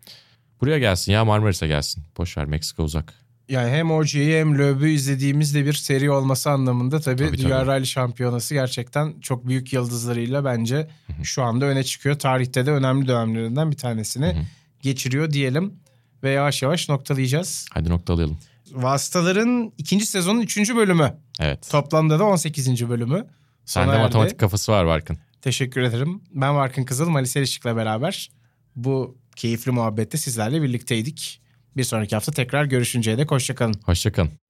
Buraya 0.60 0.78
gelsin 0.78 1.12
ya 1.12 1.24
Marmaris'e 1.24 1.66
gelsin. 1.66 2.04
Boş 2.18 2.36
ver 2.36 2.44
Meksika 2.44 2.82
uzak. 2.82 3.23
Yani 3.48 3.70
hem 3.70 3.90
Ogier'i 3.90 4.40
hem 4.40 4.58
Löb'ü 4.58 4.88
izlediğimiz 4.90 5.54
de 5.54 5.66
bir 5.66 5.72
seri 5.72 6.10
olması 6.10 6.50
anlamında 6.50 7.00
tabii, 7.00 7.26
Tabii, 7.26 7.38
Dünya. 7.38 7.66
Rally 7.66 7.86
Şampiyonası 7.86 8.54
gerçekten 8.54 9.20
çok 9.20 9.46
büyük 9.48 9.72
yıldızlarıyla 9.72 10.44
bence 10.44 10.88
şu 11.22 11.42
anda 11.42 11.64
öne 11.64 11.84
çıkıyor. 11.84 12.18
Tarihte 12.18 12.66
de 12.66 12.70
önemli 12.70 13.08
dönemlerinden 13.08 13.70
bir 13.70 13.76
tanesini 13.76 14.36
geçiriyor 14.82 15.30
diyelim. 15.30 15.74
Ve 16.22 16.30
yavaş 16.30 16.62
yavaş 16.62 16.88
noktalayacağız. 16.88 17.66
Hadi 17.72 17.88
noktalayalım. 17.88 18.38
Vasıtaların 18.72 19.72
ikinci 19.78 20.06
sezonun 20.06 20.40
üçüncü 20.40 20.76
bölümü. 20.76 21.14
Evet. 21.40 21.70
Toplamda 21.70 22.18
da 22.18 22.24
18. 22.24 22.88
bölümü. 22.88 23.26
Sende 23.64 23.92
erdi. 23.92 24.02
matematik 24.02 24.40
kafası 24.40 24.72
var 24.72 24.86
Barkın. 24.86 25.18
Teşekkür 25.42 25.80
ederim. 25.82 26.22
Ben 26.30 26.54
Varkın 26.54 26.84
Kızıl, 26.84 27.08
Malis 27.08 27.36
Erişik'le 27.36 27.64
beraber 27.64 28.30
bu 28.76 29.18
keyifli 29.36 29.72
muhabbette 29.72 30.18
sizlerle 30.18 30.62
birlikteydik. 30.62 31.40
Bir 31.76 31.84
sonraki 31.84 32.16
hafta 32.16 32.32
tekrar 32.32 32.64
görüşünceye 32.64 33.18
dek 33.18 33.30
hoşçakalın. 33.30 33.74
Hoşçakalın. 33.84 34.43